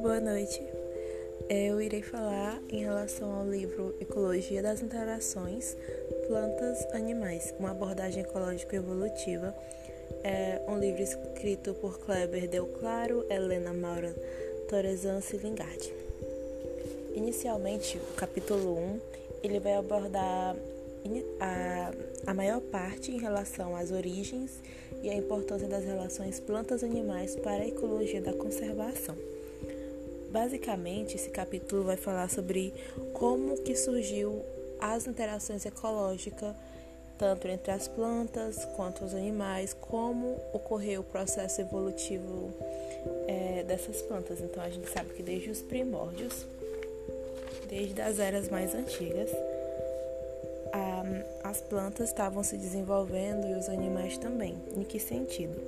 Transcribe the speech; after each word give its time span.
Boa 0.00 0.18
noite. 0.20 0.60
Eu 1.48 1.80
irei 1.80 2.02
falar 2.02 2.60
em 2.68 2.80
relação 2.80 3.32
ao 3.32 3.46
livro 3.46 3.94
Ecologia 4.00 4.60
das 4.60 4.82
Interações 4.82 5.76
Plantas 6.26 6.84
Animais, 6.92 7.54
uma 7.60 7.70
abordagem 7.70 8.24
ecológico-evolutiva. 8.24 9.54
É 10.24 10.60
um 10.66 10.76
livro 10.76 11.00
escrito 11.00 11.74
por 11.74 12.00
Kleber 12.00 12.48
Del 12.48 12.66
Claro, 12.66 13.24
Helena 13.30 13.72
Maura 13.72 14.12
Torezan 14.68 15.20
e 15.32 15.36
Lingard. 15.36 15.94
Inicialmente, 17.14 17.98
o 17.98 18.14
capítulo 18.14 18.76
1, 18.76 19.00
ele 19.44 19.60
vai 19.60 19.76
abordar 19.76 20.56
a, 21.38 21.92
a 22.26 22.34
maior 22.34 22.60
parte 22.60 23.10
em 23.10 23.18
relação 23.18 23.74
às 23.76 23.90
origens 23.90 24.60
e 25.02 25.10
a 25.10 25.14
importância 25.14 25.66
das 25.66 25.84
relações 25.84 26.40
plantas-animais 26.40 27.36
para 27.36 27.62
a 27.62 27.66
ecologia 27.66 28.20
da 28.20 28.32
conservação. 28.32 29.16
Basicamente, 30.30 31.16
esse 31.16 31.30
capítulo 31.30 31.84
vai 31.84 31.96
falar 31.96 32.30
sobre 32.30 32.72
como 33.12 33.56
que 33.62 33.74
surgiu 33.74 34.42
as 34.80 35.06
interações 35.06 35.66
ecológicas 35.66 36.54
tanto 37.20 37.46
entre 37.48 37.70
as 37.70 37.86
plantas 37.86 38.64
quanto 38.74 39.04
os 39.04 39.12
animais, 39.12 39.74
como 39.78 40.40
ocorreu 40.54 41.02
o 41.02 41.04
processo 41.04 41.60
evolutivo 41.60 42.50
é, 43.28 43.62
dessas 43.62 44.00
plantas. 44.00 44.40
Então 44.40 44.62
a 44.62 44.70
gente 44.70 44.88
sabe 44.88 45.12
que 45.12 45.22
desde 45.22 45.50
os 45.50 45.60
primórdios, 45.60 46.46
desde 47.68 48.00
as 48.00 48.18
eras 48.18 48.48
mais 48.48 48.74
antigas, 48.74 49.30
as 51.50 51.60
plantas 51.60 52.10
estavam 52.10 52.44
se 52.44 52.56
desenvolvendo 52.56 53.46
e 53.48 53.54
os 53.54 53.68
animais 53.68 54.16
também. 54.16 54.56
Em 54.76 54.84
que 54.84 55.00
sentido? 55.00 55.60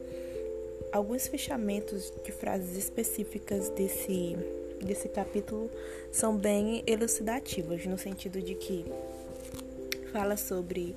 Alguns 0.93 1.27
fechamentos 1.27 2.13
de 2.25 2.31
frases 2.31 2.77
específicas 2.77 3.69
desse, 3.71 4.37
desse 4.81 5.09
capítulo 5.09 5.69
são 6.13 6.37
bem 6.37 6.85
elucidativos, 6.87 7.85
no 7.85 7.99
sentido 7.99 8.41
de 8.41 8.55
que 8.55 8.85
fala 10.13 10.37
sobre 10.37 10.95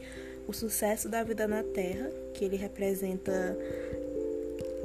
o 0.48 0.54
sucesso 0.54 1.10
da 1.10 1.24
vida 1.24 1.48
na 1.48 1.64
Terra, 1.64 2.12
que 2.36 2.46
ele 2.46 2.56
representa 2.56 3.58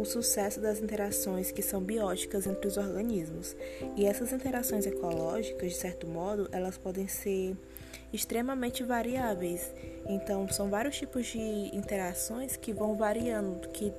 o 0.01 0.05
sucesso 0.05 0.61
das 0.61 0.81
interações 0.81 1.51
que 1.53 1.63
são 1.63 1.83
bióticas 1.83 2.47
entre 2.47 2.67
os 2.67 2.77
organismos. 2.77 3.55
E 3.97 4.07
essas 4.07 4.33
interações 4.33 4.87
ecológicas, 4.87 5.73
de 5.73 5.77
certo 5.77 6.07
modo, 6.07 6.49
elas 6.53 6.79
podem 6.79 7.07
ser 7.07 7.57
extremamente 8.13 8.83
variáveis. 8.83 9.73
Então, 10.07 10.49
são 10.49 10.69
vários 10.71 10.97
tipos 10.97 11.27
de 11.27 11.39
interações 11.77 12.57
que 12.57 12.73
vão 12.73 12.97
variando, 12.97 13.69
que, 13.69 13.93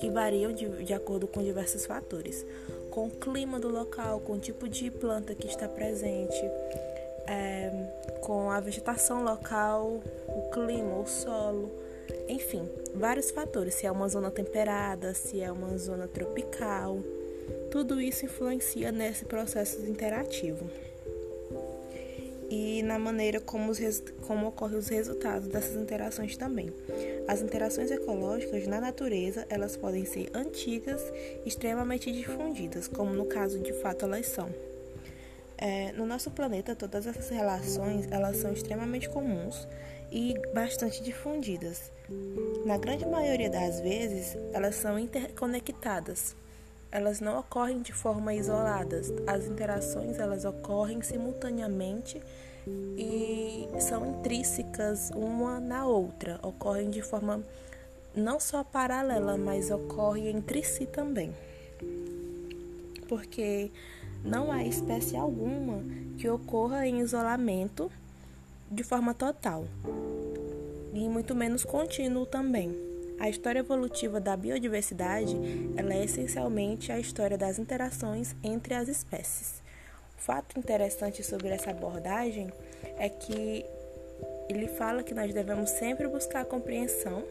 que 0.00 0.10
variam 0.10 0.52
de, 0.52 0.84
de 0.84 0.92
acordo 0.92 1.26
com 1.26 1.42
diversos 1.42 1.86
fatores. 1.86 2.44
Com 2.90 3.06
o 3.06 3.10
clima 3.10 3.58
do 3.58 3.68
local, 3.68 4.20
com 4.20 4.34
o 4.34 4.38
tipo 4.38 4.68
de 4.68 4.90
planta 4.90 5.34
que 5.34 5.46
está 5.46 5.68
presente, 5.68 6.40
é, 7.26 7.70
com 8.20 8.50
a 8.50 8.60
vegetação 8.60 9.22
local, 9.22 10.00
o 10.26 10.50
clima, 10.50 10.98
o 10.98 11.06
solo, 11.06 11.70
enfim, 12.28 12.68
vários 12.94 13.30
fatores. 13.30 13.74
Se 13.74 13.86
é 13.86 13.90
uma 13.90 14.08
zona 14.08 14.30
temperada, 14.30 15.14
se 15.14 15.40
é 15.40 15.50
uma 15.50 15.76
zona 15.78 16.06
tropical, 16.08 17.00
tudo 17.70 18.00
isso 18.00 18.24
influencia 18.24 18.92
nesse 18.92 19.24
processo 19.24 19.80
interativo 19.86 20.68
e 22.50 22.82
na 22.82 22.98
maneira 22.98 23.40
como, 23.40 23.70
os, 23.70 23.78
como 24.26 24.48
ocorrem 24.48 24.78
os 24.78 24.88
resultados 24.88 25.48
dessas 25.48 25.76
interações 25.76 26.36
também. 26.36 26.72
As 27.26 27.42
interações 27.42 27.90
ecológicas 27.90 28.66
na 28.66 28.80
natureza 28.80 29.46
elas 29.50 29.76
podem 29.76 30.04
ser 30.04 30.30
antigas, 30.34 31.02
extremamente 31.44 32.10
difundidas, 32.10 32.88
como 32.88 33.12
no 33.12 33.26
caso 33.26 33.58
de 33.58 33.72
fato 33.74 34.06
elas 34.06 34.26
são. 34.26 34.48
É, 35.58 35.92
no 35.92 36.06
nosso 36.06 36.30
planeta, 36.30 36.74
todas 36.74 37.06
essas 37.06 37.28
relações 37.28 38.06
elas 38.10 38.36
são 38.36 38.52
extremamente 38.52 39.08
comuns 39.08 39.66
e 40.10 40.34
bastante 40.54 41.02
difundidas. 41.02 41.90
Na 42.64 42.78
grande 42.78 43.06
maioria 43.06 43.50
das 43.50 43.80
vezes, 43.80 44.36
elas 44.52 44.76
são 44.76 44.98
interconectadas. 44.98 46.34
Elas 46.90 47.20
não 47.20 47.38
ocorrem 47.38 47.82
de 47.82 47.92
forma 47.92 48.32
isolada. 48.34 49.02
As 49.26 49.46
interações 49.46 50.18
elas 50.18 50.44
ocorrem 50.44 51.02
simultaneamente 51.02 52.20
e 52.96 53.68
são 53.78 54.06
intrínsecas 54.06 55.10
uma 55.14 55.60
na 55.60 55.86
outra. 55.86 56.40
Ocorrem 56.42 56.90
de 56.90 57.02
forma 57.02 57.44
não 58.14 58.40
só 58.40 58.64
paralela, 58.64 59.36
mas 59.36 59.70
ocorrem 59.70 60.28
entre 60.28 60.64
si 60.64 60.86
também. 60.86 61.34
Porque 63.06 63.70
não 64.24 64.50
há 64.50 64.64
espécie 64.64 65.16
alguma 65.16 65.82
que 66.16 66.28
ocorra 66.28 66.86
em 66.86 67.00
isolamento 67.00 67.90
de 68.70 68.82
forma 68.82 69.14
total, 69.14 69.64
e 70.92 71.08
muito 71.08 71.34
menos 71.34 71.64
contínuo 71.64 72.26
também. 72.26 72.76
A 73.18 73.28
história 73.28 73.60
evolutiva 73.60 74.20
da 74.20 74.36
biodiversidade 74.36 75.36
ela 75.76 75.92
é 75.92 76.04
essencialmente 76.04 76.92
a 76.92 76.98
história 77.00 77.36
das 77.36 77.58
interações 77.58 78.34
entre 78.44 78.74
as 78.74 78.88
espécies. 78.88 79.60
O 80.16 80.20
fato 80.20 80.58
interessante 80.58 81.22
sobre 81.22 81.48
essa 81.48 81.70
abordagem 81.70 82.52
é 82.96 83.08
que 83.08 83.64
ele 84.48 84.68
fala 84.68 85.02
que 85.02 85.14
nós 85.14 85.32
devemos 85.32 85.70
sempre 85.70 86.06
buscar 86.06 86.42
a 86.42 86.44
compreensão 86.44 87.24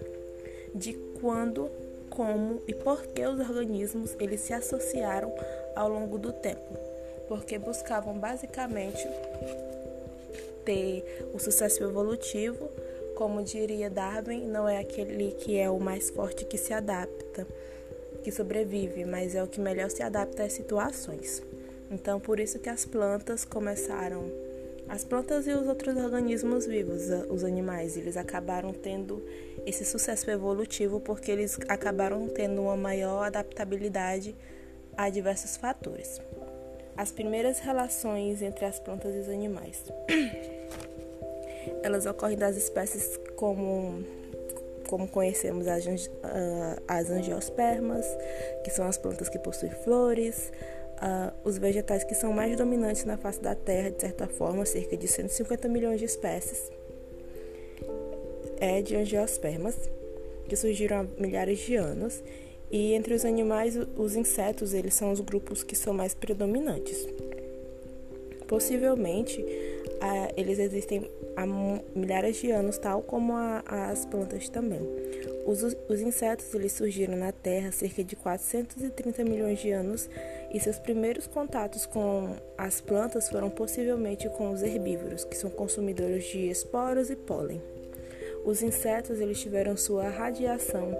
de 0.75 0.93
quando, 1.19 1.69
como 2.09 2.61
e 2.67 2.73
por 2.73 3.07
que 3.07 3.25
os 3.25 3.39
organismos 3.39 4.15
eles 4.19 4.41
se 4.41 4.53
associaram 4.53 5.33
ao 5.75 5.87
longo 5.89 6.17
do 6.17 6.33
tempo, 6.33 6.77
porque 7.27 7.57
buscavam 7.57 8.17
basicamente 8.17 9.07
ter 10.67 11.29
o 11.33 11.39
sucesso 11.39 11.81
evolutivo, 11.81 12.69
como 13.15 13.41
diria 13.41 13.89
Darwin, 13.89 14.45
não 14.45 14.67
é 14.67 14.77
aquele 14.77 15.31
que 15.31 15.57
é 15.57 15.69
o 15.69 15.79
mais 15.79 16.09
forte 16.09 16.43
que 16.43 16.57
se 16.57 16.73
adapta, 16.73 17.47
que 18.21 18.31
sobrevive, 18.31 19.05
mas 19.05 19.33
é 19.33 19.41
o 19.41 19.47
que 19.47 19.61
melhor 19.61 19.89
se 19.89 20.03
adapta 20.03 20.43
às 20.43 20.51
situações. 20.51 21.41
Então, 21.89 22.19
por 22.19 22.37
isso 22.37 22.59
que 22.59 22.67
as 22.67 22.83
plantas 22.83 23.45
começaram, 23.45 24.29
as 24.89 25.05
plantas 25.05 25.47
e 25.47 25.51
os 25.51 25.67
outros 25.67 25.95
organismos 25.95 26.65
vivos, 26.65 27.03
os 27.29 27.45
animais, 27.45 27.95
eles 27.95 28.17
acabaram 28.17 28.73
tendo 28.73 29.23
esse 29.65 29.85
sucesso 29.85 30.29
evolutivo 30.29 30.99
porque 30.99 31.31
eles 31.31 31.57
acabaram 31.69 32.27
tendo 32.27 32.61
uma 32.61 32.75
maior 32.75 33.23
adaptabilidade 33.23 34.35
a 34.97 35.09
diversos 35.09 35.55
fatores. 35.55 36.19
As 36.97 37.09
primeiras 37.11 37.59
relações 37.59 38.41
entre 38.41 38.65
as 38.65 38.79
plantas 38.79 39.15
e 39.15 39.19
os 39.19 39.29
animais. 39.29 39.85
Elas 41.83 42.05
ocorrem 42.05 42.37
das 42.37 42.55
espécies 42.55 43.19
como 43.35 44.03
como 44.87 45.05
conhecemos 45.05 45.67
as, 45.67 45.85
uh, 45.85 46.09
as 46.87 47.09
angiospermas, 47.09 48.05
que 48.63 48.69
são 48.69 48.87
as 48.87 48.97
plantas 48.97 49.27
que 49.27 49.37
possuem 49.37 49.69
flores, 49.83 50.49
uh, 50.93 51.33
os 51.43 51.57
vegetais 51.57 52.05
que 52.05 52.15
são 52.15 52.31
mais 52.31 52.55
dominantes 52.55 53.03
na 53.03 53.17
face 53.17 53.41
da 53.41 53.53
Terra, 53.53 53.91
de 53.91 53.99
certa 53.99 54.27
forma, 54.27 54.65
cerca 54.65 54.95
de 54.95 55.05
150 55.05 55.67
milhões 55.67 55.99
de 55.99 56.05
espécies 56.05 56.71
é 58.59 58.81
de 58.81 58.95
angiospermas, 58.95 59.75
que 60.47 60.55
surgiram 60.55 61.01
há 61.01 61.21
milhares 61.21 61.59
de 61.59 61.75
anos 61.75 62.23
e 62.71 62.93
entre 62.93 63.13
os 63.13 63.23
animais, 63.23 63.77
os 63.95 64.15
insetos, 64.15 64.73
eles 64.73 64.93
são 64.93 65.11
os 65.11 65.19
grupos 65.19 65.63
que 65.63 65.75
são 65.75 65.93
mais 65.93 66.13
predominantes. 66.13 67.07
Possivelmente, 68.47 69.43
eles 70.35 70.59
existem 70.59 71.09
há 71.35 71.45
milhares 71.95 72.37
de 72.37 72.51
anos, 72.51 72.77
tal 72.77 73.01
como 73.01 73.33
a, 73.33 73.63
as 73.67 74.05
plantas 74.05 74.49
também. 74.49 74.81
Os, 75.45 75.63
os 75.63 76.01
insetos 76.01 76.53
eles 76.53 76.73
surgiram 76.73 77.15
na 77.15 77.31
Terra 77.31 77.71
cerca 77.71 78.03
de 78.03 78.15
430 78.15 79.23
milhões 79.23 79.59
de 79.59 79.71
anos 79.71 80.09
e 80.51 80.59
seus 80.59 80.77
primeiros 80.77 81.25
contatos 81.25 81.85
com 81.85 82.35
as 82.57 82.81
plantas 82.81 83.29
foram 83.29 83.49
possivelmente 83.49 84.29
com 84.29 84.51
os 84.51 84.61
herbívoros, 84.61 85.23
que 85.23 85.37
são 85.37 85.49
consumidores 85.49 86.25
de 86.25 86.49
esporos 86.49 87.09
e 87.09 87.15
pólen. 87.15 87.61
Os 88.45 88.61
insetos 88.61 89.19
eles 89.19 89.39
tiveram 89.39 89.75
sua 89.75 90.09
radiação 90.09 90.95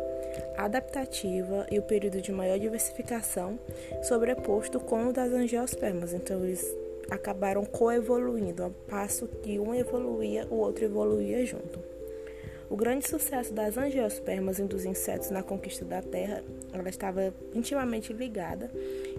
adaptativa 0.57 1.65
e 1.71 1.79
o 1.79 1.83
período 1.83 2.21
de 2.21 2.31
maior 2.31 2.59
diversificação 2.59 3.59
sobreposto 4.03 4.79
com 4.79 5.07
o 5.07 5.13
das 5.13 5.31
angiospermas. 5.31 6.13
Então, 6.13 6.43
eles 6.43 6.75
acabaram 7.09 7.65
coevoluindo, 7.65 8.63
ao 8.63 8.71
passo 8.71 9.27
que 9.27 9.59
um 9.59 9.73
evoluía, 9.73 10.47
o 10.49 10.55
outro 10.55 10.85
evoluía 10.85 11.45
junto. 11.45 11.79
O 12.69 12.75
grande 12.75 13.07
sucesso 13.07 13.53
das 13.53 13.77
angiospermas 13.77 14.59
e 14.59 14.63
dos 14.63 14.83
insetos 14.83 15.29
na 15.29 15.41
conquista 15.41 15.85
da 15.85 16.01
Terra, 16.01 16.43
ela 16.73 16.89
estava 16.89 17.33
intimamente 17.53 18.11
ligada 18.11 18.69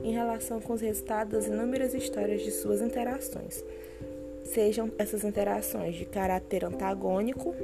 em 0.03 0.13
relação 0.13 0.61
com 0.61 0.75
os 0.75 0.83
resultados 0.83 1.33
das 1.33 1.47
inúmeras 1.47 1.95
histórias 1.95 2.43
de 2.43 2.51
suas 2.51 2.83
interações, 2.83 3.65
sejam 4.45 4.91
essas 4.99 5.25
interações 5.25 5.95
de 5.95 6.05
caráter 6.05 6.65
antagônico 6.65 7.55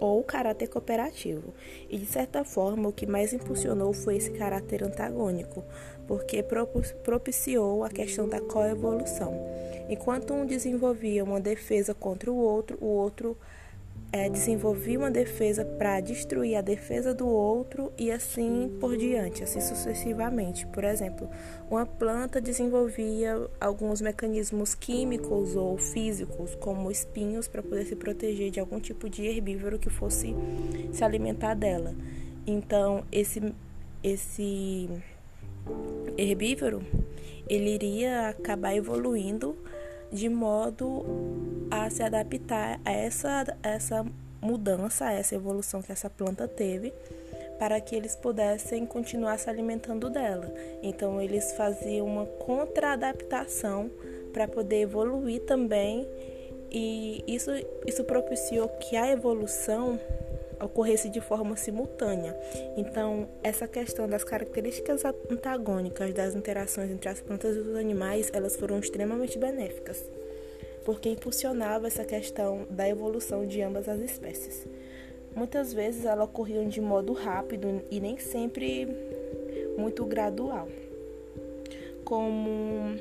ou 0.00 0.22
caráter 0.22 0.68
cooperativo. 0.68 1.54
E 1.88 1.98
de 1.98 2.06
certa 2.06 2.44
forma, 2.44 2.88
o 2.88 2.92
que 2.92 3.06
mais 3.06 3.32
impulsionou 3.32 3.92
foi 3.92 4.16
esse 4.16 4.30
caráter 4.30 4.82
antagônico, 4.82 5.64
porque 6.06 6.44
propiciou 7.04 7.84
a 7.84 7.88
questão 7.88 8.28
da 8.28 8.40
coevolução. 8.40 9.34
Enquanto 9.88 10.34
um 10.34 10.44
desenvolvia 10.46 11.22
uma 11.24 11.40
defesa 11.40 11.94
contra 11.94 12.30
o 12.30 12.36
outro, 12.36 12.76
o 12.80 12.86
outro 12.86 13.36
é, 14.16 14.30
desenvolvia 14.30 14.98
uma 14.98 15.10
defesa 15.10 15.62
para 15.62 16.00
destruir 16.00 16.56
a 16.56 16.62
defesa 16.62 17.12
do 17.12 17.28
outro 17.28 17.92
e 17.98 18.10
assim 18.10 18.74
por 18.80 18.96
diante, 18.96 19.44
assim 19.44 19.60
sucessivamente. 19.60 20.66
Por 20.68 20.84
exemplo, 20.84 21.28
uma 21.70 21.84
planta 21.84 22.40
desenvolvia 22.40 23.48
alguns 23.60 24.00
mecanismos 24.00 24.74
químicos 24.74 25.54
ou 25.54 25.76
físicos, 25.76 26.54
como 26.54 26.90
espinhos, 26.90 27.46
para 27.46 27.62
poder 27.62 27.84
se 27.84 27.94
proteger 27.94 28.50
de 28.50 28.58
algum 28.58 28.80
tipo 28.80 29.08
de 29.08 29.26
herbívoro 29.26 29.78
que 29.78 29.90
fosse 29.90 30.34
se 30.92 31.04
alimentar 31.04 31.54
dela. 31.54 31.94
Então, 32.46 33.04
esse, 33.12 33.54
esse 34.02 34.88
herbívoro 36.16 36.82
ele 37.48 37.74
iria 37.74 38.28
acabar 38.30 38.74
evoluindo 38.74 39.56
de 40.12 40.28
modo 40.28 41.04
a 41.70 41.90
se 41.90 42.02
adaptar 42.02 42.80
a 42.84 42.92
essa, 42.92 43.56
essa 43.62 44.06
mudança, 44.40 45.06
a 45.06 45.12
essa 45.12 45.34
evolução 45.34 45.82
que 45.82 45.92
essa 45.92 46.08
planta 46.08 46.46
teve, 46.46 46.92
para 47.58 47.80
que 47.80 47.94
eles 47.96 48.14
pudessem 48.14 48.84
continuar 48.86 49.38
se 49.38 49.48
alimentando 49.48 50.10
dela. 50.10 50.52
Então, 50.82 51.20
eles 51.20 51.52
faziam 51.52 52.06
uma 52.06 52.26
contra-adaptação 52.26 53.90
para 54.32 54.46
poder 54.46 54.82
evoluir 54.82 55.42
também, 55.42 56.06
e 56.70 57.24
isso, 57.26 57.50
isso 57.86 58.04
propiciou 58.04 58.68
que 58.68 58.96
a 58.96 59.10
evolução 59.10 59.98
ocorresse 60.60 61.08
de 61.08 61.20
forma 61.20 61.56
simultânea. 61.56 62.36
Então, 62.76 63.28
essa 63.42 63.68
questão 63.68 64.08
das 64.08 64.24
características 64.24 65.02
antagônicas 65.30 66.12
das 66.14 66.34
interações 66.34 66.90
entre 66.90 67.08
as 67.08 67.20
plantas 67.20 67.56
e 67.56 67.60
os 67.60 67.76
animais, 67.76 68.30
elas 68.32 68.56
foram 68.56 68.78
extremamente 68.78 69.38
benéficas, 69.38 70.04
porque 70.84 71.10
impulsionava 71.10 71.86
essa 71.86 72.04
questão 72.04 72.66
da 72.70 72.88
evolução 72.88 73.46
de 73.46 73.60
ambas 73.60 73.88
as 73.88 74.00
espécies. 74.00 74.66
Muitas 75.34 75.72
vezes 75.72 76.04
elas 76.04 76.24
ocorriam 76.24 76.66
de 76.66 76.80
modo 76.80 77.12
rápido 77.12 77.82
e 77.90 78.00
nem 78.00 78.18
sempre 78.18 78.88
muito 79.76 80.04
gradual, 80.06 80.68
como 82.04 82.96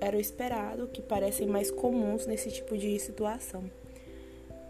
era 0.00 0.16
o 0.16 0.20
esperado, 0.20 0.88
que 0.88 1.00
parecem 1.00 1.46
mais 1.46 1.70
comuns 1.70 2.26
nesse 2.26 2.50
tipo 2.50 2.76
de 2.76 2.98
situação 2.98 3.64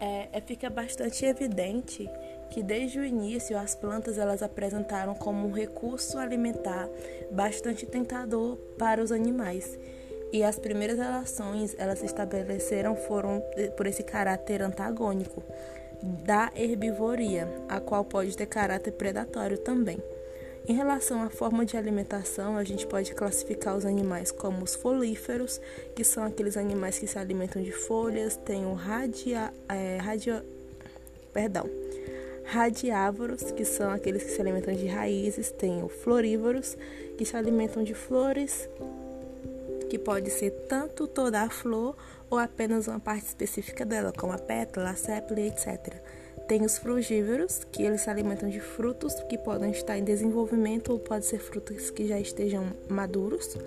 é, 0.01 0.29
é, 0.33 0.41
fica 0.41 0.67
bastante 0.67 1.23
evidente 1.23 2.09
que 2.49 2.63
desde 2.63 2.99
o 2.99 3.05
início 3.05 3.55
as 3.55 3.75
plantas 3.75 4.17
elas 4.17 4.41
apresentaram 4.41 5.13
como 5.13 5.47
um 5.47 5.51
recurso 5.51 6.17
alimentar 6.17 6.89
bastante 7.31 7.85
tentador 7.85 8.57
para 8.79 9.01
os 9.01 9.11
animais. 9.11 9.79
E 10.33 10.43
as 10.43 10.57
primeiras 10.57 10.97
relações 10.97 11.75
elas 11.77 11.99
se 11.99 12.05
estabeleceram 12.05 12.95
foram 12.95 13.43
por 13.77 13.85
esse 13.85 14.01
caráter 14.01 14.63
antagônico 14.63 15.43
da 16.01 16.51
herbivoria, 16.55 17.47
a 17.69 17.79
qual 17.79 18.03
pode 18.03 18.35
ter 18.35 18.47
caráter 18.47 18.91
predatório 18.93 19.57
também. 19.59 20.01
Em 20.67 20.73
relação 20.73 21.23
à 21.23 21.29
forma 21.29 21.65
de 21.65 21.75
alimentação, 21.75 22.55
a 22.55 22.63
gente 22.63 22.85
pode 22.85 23.13
classificar 23.15 23.75
os 23.75 23.85
animais 23.85 24.31
como 24.31 24.63
os 24.63 24.75
folíferos, 24.75 25.59
que 25.95 26.03
são 26.03 26.23
aqueles 26.23 26.55
animais 26.55 26.99
que 26.99 27.07
se 27.07 27.17
alimentam 27.17 27.63
de 27.63 27.71
folhas, 27.71 28.37
tem 28.37 28.65
o 28.65 28.73
radia, 28.73 29.51
é, 29.67 29.97
radia, 29.97 30.45
perdão, 31.33 31.67
radiávoros, 32.45 33.51
que 33.51 33.65
são 33.65 33.91
aqueles 33.91 34.23
que 34.23 34.29
se 34.29 34.39
alimentam 34.39 34.73
de 34.73 34.85
raízes, 34.85 35.51
tem 35.51 35.81
o 35.83 35.89
florívoros, 35.89 36.77
que 37.17 37.25
se 37.25 37.35
alimentam 37.35 37.83
de 37.83 37.95
flores, 37.95 38.69
que 39.89 39.97
pode 39.97 40.29
ser 40.29 40.51
tanto 40.69 41.07
toda 41.07 41.41
a 41.41 41.49
flor 41.49 41.97
ou 42.29 42.37
apenas 42.37 42.87
uma 42.87 42.99
parte 42.99 43.25
específica 43.25 43.83
dela, 43.83 44.13
como 44.15 44.31
a 44.31 44.37
pétala, 44.37 44.91
a 44.91 44.95
sépia, 44.95 45.47
etc. 45.47 45.95
Tem 46.51 46.65
os 46.65 46.77
frugívoros, 46.77 47.63
que 47.71 47.81
eles 47.81 48.01
se 48.01 48.09
alimentam 48.09 48.49
de 48.49 48.59
frutos 48.59 49.13
que 49.29 49.37
podem 49.37 49.71
estar 49.71 49.97
em 49.97 50.03
desenvolvimento 50.03 50.91
ou 50.91 50.99
podem 50.99 51.21
ser 51.21 51.39
frutos 51.39 51.89
que 51.89 52.05
já 52.05 52.19
estejam 52.19 52.73
maduros. 52.89 53.57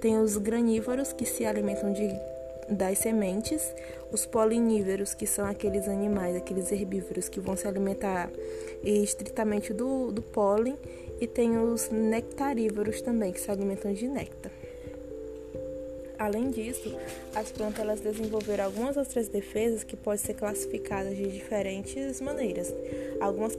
Tem 0.00 0.16
os 0.20 0.36
granívoros, 0.36 1.12
que 1.12 1.26
se 1.26 1.44
alimentam 1.44 1.92
de, 1.92 2.08
das 2.68 2.98
sementes. 2.98 3.74
Os 4.12 4.24
polinívoros, 4.24 5.14
que 5.14 5.26
são 5.26 5.46
aqueles 5.46 5.88
animais, 5.88 6.36
aqueles 6.36 6.70
herbívoros 6.70 7.28
que 7.28 7.40
vão 7.40 7.56
se 7.56 7.66
alimentar 7.66 8.30
estritamente 8.84 9.72
do, 9.72 10.12
do 10.12 10.22
pólen. 10.22 10.78
E 11.20 11.26
tem 11.26 11.58
os 11.58 11.90
nectarívoros 11.90 13.02
também, 13.02 13.32
que 13.32 13.40
se 13.40 13.50
alimentam 13.50 13.92
de 13.92 14.06
néctar. 14.06 14.52
Além 16.18 16.50
disso, 16.50 16.92
as 17.32 17.52
plantas 17.52 17.78
elas 17.78 18.00
desenvolveram 18.00 18.64
algumas 18.64 18.96
outras 18.96 19.28
defesas 19.28 19.84
que 19.84 19.96
podem 19.96 20.18
ser 20.18 20.34
classificadas 20.34 21.16
de 21.16 21.28
diferentes 21.28 22.20
maneiras. 22.20 22.74
Algumas 23.20 23.54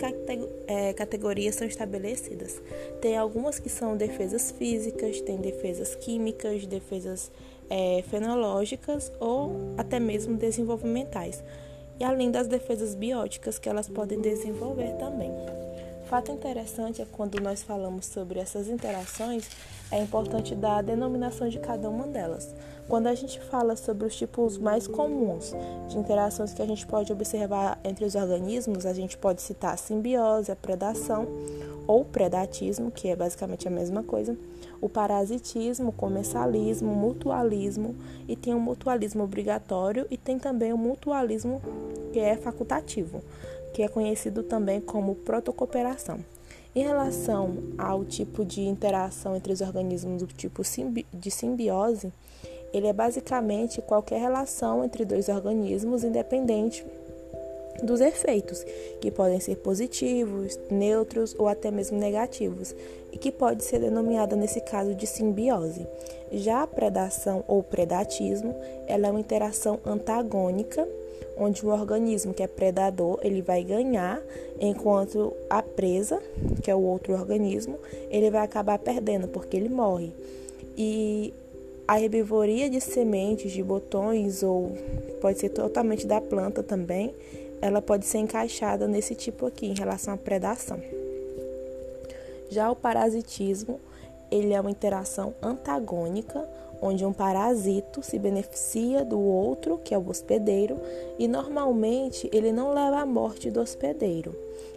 é, 0.67 0.91
categorias 0.91 1.55
são 1.55 1.65
estabelecidas. 1.65 2.61
Tem 3.01 3.17
algumas 3.17 3.59
que 3.59 3.69
são 3.69 3.95
defesas 3.95 4.51
físicas, 4.51 5.21
tem 5.21 5.37
defesas 5.37 5.95
químicas, 5.95 6.65
defesas 6.65 7.31
é, 7.69 8.03
fenológicas 8.09 9.09
ou 9.21 9.73
até 9.77 9.97
mesmo 9.97 10.35
desenvolvimentais. 10.35 11.41
E 11.97 12.03
além 12.03 12.29
das 12.29 12.47
defesas 12.47 12.93
bióticas 12.93 13.57
que 13.57 13.69
elas 13.69 13.87
podem 13.87 14.19
desenvolver 14.19 14.97
também. 14.97 15.31
Fato 16.09 16.31
interessante 16.31 17.01
é 17.01 17.05
quando 17.05 17.39
nós 17.39 17.61
falamos 17.61 18.07
sobre 18.07 18.39
essas 18.39 18.67
interações, 18.67 19.47
é 19.91 20.01
importante 20.01 20.55
dar 20.55 20.77
a 20.77 20.81
denominação 20.81 21.49
de 21.49 21.59
cada 21.59 21.89
uma 21.89 22.07
delas. 22.07 22.53
Quando 22.87 23.07
a 23.07 23.15
gente 23.15 23.39
fala 23.39 23.75
sobre 23.75 24.07
os 24.07 24.15
tipos 24.15 24.57
mais 24.57 24.87
comuns 24.87 25.53
de 25.87 25.97
interações 25.97 26.53
que 26.53 26.61
a 26.61 26.65
gente 26.65 26.85
pode 26.87 27.11
observar 27.11 27.79
entre 27.83 28.05
os 28.05 28.15
organismos, 28.15 28.85
a 28.85 28.93
gente 28.93 29.17
pode 29.17 29.41
citar 29.41 29.73
a 29.73 29.77
simbiose, 29.77 30.51
a 30.51 30.55
predação 30.55 31.27
ou 31.87 32.05
predatismo, 32.05 32.91
que 32.91 33.07
é 33.07 33.15
basicamente 33.15 33.67
a 33.67 33.71
mesma 33.71 34.03
coisa, 34.03 34.37
o 34.81 34.87
parasitismo, 34.87 35.89
o 35.89 35.93
comensalismo, 35.93 36.91
o 36.91 36.95
mutualismo, 36.95 37.95
e 38.27 38.35
tem 38.35 38.53
o 38.53 38.59
mutualismo 38.59 39.23
obrigatório 39.23 40.05
e 40.09 40.17
tem 40.17 40.39
também 40.39 40.71
o 40.71 40.77
mutualismo 40.77 41.61
que 42.11 42.19
é 42.19 42.35
facultativo 42.35 43.21
que 43.73 43.83
é 43.83 43.87
conhecido 43.87 44.43
também 44.43 44.81
como 44.81 45.15
protocooperação. 45.15 46.19
Em 46.75 46.83
relação 46.83 47.57
ao 47.77 48.05
tipo 48.05 48.45
de 48.45 48.61
interação 48.61 49.35
entre 49.35 49.51
os 49.51 49.61
organismos 49.61 50.21
do 50.21 50.27
tipo 50.27 50.61
de 51.11 51.31
simbiose, 51.31 52.13
ele 52.71 52.87
é 52.87 52.93
basicamente 52.93 53.81
qualquer 53.81 54.19
relação 54.19 54.83
entre 54.83 55.03
dois 55.03 55.29
organismos 55.29 56.03
independente 56.03 56.85
dos 57.83 58.01
efeitos, 58.01 58.63
que 58.99 59.09
podem 59.09 59.39
ser 59.39 59.55
positivos, 59.57 60.59
neutros 60.69 61.35
ou 61.39 61.47
até 61.47 61.71
mesmo 61.71 61.97
negativos, 61.97 62.75
e 63.11 63.17
que 63.17 63.31
pode 63.31 63.63
ser 63.63 63.79
denominada 63.79 64.35
nesse 64.35 64.61
caso 64.61 64.93
de 64.93 65.07
simbiose. 65.07 65.87
Já 66.31 66.61
a 66.61 66.67
predação 66.67 67.43
ou 67.47 67.63
predatismo, 67.63 68.55
ela 68.85 69.07
é 69.07 69.11
uma 69.11 69.19
interação 69.19 69.79
antagônica 69.85 70.87
onde 71.39 71.65
o 71.65 71.69
organismo 71.69 72.33
que 72.33 72.43
é 72.43 72.47
predador 72.47 73.19
ele 73.23 73.41
vai 73.41 73.63
ganhar, 73.63 74.21
enquanto 74.59 75.33
a 75.49 75.63
presa, 75.63 76.21
que 76.61 76.69
é 76.69 76.75
o 76.75 76.81
outro 76.81 77.13
organismo, 77.13 77.79
ele 78.09 78.29
vai 78.29 78.43
acabar 78.43 78.77
perdendo 78.77 79.27
porque 79.27 79.55
ele 79.55 79.69
morre. 79.69 80.11
E 80.77 81.33
a 81.87 81.99
herbivoria 81.99 82.69
de 82.69 82.79
sementes, 82.81 83.51
de 83.51 83.63
botões 83.63 84.43
ou 84.43 84.77
pode 85.21 85.39
ser 85.39 85.49
totalmente 85.49 86.05
da 86.05 86.21
planta 86.21 86.61
também, 86.61 87.15
ela 87.61 87.81
pode 87.81 88.05
ser 88.05 88.19
encaixada 88.19 88.87
nesse 88.87 89.15
tipo 89.15 89.45
aqui 89.45 89.65
em 89.65 89.73
relação 89.73 90.13
à 90.13 90.17
predação. 90.17 90.79
Já 92.49 92.69
o 92.71 92.75
parasitismo, 92.75 93.79
ele 94.31 94.53
é 94.53 94.61
uma 94.61 94.71
interação 94.71 95.33
antagônica 95.41 96.47
onde 96.81 97.05
um 97.05 97.13
parasito 97.13 98.01
se 98.01 98.17
beneficia 98.17 99.03
do 99.03 99.19
outro, 99.19 99.79
que 99.83 99.93
é 99.93 99.97
o 99.97 100.09
hospedeiro, 100.09 100.77
e 101.17 101.27
normalmente 101.27 102.29
ele 102.33 102.51
não 102.51 102.73
leva 102.73 102.99
à 102.99 103.05
morte 103.05 103.51
do 103.51 103.61
hospedeiro. 103.61 104.35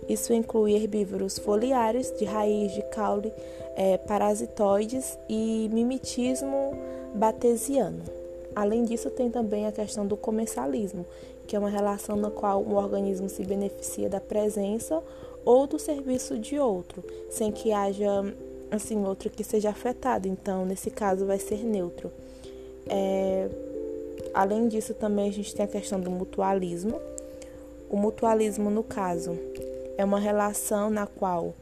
Isso 0.09 0.33
inclui 0.33 0.75
herbívoros 0.75 1.39
foliares, 1.39 2.13
de 2.19 2.25
raiz, 2.25 2.73
de 2.73 2.83
caule, 2.83 3.33
é, 3.77 3.97
parasitoides 3.99 5.19
e 5.29 5.69
mimetismo 5.73 6.73
batesiano. 7.15 8.03
Além 8.55 8.85
disso, 8.85 9.09
tem 9.11 9.31
também 9.31 9.67
a 9.67 9.73
questão 9.73 10.07
do 10.07 10.17
comensalismo, 10.17 11.07
que 11.47 11.57
é 11.57 11.59
uma 11.59 11.71
relação 11.71 12.17
na 12.17 12.31
qual 12.31 12.63
um 12.63 12.77
organismo 12.77 13.29
se 13.29 13.45
beneficia 13.45 14.09
da 14.09 14.21
presença 14.21 15.03
ou 15.45 15.67
do 15.67 15.79
serviço 15.79 16.39
de 16.39 16.59
outro, 16.59 17.03
sem 17.31 17.51
que 17.51 17.73
haja 17.73 18.25
assim, 18.73 19.05
outro 19.05 19.31
que 19.31 19.45
seja 19.45 19.71
afetado. 19.71 20.27
Então, 20.27 20.65
nesse 20.65 20.91
caso, 20.91 21.27
vai 21.27 21.39
ser 21.39 21.63
neutro. 21.65 22.11
É, 22.89 23.49
além 24.35 24.67
disso, 24.69 24.95
também 24.95 25.29
a 25.29 25.33
gente 25.33 25.55
tem 25.55 25.65
a 25.65 25.69
questão 25.69 26.01
do 26.01 26.11
mutualismo. 26.11 26.99
O 27.91 27.97
mutualismo, 27.97 28.71
no 28.71 28.83
caso, 28.83 29.39
é 29.99 30.05
uma 30.05 30.19
relação 30.19 30.89
na 30.89 31.07
qual 31.07 31.55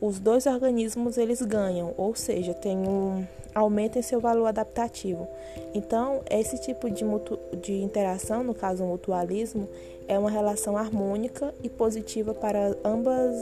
os 0.00 0.18
dois 0.18 0.46
organismos 0.46 1.18
eles 1.18 1.40
ganham, 1.42 1.94
ou 1.96 2.14
seja, 2.14 2.52
tem 2.52 2.76
um 2.76 3.24
aumento 3.54 3.98
em 3.98 4.02
seu 4.02 4.20
valor 4.20 4.46
adaptativo. 4.46 5.28
Então, 5.72 6.22
esse 6.30 6.60
tipo 6.60 6.90
de, 6.90 7.04
mutu, 7.04 7.38
de 7.62 7.82
interação, 7.82 8.42
no 8.42 8.54
caso 8.54 8.84
o 8.84 8.88
mutualismo, 8.88 9.68
é 10.08 10.18
uma 10.18 10.30
relação 10.30 10.76
harmônica 10.76 11.54
e 11.62 11.68
positiva 11.68 12.34
para 12.34 12.76
ambas 12.84 13.36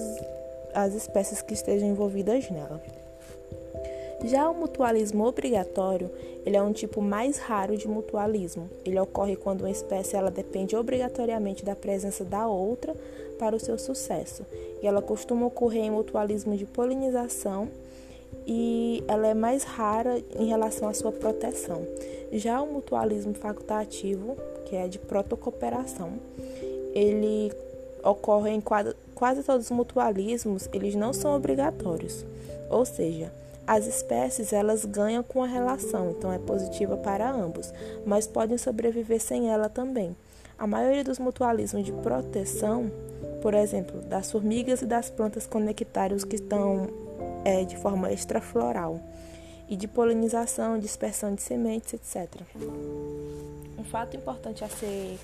as 0.75 0.95
espécies 0.95 1.43
que 1.43 1.55
estejam 1.55 1.88
envolvidas 1.88 2.49
nela. 2.50 2.81
Já 4.25 4.49
o 4.49 4.55
mutualismo 4.55 5.25
obrigatório, 5.26 6.11
ele 6.47 6.57
é 6.57 6.62
um 6.62 6.73
tipo 6.73 7.02
mais 7.02 7.38
raro 7.38 7.76
de 7.76 7.88
mutualismo. 7.88 8.71
Ele 8.85 8.99
ocorre 8.99 9.37
quando 9.37 9.62
uma 9.62 9.71
espécie 9.71 10.17
ela 10.17 10.31
depende 10.31 10.76
obrigatoriamente 10.76 11.64
da 11.64 11.75
presença 11.75 12.25
da 12.25 12.47
outra 12.47 12.95
para 13.38 13.57
o 13.57 13.61
seu 13.61 13.79
sucesso. 13.79 14.47
E 14.81 14.87
ela 14.87 15.02
costuma 15.02 15.47
ocorrer 15.47 15.85
em 15.85 15.91
mutualismo 15.91 16.57
de 16.57 16.64
polinização 16.64 17.69
e 18.47 19.02
ela 19.09 19.26
é 19.26 19.35
mais 19.35 19.64
rara 19.64 20.23
em 20.38 20.47
relação 20.47 20.88
à 20.88 20.95
sua 20.95 21.12
proteção. 21.12 21.87
Já 22.33 22.62
o 22.62 22.73
mutualismo 22.73 23.35
facultativo, 23.35 24.37
que 24.64 24.76
é 24.76 24.88
de 24.88 24.99
protocooperação, 24.99 26.12
ele 26.95 27.52
ocorre 28.02 28.50
em 28.50 28.61
quase, 28.61 29.43
todos 29.45 29.67
os 29.67 29.71
mutualismos, 29.71 30.69
eles 30.73 30.95
não 30.95 31.12
são 31.12 31.37
obrigatórios. 31.37 32.25
Ou 32.71 32.85
seja, 32.85 33.33
as 33.66 33.87
espécies 33.87 34.52
elas 34.52 34.85
ganham 34.85 35.23
com 35.23 35.42
a 35.42 35.47
relação, 35.47 36.11
então 36.11 36.33
é 36.33 36.38
positiva 36.38 36.97
para 36.97 37.31
ambos, 37.31 37.73
mas 38.04 38.26
podem 38.26 38.59
sobreviver 38.59 39.21
sem 39.21 39.50
ela 39.50 39.69
também. 39.69 40.16
A 40.59 40.66
maioria 40.66 41.04
dos 41.04 41.19
mutualismos 41.19 41.85
de 41.85 41.92
proteção, 41.92 42.90
por 43.40 43.54
exemplo, 43.54 44.00
das 44.02 44.31
formigas 44.31 44.83
e 44.83 44.87
das 44.87 45.11
plantas 45.11 45.47
com 45.47 45.59
nectários 45.59 46.25
que 46.25 46.37
estão 46.37 46.88
é, 47.45 47.64
de 47.64 47.76
forma 47.76 48.12
extrafloral, 48.12 49.00
e 49.69 49.76
de 49.76 49.88
polinização, 49.88 50.78
dispersão 50.78 51.35
de 51.35 51.40
sementes, 51.40 51.95
etc. 51.95 52.42
Um 53.78 53.85
fato 53.85 54.16
importante 54.16 54.62
a 54.62 54.69
ser 54.69 55.19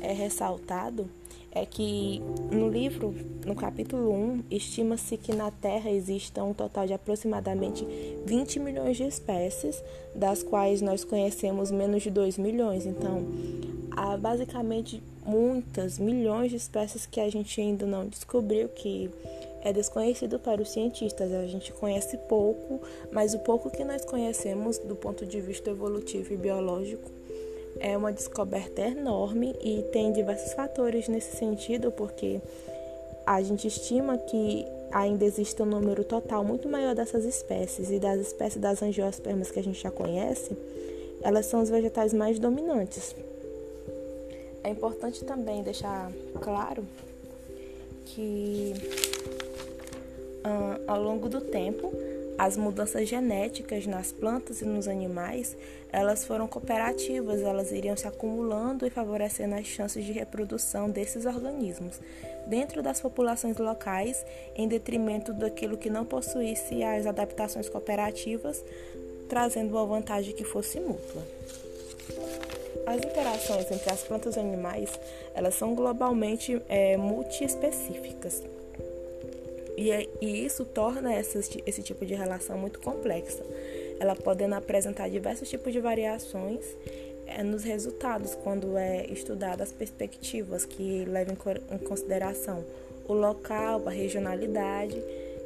é, 0.00 0.12
ressaltado 0.12 1.06
é 1.52 1.66
que 1.66 2.20
no 2.52 2.68
livro, 2.68 3.14
no 3.44 3.54
capítulo 3.54 4.12
1, 4.12 4.44
estima-se 4.50 5.16
que 5.16 5.34
na 5.34 5.50
Terra 5.50 5.90
existam 5.90 6.44
um 6.44 6.54
total 6.54 6.86
de 6.86 6.92
aproximadamente 6.92 7.86
20 8.24 8.60
milhões 8.60 8.96
de 8.96 9.04
espécies, 9.04 9.82
das 10.14 10.42
quais 10.42 10.80
nós 10.80 11.04
conhecemos 11.04 11.70
menos 11.70 12.02
de 12.02 12.10
2 12.10 12.38
milhões. 12.38 12.86
Então, 12.86 13.26
há 13.90 14.16
basicamente 14.16 15.02
muitas 15.26 15.98
milhões 15.98 16.50
de 16.50 16.56
espécies 16.56 17.04
que 17.04 17.20
a 17.20 17.28
gente 17.28 17.60
ainda 17.60 17.84
não 17.84 18.06
descobriu 18.06 18.68
que 18.68 19.10
é 19.62 19.72
desconhecido 19.72 20.38
para 20.38 20.62
os 20.62 20.70
cientistas. 20.70 21.32
A 21.32 21.46
gente 21.46 21.72
conhece 21.72 22.16
pouco, 22.28 22.80
mas 23.12 23.34
o 23.34 23.40
pouco 23.40 23.70
que 23.70 23.84
nós 23.84 24.04
conhecemos 24.04 24.78
do 24.78 24.94
ponto 24.94 25.26
de 25.26 25.40
vista 25.40 25.70
evolutivo 25.70 26.32
e 26.32 26.36
biológico 26.36 27.19
é 27.80 27.96
uma 27.96 28.12
descoberta 28.12 28.82
enorme 28.82 29.56
e 29.60 29.82
tem 29.90 30.12
diversos 30.12 30.52
fatores 30.52 31.08
nesse 31.08 31.36
sentido, 31.36 31.90
porque 31.90 32.40
a 33.26 33.42
gente 33.42 33.66
estima 33.66 34.18
que 34.18 34.66
ainda 34.92 35.24
existe 35.24 35.62
um 35.62 35.66
número 35.66 36.04
total 36.04 36.44
muito 36.44 36.68
maior 36.68 36.94
dessas 36.94 37.24
espécies 37.24 37.90
e 37.90 37.98
das 37.98 38.20
espécies 38.20 38.60
das 38.60 38.82
angiospermas 38.82 39.50
que 39.50 39.58
a 39.58 39.62
gente 39.62 39.80
já 39.80 39.90
conhece, 39.90 40.56
elas 41.22 41.46
são 41.46 41.62
os 41.62 41.70
vegetais 41.70 42.12
mais 42.12 42.38
dominantes. 42.38 43.14
É 44.62 44.70
importante 44.70 45.24
também 45.24 45.62
deixar 45.62 46.12
claro 46.40 46.84
que 48.04 48.74
uh, 50.44 50.82
ao 50.86 51.02
longo 51.02 51.28
do 51.28 51.40
tempo 51.40 51.92
as 52.36 52.56
mudanças 52.56 53.08
genéticas 53.08 53.86
nas 53.86 54.12
plantas 54.12 54.62
e 54.62 54.64
nos 54.64 54.88
animais, 54.88 55.56
elas 55.92 56.24
foram 56.24 56.46
cooperativas, 56.46 57.42
elas 57.42 57.72
iriam 57.72 57.96
se 57.96 58.06
acumulando 58.06 58.86
e 58.86 58.90
favorecendo 58.90 59.54
as 59.54 59.66
chances 59.66 60.04
de 60.04 60.12
reprodução 60.12 60.88
desses 60.88 61.26
organismos 61.26 62.00
dentro 62.46 62.82
das 62.82 63.00
populações 63.00 63.56
locais, 63.58 64.24
em 64.54 64.66
detrimento 64.66 65.32
daquilo 65.32 65.76
que 65.76 65.90
não 65.90 66.04
possuísse 66.04 66.82
as 66.82 67.06
adaptações 67.06 67.68
cooperativas, 67.68 68.64
trazendo 69.28 69.70
uma 69.70 69.86
vantagem 69.86 70.34
que 70.34 70.44
fosse 70.44 70.80
mútua. 70.80 71.22
As 72.86 72.96
interações 72.96 73.70
entre 73.70 73.92
as 73.92 74.02
plantas 74.02 74.36
e 74.36 74.40
animais, 74.40 74.98
elas 75.34 75.54
são 75.54 75.74
globalmente 75.74 76.60
é, 76.68 76.96
multiespecíficas. 76.96 78.42
E, 79.76 79.92
é, 79.92 80.08
e 80.20 80.44
isso 80.44 80.64
torna 80.64 81.14
essa, 81.14 81.38
esse 81.38 81.82
tipo 81.82 82.04
de 82.04 82.14
relação 82.14 82.58
muito 82.58 82.80
complexa. 82.80 83.44
Ela 84.00 84.16
podendo 84.16 84.54
apresentar 84.56 85.08
diversos 85.08 85.48
tipos 85.48 85.72
de 85.72 85.78
variações 85.78 86.64
é, 87.26 87.44
nos 87.44 87.62
resultados 87.62 88.34
quando 88.34 88.76
é 88.76 89.06
estudada 89.06 89.62
as 89.62 89.70
perspectivas 89.70 90.64
que 90.64 91.04
levam 91.04 91.36
em 91.70 91.78
consideração 91.78 92.64
o 93.06 93.12
local, 93.12 93.82
a 93.86 93.90
regionalidade 93.90 95.00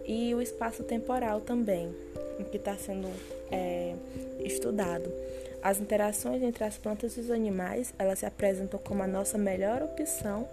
e 0.07 0.35
o 0.35 0.41
espaço 0.41 0.83
temporal 0.85 1.41
também, 1.41 1.95
que 2.51 2.57
está 2.57 2.77
sendo 2.77 3.09
é, 3.51 3.95
estudado. 4.41 5.11
As 5.63 5.81
interações 5.81 6.43
entre 6.43 6.63
as 6.65 6.77
plantas 6.77 7.17
e 7.17 7.21
os 7.21 7.31
animais, 7.31 7.95
elas 7.99 8.19
se 8.19 8.27
apresentam 8.27 8.79
como 8.79 9.03
a 9.03 9.07
nossa 9.07 9.39
melhor 9.39 9.83
opção 9.83 10.47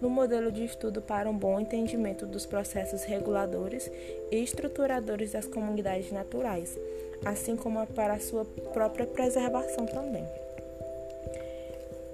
no 0.00 0.10
modelo 0.10 0.50
de 0.52 0.64
estudo 0.64 1.00
para 1.00 1.28
um 1.28 1.36
bom 1.36 1.60
entendimento 1.60 2.26
dos 2.26 2.46
processos 2.46 3.04
reguladores 3.04 3.90
e 4.30 4.36
estruturadores 4.36 5.32
das 5.32 5.46
comunidades 5.46 6.10
naturais, 6.10 6.78
assim 7.24 7.56
como 7.56 7.84
para 7.88 8.14
a 8.14 8.20
sua 8.20 8.44
própria 8.72 9.06
preservação 9.06 9.86
também. 9.86 10.26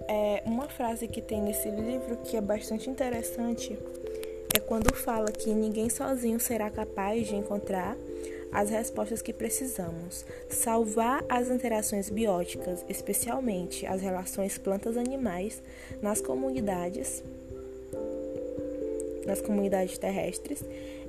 É, 0.08 0.42
uma 0.46 0.68
frase 0.68 1.08
que 1.08 1.20
tem 1.20 1.40
nesse 1.42 1.68
livro 1.68 2.16
que 2.18 2.36
é 2.36 2.40
bastante 2.40 2.88
interessante 2.88 3.76
é 4.56 4.60
quando 4.60 4.94
fala 4.94 5.32
que 5.32 5.50
ninguém 5.52 5.90
sozinho 5.90 6.38
será 6.38 6.70
capaz 6.70 7.26
de 7.26 7.34
encontrar 7.34 7.96
as 8.52 8.70
respostas 8.70 9.20
que 9.20 9.32
precisamos. 9.32 10.24
Salvar 10.48 11.24
as 11.28 11.50
interações 11.50 12.08
bióticas, 12.08 12.84
especialmente 12.88 13.84
as 13.84 14.00
relações 14.00 14.56
plantas-animais, 14.56 15.62
nas 16.00 16.20
comunidades 16.20 17.22
nas 19.26 19.40
comunidades 19.40 19.98
terrestres, 19.98 20.64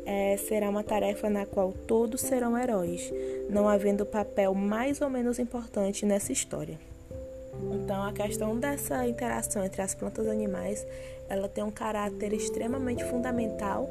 é, 0.08 0.38
será 0.38 0.70
uma 0.70 0.86
tarefa 0.86 1.30
na 1.30 1.46
qual 1.46 1.74
todos 1.74 2.22
serão 2.22 2.58
heróis, 2.58 3.14
não 3.50 3.68
havendo 3.68 4.06
papel 4.06 4.56
mais 4.56 5.02
ou 5.02 5.10
menos 5.10 5.38
importante 5.38 6.06
nessa 6.06 6.32
história. 6.32 6.80
Então, 7.74 8.04
a 8.04 8.14
questão 8.14 8.58
dessa 8.58 9.06
interação 9.06 9.66
entre 9.66 9.82
as 9.82 9.94
plantas 9.94 10.26
e 10.26 10.30
animais, 10.30 10.88
ela 11.28 11.50
tem 11.50 11.62
um 11.62 11.72
caráter 11.72 12.32
extremamente 12.32 13.04
fundamental 13.04 13.90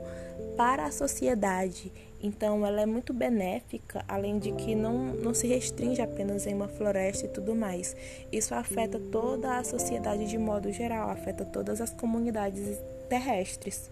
para 0.57 0.87
a 0.87 0.91
sociedade. 0.91 1.93
Então, 2.23 2.65
ela 2.65 2.81
é 2.81 2.87
muito 2.87 3.13
benéfica, 3.13 4.03
além 4.09 4.39
de 4.39 4.53
que 4.53 4.75
não, 4.75 5.13
não 5.17 5.35
se 5.35 5.47
restringe 5.47 6.01
apenas 6.01 6.47
em 6.47 6.55
uma 6.55 6.69
floresta 6.69 7.27
e 7.27 7.29
tudo 7.29 7.55
mais. 7.55 7.95
Isso 8.33 8.55
afeta 8.55 8.99
toda 8.99 9.59
a 9.59 9.65
sociedade 9.65 10.27
de 10.27 10.39
modo 10.39 10.73
geral, 10.73 11.11
afeta 11.11 11.45
todas 11.45 11.81
as 11.83 11.91
comunidades 11.91 12.79
terrestres. 13.11 13.91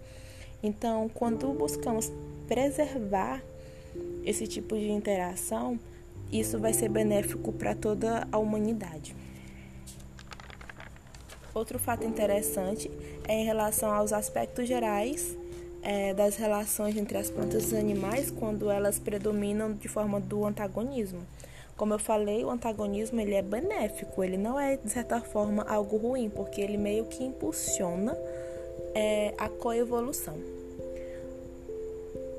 Então, 0.61 1.09
quando 1.13 1.47
buscamos 1.53 2.11
preservar 2.47 3.41
esse 4.23 4.47
tipo 4.47 4.75
de 4.75 4.89
interação, 4.89 5.79
isso 6.31 6.59
vai 6.59 6.73
ser 6.73 6.89
benéfico 6.89 7.51
para 7.51 7.75
toda 7.75 8.27
a 8.31 8.37
humanidade. 8.37 9.15
Outro 11.53 11.79
fato 11.79 12.05
interessante 12.05 12.91
é 13.27 13.33
em 13.33 13.45
relação 13.45 13.93
aos 13.93 14.11
aspectos 14.11 14.67
gerais 14.67 15.37
é, 15.81 16.13
das 16.13 16.35
relações 16.35 16.97
entre 16.97 17.17
as 17.17 17.29
plantas 17.29 17.63
e 17.63 17.67
os 17.67 17.73
animais 17.73 18.29
quando 18.31 18.69
elas 18.69 18.99
predominam 18.99 19.71
de 19.73 19.87
forma 19.87 20.19
do 20.19 20.43
antagonismo. 20.43 21.21
Como 21.77 21.93
eu 21.93 21.99
falei, 21.99 22.43
o 22.43 22.49
antagonismo 22.49 23.21
ele 23.21 23.35
é 23.35 23.41
benéfico, 23.41 24.23
ele 24.23 24.37
não 24.37 24.59
é 24.59 24.77
de 24.77 24.89
certa 24.89 25.21
forma 25.21 25.63
algo 25.63 25.95
ruim, 25.97 26.29
porque 26.29 26.59
ele 26.59 26.77
meio 26.77 27.05
que 27.05 27.23
impulsiona 27.23 28.17
é, 28.95 29.33
a 29.37 29.49
coevolução. 29.49 30.37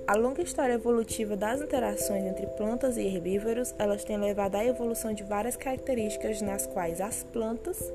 A 0.09 0.15
longa 0.15 0.41
história 0.41 0.73
evolutiva 0.73 1.37
das 1.37 1.61
interações 1.61 2.25
entre 2.25 2.47
plantas 2.47 2.97
e 2.97 3.03
herbívoros, 3.03 3.75
elas 3.79 4.05
têm 4.05 4.17
levado 4.17 4.55
à 4.55 4.65
evolução 4.65 5.13
de 5.13 5.23
várias 5.25 5.57
características 5.57 6.41
nas 6.41 6.67
quais 6.67 7.01
as 7.01 7.25
plantas, 7.25 7.93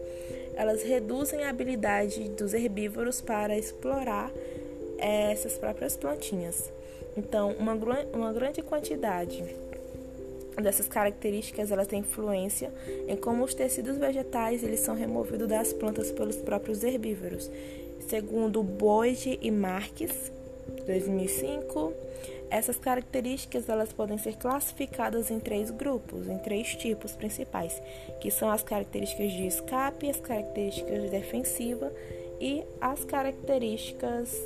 elas 0.56 0.84
reduzem 0.84 1.44
a 1.44 1.50
habilidade 1.50 2.30
dos 2.30 2.54
herbívoros 2.54 3.22
para 3.22 3.58
explorar 3.58 4.30
eh, 5.00 5.32
essas 5.32 5.58
próprias 5.58 5.96
plantinhas. 5.96 6.72
Então, 7.16 7.52
uma, 7.54 7.74
uma 8.14 8.34
grande 8.34 8.62
quantidade 8.62 9.44
dessas 10.62 10.88
características 10.88 11.72
elas 11.72 11.88
têm 11.88 12.02
influência 12.02 12.72
em 13.08 13.16
como 13.16 13.44
os 13.44 13.54
tecidos 13.54 13.98
vegetais 13.98 14.64
eles 14.64 14.82
são 14.82 14.94
removidos 14.94 15.48
das 15.48 15.72
plantas 15.72 16.12
pelos 16.12 16.36
próprios 16.36 16.84
herbívoros 16.84 17.50
Segundo 18.12 18.62
Boide 18.62 19.40
e 19.42 19.50
Marques, 19.50 20.34
2005, 20.86 21.94
essas 22.50 22.78
características 22.78 23.70
elas 23.70 23.94
podem 23.94 24.18
ser 24.18 24.36
classificadas 24.36 25.32
em 25.32 25.40
três 25.40 25.72
grupos, 25.72 26.28
em 26.28 26.38
três 26.38 26.76
tipos 26.76 27.14
principais, 27.14 27.82
que 28.20 28.30
são 28.30 28.52
as 28.52 28.64
características 28.64 29.32
de 29.32 29.48
escape, 29.48 30.10
as 30.10 30.20
características 30.20 31.04
de 31.04 31.08
defensiva 31.10 31.90
e 32.38 32.66
as 32.82 33.06
características 33.06 34.38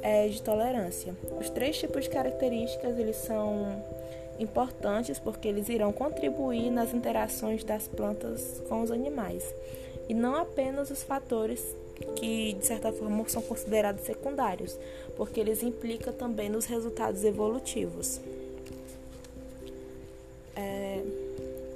é, 0.00 0.26
de 0.26 0.40
tolerância. 0.40 1.14
Os 1.38 1.50
três 1.50 1.76
tipos 1.76 2.04
de 2.04 2.08
características 2.08 2.98
eles 2.98 3.16
são 3.16 3.84
importantes 4.38 5.18
porque 5.18 5.46
eles 5.46 5.68
irão 5.68 5.92
contribuir 5.92 6.70
nas 6.70 6.94
interações 6.94 7.64
das 7.64 7.86
plantas 7.86 8.62
com 8.66 8.80
os 8.80 8.90
animais 8.90 9.44
e 10.08 10.14
não 10.14 10.36
apenas 10.36 10.90
os 10.90 11.02
fatores 11.02 11.62
que 12.16 12.54
de 12.54 12.66
certa 12.66 12.92
forma 12.92 13.28
são 13.28 13.42
considerados 13.42 14.04
secundários, 14.04 14.78
porque 15.16 15.40
eles 15.40 15.62
implicam 15.62 16.12
também 16.12 16.48
nos 16.48 16.66
resultados 16.66 17.24
evolutivos. 17.24 18.20
É, 20.56 21.02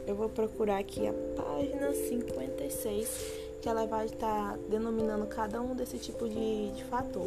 eu 0.07 0.14
vou 0.14 0.28
procurar 0.28 0.78
aqui 0.78 1.07
a 1.07 1.12
página 1.37 1.93
56 1.93 3.43
que 3.64 3.68
ela 3.71 3.87
vai 3.87 4.04
estar 4.04 4.59
denominando 4.68 5.26
cada 5.26 5.62
um 5.62 5.75
desse 5.75 5.97
tipo 5.97 6.28
de, 6.28 6.71
de 6.73 6.85
fator. 6.85 7.26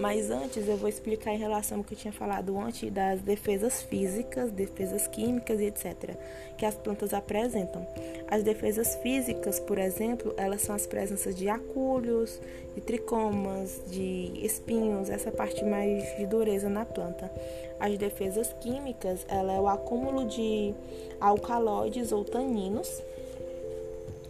Mas 0.00 0.32
antes 0.32 0.66
eu 0.66 0.76
vou 0.76 0.88
explicar 0.88 1.32
em 1.32 1.38
relação 1.38 1.78
ao 1.78 1.84
que 1.84 1.94
eu 1.94 1.98
tinha 1.98 2.12
falado 2.12 2.58
antes 2.58 2.90
das 2.90 3.20
defesas 3.20 3.82
físicas, 3.82 4.50
defesas 4.50 5.06
químicas 5.06 5.60
e 5.60 5.66
etc. 5.66 6.16
que 6.58 6.66
as 6.66 6.74
plantas 6.74 7.14
apresentam. 7.14 7.86
As 8.26 8.42
defesas 8.42 8.96
físicas, 8.96 9.60
por 9.60 9.78
exemplo, 9.78 10.34
elas 10.36 10.62
são 10.62 10.74
as 10.74 10.88
presenças 10.88 11.36
de 11.36 11.48
acúlios, 11.48 12.40
de 12.74 12.80
tricomas, 12.80 13.80
de 13.86 14.32
espinhos, 14.44 15.08
essa 15.08 15.30
parte 15.30 15.64
mais 15.64 16.02
de 16.16 16.26
dureza 16.26 16.68
na 16.68 16.84
planta. 16.84 17.30
As 17.78 17.96
defesas 17.96 18.52
químicas, 18.54 19.24
ela 19.28 19.52
é 19.52 19.60
o 19.60 19.68
acúmulo 19.68 20.26
de 20.26 20.74
alcaloides 21.20 22.10
ou 22.10 22.24
taninos 22.24 22.88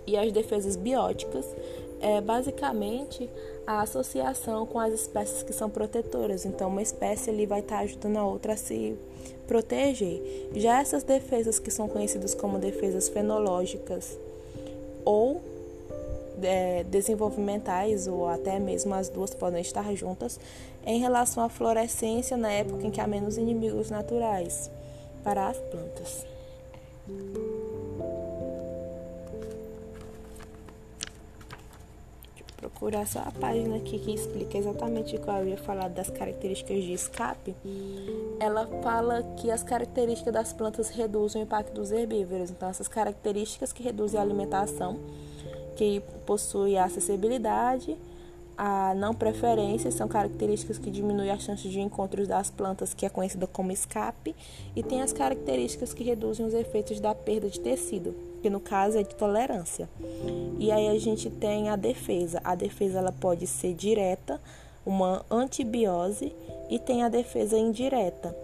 e 0.07 0.17
as 0.17 0.33
defesas 0.33 0.77
bióticas 0.77 1.47
é 2.01 2.21
basicamente 2.21 3.29
a 3.67 3.81
associação 3.81 4.67
com 4.67 4.79
as 4.79 4.93
espécies 4.93 5.43
que 5.43 5.53
são 5.53 5.69
protetoras. 5.69 6.45
Então, 6.45 6.69
uma 6.69 6.83
espécie 6.83 7.31
ali 7.31 7.47
vai 7.47 7.61
estar 7.61 7.79
ajudando 7.79 8.17
a 8.17 8.25
outra 8.25 8.53
a 8.53 8.57
se 8.57 8.97
proteger. 9.47 10.49
Já 10.55 10.81
essas 10.81 11.03
defesas 11.03 11.59
que 11.59 11.71
são 11.71 11.89
conhecidas 11.89 12.35
como 12.35 12.59
defesas 12.59 13.09
fenológicas 13.09 14.17
ou 15.05 15.41
é, 16.43 16.85
desenvolvimentais, 16.85 18.07
ou 18.07 18.29
até 18.29 18.59
mesmo 18.59 18.95
as 18.95 19.09
duas 19.09 19.35
podem 19.35 19.61
estar 19.61 19.95
juntas, 19.95 20.39
em 20.85 21.01
relação 21.01 21.43
à 21.43 21.49
florescência 21.49 22.37
na 22.37 22.53
época 22.53 22.87
em 22.87 22.91
que 22.91 23.01
há 23.01 23.07
menos 23.07 23.37
inimigos 23.37 23.91
naturais 23.91 24.71
para 25.25 25.49
as 25.49 25.57
plantas. 25.59 26.27
Procurar 32.71 33.07
só 33.07 33.21
a 33.21 33.31
página 33.31 33.77
aqui 33.77 33.99
que 33.99 34.13
explica 34.13 34.59
exatamente 34.59 35.17
qual 35.19 35.39
eu 35.39 35.49
ia 35.49 35.57
falar 35.57 35.89
das 35.89 36.11
características 36.11 36.83
de 36.83 36.93
escape, 36.93 37.55
ela 38.41 38.67
fala 38.83 39.23
que 39.37 39.51
as 39.51 39.63
características 39.63 40.33
das 40.33 40.53
plantas 40.53 40.91
reduzem 40.91 41.43
o 41.43 41.45
impacto 41.45 41.73
dos 41.73 41.93
herbívoros. 41.93 42.51
Então, 42.51 42.69
essas 42.69 42.89
características 42.89 43.73
que 43.73 43.83
reduzem 43.83 44.19
a 44.19 44.23
alimentação, 44.23 44.99
que 45.77 46.03
possuem 46.25 46.79
a 46.79 46.85
acessibilidade, 46.85 47.97
a 48.57 48.95
não 48.95 49.15
preferência 49.15 49.91
são 49.91 50.09
características 50.09 50.79
que 50.79 50.91
diminuem 50.91 51.31
as 51.31 51.43
chances 51.43 51.71
de 51.71 51.81
encontros 51.81 52.27
das 52.27 52.51
plantas, 52.51 52.95
que 52.95 53.05
é 53.05 53.09
conhecida 53.09 53.47
como 53.47 53.71
escape, 53.71 54.35
e 54.75 54.83
tem 54.83 55.03
as 55.03 55.13
características 55.13 55.93
que 55.93 56.03
reduzem 56.03 56.47
os 56.47 56.55
efeitos 56.55 56.99
da 56.99 57.15
perda 57.15 57.51
de 57.51 57.61
tecido, 57.61 58.15
que 58.43 58.49
no 58.49 58.61
caso 58.61 58.99
é 58.99 59.03
de 59.03 59.15
tolerância. 59.15 59.89
E 60.59 60.73
aí 60.73 60.89
a 60.89 60.99
gente 60.99 61.29
tem 61.29 61.69
a 61.69 61.77
defesa. 61.77 62.41
A 62.43 62.55
defesa 62.55 62.99
ela 62.99 63.13
pode 63.13 63.47
ser 63.47 63.75
direta, 63.75 64.41
uma 64.85 65.25
antibiose, 65.31 66.33
e 66.71 66.79
tem 66.79 67.03
a 67.03 67.09
defesa 67.09 67.59
indireta. 67.59 68.35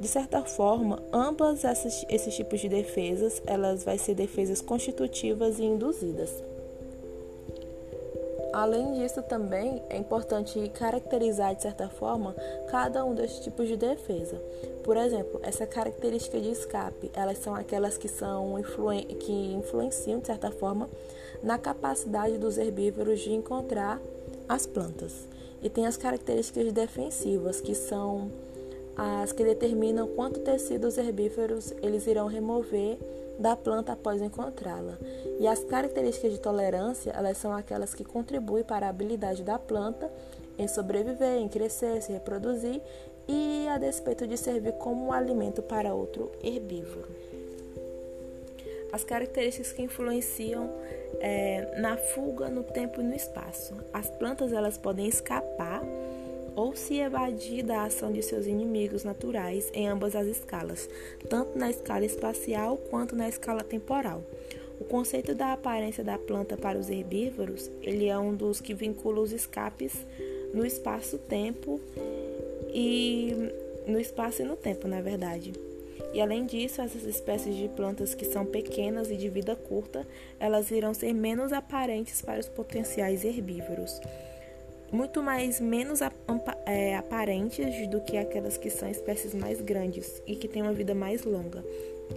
De 0.00 0.08
certa 0.08 0.42
forma, 0.42 1.02
ambas 1.12 1.62
esses, 1.62 2.06
esses 2.08 2.34
tipos 2.34 2.58
de 2.58 2.70
defesas, 2.70 3.42
elas 3.46 3.84
vão 3.84 3.98
ser 3.98 4.14
defesas 4.14 4.62
constitutivas 4.62 5.58
e 5.58 5.64
induzidas. 5.64 6.49
Além 8.52 8.94
disso, 8.94 9.22
também 9.22 9.82
é 9.88 9.96
importante 9.96 10.68
caracterizar, 10.70 11.54
de 11.54 11.62
certa 11.62 11.88
forma, 11.88 12.34
cada 12.68 13.04
um 13.04 13.14
desses 13.14 13.38
tipos 13.40 13.68
de 13.68 13.76
defesa. 13.76 14.40
Por 14.82 14.96
exemplo, 14.96 15.40
essa 15.42 15.66
característica 15.66 16.40
de 16.40 16.50
escape, 16.50 17.10
elas 17.14 17.38
são 17.38 17.54
aquelas 17.54 17.96
que, 17.96 18.08
são 18.08 18.58
influen 18.58 19.04
que 19.04 19.32
influenciam, 19.54 20.18
de 20.18 20.26
certa 20.26 20.50
forma, 20.50 20.88
na 21.42 21.58
capacidade 21.58 22.38
dos 22.38 22.58
herbívoros 22.58 23.20
de 23.20 23.32
encontrar 23.32 24.00
as 24.48 24.66
plantas. 24.66 25.28
E 25.62 25.70
tem 25.70 25.86
as 25.86 25.96
características 25.96 26.72
defensivas, 26.72 27.60
que 27.60 27.74
são 27.74 28.30
as 28.96 29.32
que 29.32 29.44
determinam 29.44 30.08
quanto 30.08 30.40
tecido 30.40 30.88
os 30.88 30.98
herbívoros 30.98 31.72
eles 31.82 32.06
irão 32.06 32.26
remover 32.26 32.98
da 33.40 33.56
planta 33.56 33.92
após 33.92 34.20
encontrá-la. 34.20 34.98
E 35.40 35.46
as 35.48 35.64
características 35.64 36.32
de 36.32 36.40
tolerância, 36.40 37.10
elas 37.10 37.38
são 37.38 37.52
aquelas 37.52 37.94
que 37.94 38.04
contribuem 38.04 38.62
para 38.62 38.86
a 38.86 38.90
habilidade 38.90 39.42
da 39.42 39.58
planta 39.58 40.12
em 40.58 40.68
sobreviver, 40.68 41.38
em 41.38 41.48
crescer, 41.48 42.02
se 42.02 42.12
reproduzir 42.12 42.82
e 43.26 43.66
a 43.68 43.78
despeito 43.78 44.26
de 44.26 44.36
servir 44.36 44.72
como 44.74 45.06
um 45.06 45.12
alimento 45.12 45.62
para 45.62 45.94
outro 45.94 46.30
herbívoro. 46.42 47.08
As 48.92 49.04
características 49.04 49.72
que 49.72 49.82
influenciam 49.82 50.68
é, 51.18 51.80
na 51.80 51.96
fuga 51.96 52.48
no 52.48 52.62
tempo 52.62 53.00
e 53.00 53.04
no 53.04 53.14
espaço. 53.14 53.74
As 53.92 54.10
plantas 54.10 54.52
elas 54.52 54.76
podem 54.76 55.06
escapar 55.06 55.82
ou 56.60 56.76
se 56.76 56.98
evadir 56.98 57.64
da 57.64 57.84
ação 57.84 58.12
de 58.12 58.22
seus 58.22 58.46
inimigos 58.46 59.02
naturais 59.02 59.70
em 59.72 59.88
ambas 59.88 60.14
as 60.14 60.26
escalas, 60.26 60.90
tanto 61.26 61.58
na 61.58 61.70
escala 61.70 62.04
espacial 62.04 62.76
quanto 62.76 63.16
na 63.16 63.26
escala 63.26 63.64
temporal. 63.64 64.22
O 64.78 64.84
conceito 64.84 65.34
da 65.34 65.54
aparência 65.54 66.04
da 66.04 66.18
planta 66.18 66.58
para 66.58 66.78
os 66.78 66.90
herbívoros, 66.90 67.70
ele 67.80 68.08
é 68.08 68.18
um 68.18 68.34
dos 68.34 68.60
que 68.60 68.74
vincula 68.74 69.22
os 69.22 69.32
escapes 69.32 70.06
no 70.52 70.66
espaço-tempo 70.66 71.80
e 72.74 73.34
no 73.86 73.98
espaço 73.98 74.42
e 74.42 74.44
no 74.44 74.54
tempo, 74.54 74.86
na 74.86 75.00
verdade. 75.00 75.54
E 76.12 76.20
além 76.20 76.44
disso, 76.44 76.82
essas 76.82 77.04
espécies 77.04 77.56
de 77.56 77.68
plantas 77.68 78.14
que 78.14 78.26
são 78.26 78.44
pequenas 78.44 79.10
e 79.10 79.16
de 79.16 79.30
vida 79.30 79.56
curta, 79.56 80.06
elas 80.38 80.70
irão 80.70 80.92
ser 80.92 81.14
menos 81.14 81.54
aparentes 81.54 82.20
para 82.20 82.38
os 82.38 82.48
potenciais 82.48 83.24
herbívoros 83.24 83.98
muito 84.92 85.22
mais 85.22 85.60
menos 85.60 86.00
é, 86.66 86.96
aparentes 86.96 87.86
do 87.88 88.00
que 88.00 88.16
aquelas 88.16 88.56
que 88.56 88.70
são 88.70 88.88
espécies 88.88 89.34
mais 89.34 89.60
grandes 89.60 90.22
e 90.26 90.34
que 90.34 90.48
têm 90.48 90.62
uma 90.62 90.72
vida 90.72 90.94
mais 90.94 91.24
longa. 91.24 91.64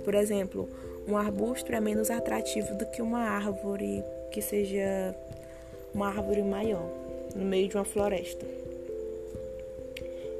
Por 0.04 0.16
exemplo, 0.16 0.68
um 1.08 1.16
arbusto 1.16 1.72
é 1.72 1.80
menos 1.80 2.10
atrativo 2.10 2.76
do 2.76 2.86
que 2.88 3.02
uma 3.02 3.20
árvore 3.20 4.04
que 4.32 4.42
seja 4.42 5.16
uma 5.94 6.08
árvore 6.08 6.42
maior 6.42 6.90
no 7.36 7.46
meio 7.46 7.68
de 7.68 7.76
uma 7.76 7.86
floresta. 7.86 8.46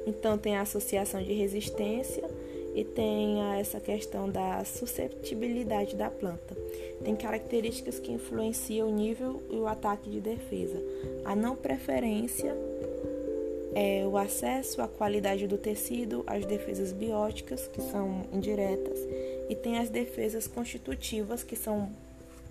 Então 0.06 0.36
tem 0.36 0.56
a 0.56 0.62
associação 0.62 1.22
de 1.22 1.32
resistência 1.32 2.23
e 2.74 2.84
tem 2.84 3.40
essa 3.58 3.78
questão 3.78 4.28
da 4.28 4.64
susceptibilidade 4.64 5.94
da 5.94 6.10
planta. 6.10 6.56
Tem 7.04 7.14
características 7.14 8.00
que 8.00 8.10
influenciam 8.10 8.88
o 8.88 8.92
nível 8.92 9.40
e 9.48 9.56
o 9.56 9.66
ataque 9.66 10.10
de 10.10 10.20
defesa. 10.20 10.82
A 11.24 11.36
não 11.36 11.54
preferência 11.54 12.56
é 13.74 14.04
o 14.06 14.16
acesso 14.16 14.82
à 14.82 14.88
qualidade 14.88 15.46
do 15.46 15.56
tecido, 15.56 16.24
as 16.26 16.44
defesas 16.44 16.92
bióticas, 16.92 17.66
que 17.68 17.80
são 17.80 18.24
indiretas, 18.32 18.98
e 19.48 19.54
tem 19.54 19.78
as 19.78 19.88
defesas 19.88 20.46
constitutivas, 20.46 21.42
que 21.42 21.56
são 21.56 21.90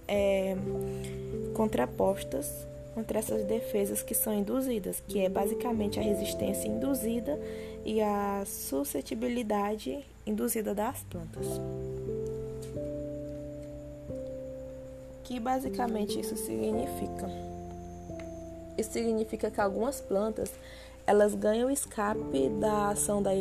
é, 0.08 0.56
contrapostas 1.54 2.68
contra 2.94 3.20
essas 3.20 3.44
defesas 3.46 4.04
que 4.04 4.14
são 4.14 4.34
induzidas, 4.34 5.02
que 5.08 5.20
é 5.20 5.30
basicamente 5.30 6.00
a 6.00 6.04
resistência 6.04 6.68
induzida 6.68 7.40
e 7.86 8.02
a 8.02 8.44
suscetibilidade 8.46 10.04
induzida 10.26 10.74
das 10.74 11.04
plantas. 11.04 11.48
Que 15.24 15.40
basicamente 15.40 16.20
isso 16.20 16.36
significa? 16.36 17.30
Isso 18.78 18.92
significa 18.92 19.52
que 19.52 19.62
algumas 19.62 20.02
plantas 20.02 20.52
elas 21.06 21.36
ganham 21.36 21.70
escape 21.70 22.50
da 22.60 22.90
ação 22.90 23.22
da, 23.22 23.32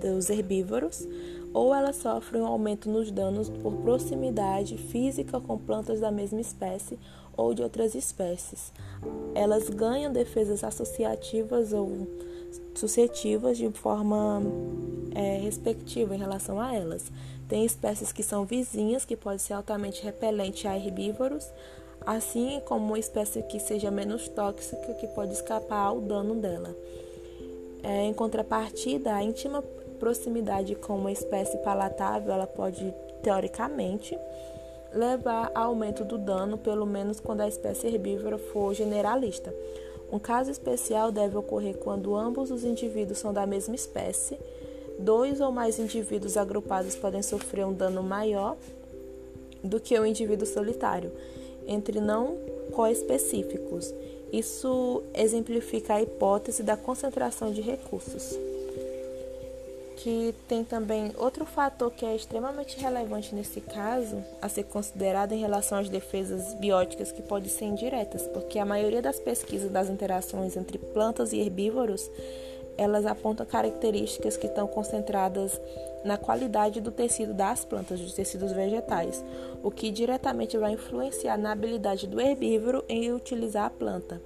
dos 0.00 0.28
herbívoros 0.28 1.06
ou 1.54 1.74
elas 1.74 1.96
sofrem 1.96 2.42
um 2.42 2.46
aumento 2.46 2.88
nos 2.88 3.10
danos 3.10 3.48
por 3.48 3.74
proximidade 3.74 4.76
física 4.76 5.40
com 5.40 5.58
plantas 5.58 6.00
da 6.00 6.10
mesma 6.10 6.40
espécie 6.40 6.98
ou 7.36 7.54
de 7.54 7.62
outras 7.62 7.94
espécies. 7.94 8.72
Elas 9.34 9.68
ganham 9.68 10.12
defesas 10.12 10.64
associativas 10.64 11.72
ou 11.72 12.06
suscetivas 12.74 13.56
de 13.56 13.70
forma 13.70 14.42
é, 15.14 15.38
respectiva 15.38 16.14
em 16.14 16.18
relação 16.18 16.60
a 16.60 16.74
elas. 16.74 17.10
Tem 17.48 17.64
espécies 17.64 18.12
que 18.12 18.22
são 18.22 18.44
vizinhas, 18.44 19.04
que 19.04 19.16
podem 19.16 19.38
ser 19.38 19.54
altamente 19.54 20.02
repelentes 20.02 20.64
a 20.64 20.76
herbívoros, 20.76 21.50
assim 22.06 22.60
como 22.64 22.86
uma 22.86 22.98
espécie 22.98 23.42
que 23.42 23.60
seja 23.60 23.90
menos 23.90 24.28
tóxica, 24.28 24.94
que 24.94 25.06
pode 25.08 25.32
escapar 25.32 25.86
ao 25.86 26.00
dano 26.00 26.34
dela. 26.34 26.74
É, 27.82 28.04
em 28.04 28.14
contrapartida, 28.14 29.14
a 29.14 29.22
íntima 29.22 29.62
proximidade 29.98 30.74
com 30.74 30.96
uma 30.96 31.12
espécie 31.12 31.58
palatável, 31.58 32.32
ela 32.32 32.46
pode, 32.46 32.92
teoricamente, 33.22 34.18
levar 34.94 35.50
a 35.54 35.60
aumento 35.60 36.04
do 36.04 36.18
dano, 36.18 36.58
pelo 36.58 36.86
menos 36.86 37.20
quando 37.20 37.40
a 37.40 37.48
espécie 37.48 37.86
herbívora 37.86 38.38
for 38.38 38.74
generalista. 38.74 39.54
Um 40.12 40.18
caso 40.18 40.50
especial 40.50 41.10
deve 41.10 41.38
ocorrer 41.38 41.78
quando 41.78 42.14
ambos 42.14 42.50
os 42.50 42.64
indivíduos 42.64 43.18
são 43.18 43.32
da 43.32 43.46
mesma 43.46 43.74
espécie. 43.74 44.38
Dois 44.98 45.40
ou 45.40 45.50
mais 45.50 45.78
indivíduos 45.78 46.36
agrupados 46.36 46.94
podem 46.94 47.22
sofrer 47.22 47.64
um 47.64 47.72
dano 47.72 48.02
maior 48.02 48.56
do 49.64 49.80
que 49.80 49.98
o 49.98 50.04
indivíduo 50.04 50.46
solitário, 50.46 51.10
entre 51.66 51.98
não 51.98 52.36
coespecíficos. 52.72 53.92
Isso 54.30 55.02
exemplifica 55.14 55.94
a 55.94 56.02
hipótese 56.02 56.62
da 56.62 56.76
concentração 56.76 57.50
de 57.50 57.62
recursos 57.62 58.36
que 59.96 60.34
tem 60.48 60.64
também 60.64 61.12
outro 61.16 61.44
fator 61.44 61.90
que 61.90 62.04
é 62.04 62.14
extremamente 62.14 62.78
relevante 62.78 63.34
nesse 63.34 63.60
caso 63.60 64.22
a 64.40 64.48
ser 64.48 64.64
considerado 64.64 65.32
em 65.32 65.40
relação 65.40 65.78
às 65.78 65.88
defesas 65.88 66.54
bióticas 66.54 67.12
que 67.12 67.22
podem 67.22 67.48
ser 67.48 67.66
indiretas, 67.66 68.26
porque 68.28 68.58
a 68.58 68.64
maioria 68.64 69.02
das 69.02 69.18
pesquisas 69.18 69.70
das 69.70 69.88
interações 69.88 70.56
entre 70.56 70.78
plantas 70.78 71.32
e 71.32 71.40
herbívoros 71.40 72.10
elas 72.76 73.04
apontam 73.06 73.44
características 73.44 74.36
que 74.36 74.46
estão 74.46 74.66
concentradas 74.66 75.60
na 76.04 76.16
qualidade 76.16 76.80
do 76.80 76.90
tecido 76.90 77.34
das 77.34 77.64
plantas, 77.64 78.00
dos 78.00 78.14
tecidos 78.14 78.52
vegetais, 78.52 79.24
o 79.62 79.70
que 79.70 79.90
diretamente 79.90 80.56
vai 80.56 80.72
influenciar 80.72 81.36
na 81.36 81.52
habilidade 81.52 82.06
do 82.06 82.20
herbívoro 82.20 82.84
em 82.88 83.12
utilizar 83.12 83.66
a 83.66 83.70
planta. 83.70 84.20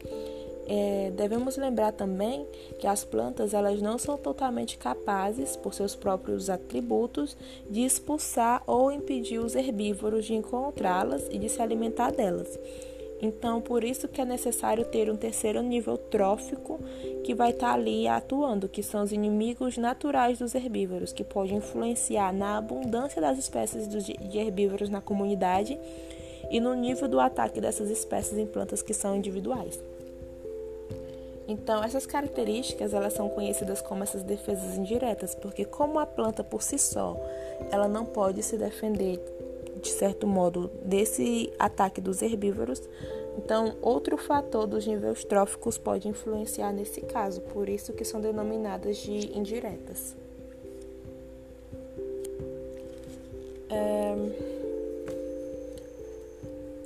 É, 0.68 1.12
devemos 1.14 1.56
lembrar 1.56 1.92
também 1.92 2.44
que 2.78 2.86
as 2.86 3.04
plantas 3.04 3.54
elas 3.54 3.80
não 3.80 3.98
são 3.98 4.18
totalmente 4.18 4.76
capazes, 4.76 5.56
por 5.56 5.72
seus 5.72 5.94
próprios 5.94 6.50
atributos, 6.50 7.36
de 7.70 7.84
expulsar 7.84 8.62
ou 8.66 8.90
impedir 8.90 9.38
os 9.38 9.54
herbívoros 9.54 10.24
de 10.24 10.34
encontrá-las 10.34 11.28
e 11.30 11.38
de 11.38 11.48
se 11.48 11.62
alimentar 11.62 12.10
delas. 12.10 12.58
Então, 13.22 13.62
por 13.62 13.82
isso 13.82 14.08
que 14.08 14.20
é 14.20 14.24
necessário 14.24 14.84
ter 14.84 15.10
um 15.10 15.16
terceiro 15.16 15.62
nível 15.62 15.96
trófico 15.96 16.78
que 17.24 17.34
vai 17.34 17.50
estar 17.50 17.68
tá 17.68 17.74
ali 17.74 18.06
atuando, 18.06 18.68
que 18.68 18.82
são 18.82 19.02
os 19.02 19.12
inimigos 19.12 19.78
naturais 19.78 20.38
dos 20.38 20.54
herbívoros, 20.54 21.12
que 21.12 21.24
pode 21.24 21.54
influenciar 21.54 22.32
na 22.32 22.58
abundância 22.58 23.20
das 23.20 23.38
espécies 23.38 23.88
de 23.88 24.38
herbívoros 24.38 24.90
na 24.90 25.00
comunidade 25.00 25.78
e 26.50 26.60
no 26.60 26.74
nível 26.74 27.08
do 27.08 27.18
ataque 27.18 27.60
dessas 27.60 27.88
espécies 27.88 28.36
em 28.36 28.46
plantas 28.46 28.82
que 28.82 28.92
são 28.92 29.16
individuais. 29.16 29.80
Então, 31.48 31.82
essas 31.82 32.04
características 32.06 32.92
elas 32.92 33.12
são 33.12 33.28
conhecidas 33.28 33.80
como 33.80 34.02
essas 34.02 34.22
defesas 34.22 34.76
indiretas, 34.76 35.34
porque 35.34 35.64
como 35.64 35.98
a 35.98 36.06
planta 36.06 36.42
por 36.42 36.60
si 36.60 36.78
só, 36.78 37.16
ela 37.70 37.86
não 37.86 38.04
pode 38.04 38.42
se 38.42 38.56
defender 38.56 39.20
de 39.80 39.90
certo 39.90 40.26
modo 40.26 40.70
desse 40.82 41.52
ataque 41.58 42.00
dos 42.00 42.22
herbívoros, 42.22 42.82
então 43.38 43.76
outro 43.82 44.16
fator 44.16 44.66
dos 44.66 44.86
níveis 44.86 45.22
tróficos 45.24 45.76
pode 45.78 46.08
influenciar 46.08 46.72
nesse 46.72 47.02
caso, 47.02 47.42
por 47.42 47.68
isso 47.68 47.92
que 47.92 48.04
são 48.04 48.20
denominadas 48.20 48.96
de 48.96 49.36
indiretas. 49.36 50.16
É... 53.70 54.16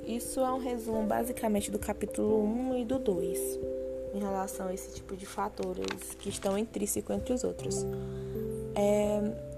Isso 0.05 0.41
é 0.41 0.51
um 0.51 0.59
resumo 0.59 1.03
basicamente 1.03 1.71
do 1.71 1.79
capítulo 1.79 2.43
1 2.43 2.77
e 2.79 2.85
do 2.85 2.99
2 2.99 3.80
em 4.13 4.19
relação 4.19 4.67
a 4.67 4.73
esse 4.73 4.93
tipo 4.95 5.15
de 5.15 5.25
fatores 5.25 6.15
que 6.19 6.29
estão 6.29 6.57
intrínsecos 6.57 7.15
entre 7.15 7.33
os 7.33 7.43
outros. 7.43 7.85
É, 8.75 9.50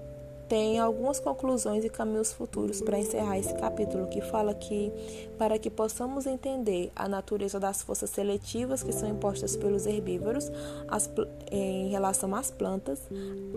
tem 0.48 0.78
algumas 0.78 1.18
conclusões 1.18 1.84
e 1.84 1.88
caminhos 1.88 2.32
futuros 2.32 2.80
para 2.80 2.98
encerrar 2.98 3.38
esse 3.38 3.54
capítulo, 3.54 4.06
que 4.06 4.20
fala 4.20 4.54
que, 4.54 4.92
para 5.38 5.58
que 5.58 5.70
possamos 5.70 6.26
entender 6.26 6.92
a 6.94 7.08
natureza 7.08 7.58
das 7.58 7.82
forças 7.82 8.10
seletivas 8.10 8.82
que 8.82 8.92
são 8.92 9.08
impostas 9.08 9.56
pelos 9.56 9.86
herbívoros 9.86 10.50
as, 10.88 11.10
em 11.50 11.88
relação 11.88 12.34
às 12.34 12.50
plantas, 12.50 13.00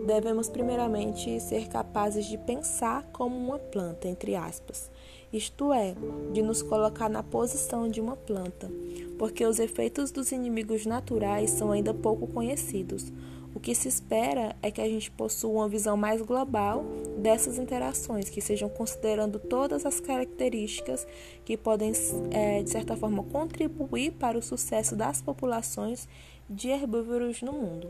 devemos 0.06 0.50
primeiramente 0.50 1.40
ser 1.40 1.68
capazes 1.68 2.26
de 2.26 2.38
pensar 2.38 3.04
como 3.12 3.36
uma 3.36 3.60
planta, 3.60 4.08
entre 4.08 4.36
aspas, 4.36 4.90
isto 5.32 5.74
é, 5.74 5.94
de 6.32 6.42
nos 6.42 6.62
colocar 6.62 7.10
na 7.10 7.22
posição 7.22 7.90
de 7.90 8.00
uma 8.00 8.16
planta, 8.16 8.72
porque 9.20 9.46
os 9.46 9.60
efeitos 9.60 10.10
dos 10.10 10.32
inimigos 10.32 10.86
naturais 10.86 11.50
são 11.50 11.72
ainda 11.72 11.94
pouco 11.94 12.28
conhecidos. 12.28 13.12
O 13.58 13.60
que 13.60 13.74
se 13.74 13.88
espera 13.88 14.56
é 14.62 14.70
que 14.70 14.80
a 14.80 14.88
gente 14.88 15.10
possua 15.10 15.50
uma 15.50 15.68
visão 15.68 15.98
mais 15.98 16.22
global 16.22 16.86
dessas 17.18 17.58
interações, 17.58 18.30
que 18.30 18.40
sejam 18.40 18.70
considerando 18.70 19.40
todas 19.40 19.84
as 19.84 20.00
características 20.00 21.08
que 21.44 21.58
podem, 21.58 21.92
é, 22.30 22.62
de 22.62 22.70
certa 22.70 22.96
forma, 22.96 23.24
contribuir 23.24 24.12
para 24.12 24.38
o 24.38 24.44
sucesso 24.44 24.96
das 24.96 25.24
populações 25.24 26.08
de 26.48 26.70
herbívoros 26.70 27.42
no 27.42 27.52
mundo. 27.52 27.90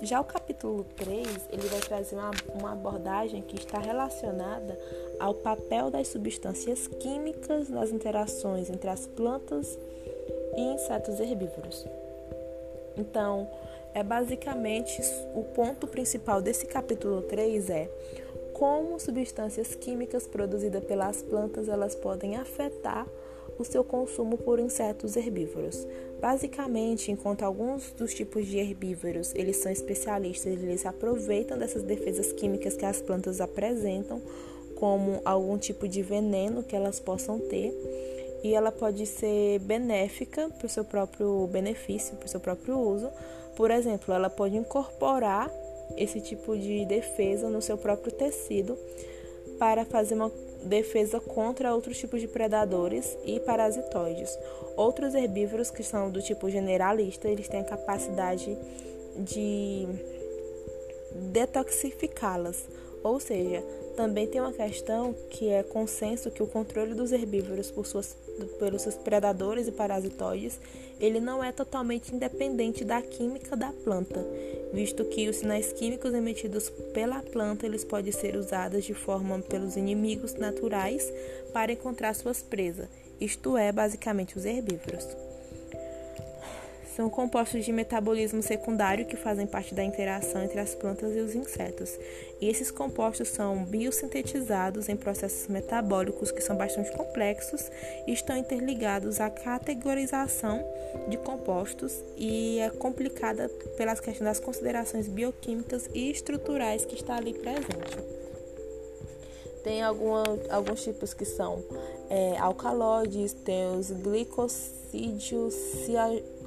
Já 0.00 0.18
o 0.18 0.24
capítulo 0.24 0.84
3, 0.96 1.46
ele 1.50 1.68
vai 1.68 1.80
trazer 1.80 2.16
uma, 2.16 2.30
uma 2.58 2.72
abordagem 2.72 3.42
que 3.42 3.56
está 3.56 3.78
relacionada 3.78 4.80
ao 5.20 5.34
papel 5.34 5.90
das 5.90 6.08
substâncias 6.08 6.88
químicas 6.88 7.68
nas 7.68 7.90
interações 7.90 8.70
entre 8.70 8.88
as 8.88 9.06
plantas 9.06 9.78
e 10.56 10.62
insetos 10.62 11.20
herbívoros. 11.20 11.84
Então, 12.96 13.46
é 13.96 14.02
basicamente 14.02 15.00
o 15.34 15.42
ponto 15.42 15.86
principal 15.86 16.42
desse 16.42 16.66
capítulo 16.66 17.22
3 17.22 17.70
é 17.70 17.90
como 18.52 19.00
substâncias 19.00 19.74
químicas 19.74 20.26
produzidas 20.26 20.84
pelas 20.84 21.22
plantas 21.22 21.66
elas 21.66 21.94
podem 21.94 22.36
afetar 22.36 23.06
o 23.58 23.64
seu 23.64 23.82
consumo 23.82 24.36
por 24.36 24.58
insetos 24.58 25.16
herbívoros. 25.16 25.86
Basicamente, 26.20 27.10
enquanto 27.10 27.42
alguns 27.42 27.90
dos 27.92 28.12
tipos 28.12 28.46
de 28.46 28.58
herbívoros 28.58 29.34
eles 29.34 29.56
são 29.56 29.72
especialistas, 29.72 30.52
eles 30.52 30.84
aproveitam 30.84 31.56
dessas 31.56 31.82
defesas 31.82 32.34
químicas 32.34 32.76
que 32.76 32.84
as 32.84 33.00
plantas 33.00 33.40
apresentam, 33.40 34.20
como 34.74 35.22
algum 35.24 35.56
tipo 35.56 35.88
de 35.88 36.02
veneno 36.02 36.62
que 36.62 36.76
elas 36.76 37.00
possam 37.00 37.38
ter, 37.38 37.72
e 38.44 38.54
ela 38.54 38.70
pode 38.70 39.06
ser 39.06 39.58
benéfica 39.60 40.50
para 40.50 40.66
o 40.66 40.68
seu 40.68 40.84
próprio 40.84 41.46
benefício, 41.46 42.14
para 42.16 42.26
o 42.26 42.28
seu 42.28 42.40
próprio 42.40 42.78
uso. 42.78 43.10
Por 43.56 43.70
exemplo, 43.70 44.14
ela 44.14 44.30
pode 44.30 44.56
incorporar 44.56 45.50
esse 45.96 46.20
tipo 46.20 46.56
de 46.56 46.84
defesa 46.84 47.48
no 47.48 47.62
seu 47.62 47.78
próprio 47.78 48.12
tecido 48.12 48.78
para 49.58 49.84
fazer 49.84 50.14
uma 50.14 50.30
defesa 50.62 51.18
contra 51.20 51.74
outros 51.74 51.96
tipos 51.96 52.20
de 52.20 52.28
predadores 52.28 53.16
e 53.24 53.40
parasitoides. 53.40 54.38
Outros 54.76 55.14
herbívoros 55.14 55.70
que 55.70 55.82
são 55.82 56.10
do 56.10 56.20
tipo 56.20 56.50
generalista, 56.50 57.28
eles 57.28 57.48
têm 57.48 57.60
a 57.60 57.64
capacidade 57.64 58.56
de 59.16 59.88
detoxificá-las, 61.32 62.68
ou 63.02 63.18
seja, 63.18 63.62
também 63.96 64.26
tem 64.26 64.40
uma 64.40 64.52
questão 64.52 65.14
que 65.30 65.48
é 65.48 65.62
consenso 65.62 66.30
que 66.30 66.42
o 66.42 66.46
controle 66.46 66.92
dos 66.92 67.12
herbívoros 67.12 67.70
por 67.70 67.86
suas, 67.86 68.14
pelos 68.58 68.82
seus 68.82 68.96
predadores 68.96 69.66
e 69.68 69.72
parasitoides 69.72 70.60
ele 70.98 71.20
não 71.20 71.42
é 71.42 71.52
totalmente 71.52 72.14
independente 72.14 72.84
da 72.84 73.02
química 73.02 73.56
da 73.56 73.72
planta, 73.72 74.24
visto 74.72 75.04
que 75.04 75.28
os 75.28 75.36
sinais 75.36 75.72
químicos 75.72 76.14
emitidos 76.14 76.70
pela 76.92 77.22
planta 77.22 77.66
eles 77.66 77.84
podem 77.84 78.12
ser 78.12 78.36
usados 78.36 78.84
de 78.84 78.94
forma 78.94 79.38
pelos 79.40 79.76
inimigos 79.76 80.34
naturais 80.34 81.12
para 81.52 81.72
encontrar 81.72 82.14
suas 82.14 82.42
presas, 82.42 82.88
isto 83.20 83.56
é, 83.56 83.72
basicamente 83.72 84.36
os 84.36 84.44
herbívoros. 84.44 85.25
São 86.96 87.10
compostos 87.10 87.62
de 87.62 87.72
metabolismo 87.72 88.42
secundário 88.42 89.04
que 89.04 89.16
fazem 89.16 89.46
parte 89.46 89.74
da 89.74 89.84
interação 89.84 90.42
entre 90.42 90.58
as 90.58 90.74
plantas 90.74 91.14
e 91.14 91.20
os 91.20 91.34
insetos. 91.34 91.98
E 92.40 92.48
esses 92.48 92.70
compostos 92.70 93.28
são 93.28 93.66
biosintetizados 93.66 94.88
em 94.88 94.96
processos 94.96 95.46
metabólicos 95.46 96.30
que 96.30 96.40
são 96.40 96.56
bastante 96.56 96.90
complexos 96.96 97.70
e 98.06 98.12
estão 98.14 98.34
interligados 98.34 99.20
à 99.20 99.28
categorização 99.28 100.64
de 101.06 101.18
compostos 101.18 102.02
e 102.16 102.60
é 102.60 102.70
complicada 102.70 103.50
pelas 103.76 104.00
questões 104.00 104.24
das 104.24 104.40
considerações 104.40 105.06
bioquímicas 105.06 105.90
e 105.92 106.10
estruturais 106.10 106.86
que 106.86 106.94
está 106.94 107.16
ali 107.16 107.34
presente. 107.34 107.98
Tem 109.62 109.82
alguma, 109.82 110.24
alguns 110.48 110.82
tipos 110.82 111.12
que 111.12 111.26
são 111.26 111.62
é, 112.08 112.38
alcaloides, 112.38 113.34
tem 113.34 113.76
os 113.76 113.90
glicosídeos 113.90 115.54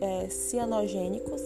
é, 0.02 0.30
cianogênicos, 0.30 1.42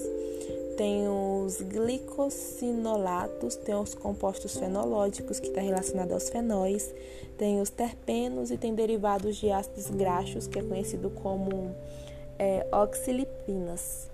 tem 0.77 1.07
os 1.07 1.61
glicosinolatos, 1.61 3.55
tem 3.55 3.75
os 3.75 3.93
compostos 3.93 4.57
fenológicos, 4.57 5.39
que 5.39 5.47
está 5.47 5.61
relacionado 5.61 6.13
aos 6.13 6.29
fenóis, 6.29 6.93
tem 7.37 7.61
os 7.61 7.69
terpenos 7.69 8.51
e 8.51 8.57
tem 8.57 8.73
derivados 8.73 9.35
de 9.37 9.51
ácidos 9.51 9.89
graxos, 9.89 10.47
que 10.47 10.59
é 10.59 10.63
conhecido 10.63 11.09
como 11.09 11.75
é, 12.39 12.65
oxilipinas. 12.71 14.09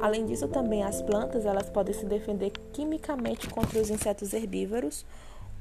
Além 0.00 0.26
disso, 0.26 0.46
também 0.48 0.82
as 0.82 1.00
plantas 1.00 1.46
elas 1.46 1.70
podem 1.70 1.94
se 1.94 2.04
defender 2.04 2.52
quimicamente 2.72 3.48
contra 3.48 3.80
os 3.80 3.88
insetos 3.88 4.34
herbívoros 4.34 5.04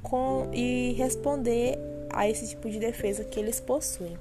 com, 0.04 0.50
e 0.54 0.94
responder 0.98 1.80
a 2.10 2.30
esse 2.30 2.50
tipo 2.50 2.70
de 2.70 2.78
defesa 2.78 3.24
que 3.24 3.40
eles 3.40 3.60
possuem. 3.60 4.18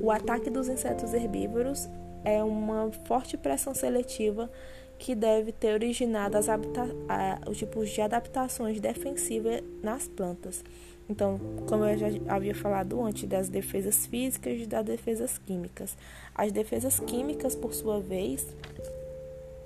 O 0.00 0.10
ataque 0.10 0.50
dos 0.50 0.68
insetos 0.68 1.12
herbívoros 1.12 1.88
é 2.24 2.42
uma 2.42 2.90
forte 3.06 3.36
pressão 3.36 3.74
seletiva 3.74 4.50
que 4.98 5.14
deve 5.14 5.50
ter 5.50 5.72
originado 5.72 6.36
as 6.36 6.46
os 7.48 7.56
tipos 7.56 7.88
de 7.88 8.02
adaptações 8.02 8.78
defensivas 8.80 9.62
nas 9.82 10.06
plantas. 10.06 10.62
Então, 11.08 11.40
como 11.66 11.84
eu 11.84 11.98
já 11.98 12.06
havia 12.28 12.54
falado 12.54 13.02
antes, 13.02 13.28
das 13.28 13.48
defesas 13.48 14.06
físicas 14.06 14.60
e 14.60 14.66
das 14.66 14.84
defesas 14.84 15.38
químicas. 15.38 15.96
As 16.34 16.52
defesas 16.52 17.00
químicas, 17.00 17.56
por 17.56 17.74
sua 17.74 17.98
vez, 17.98 18.46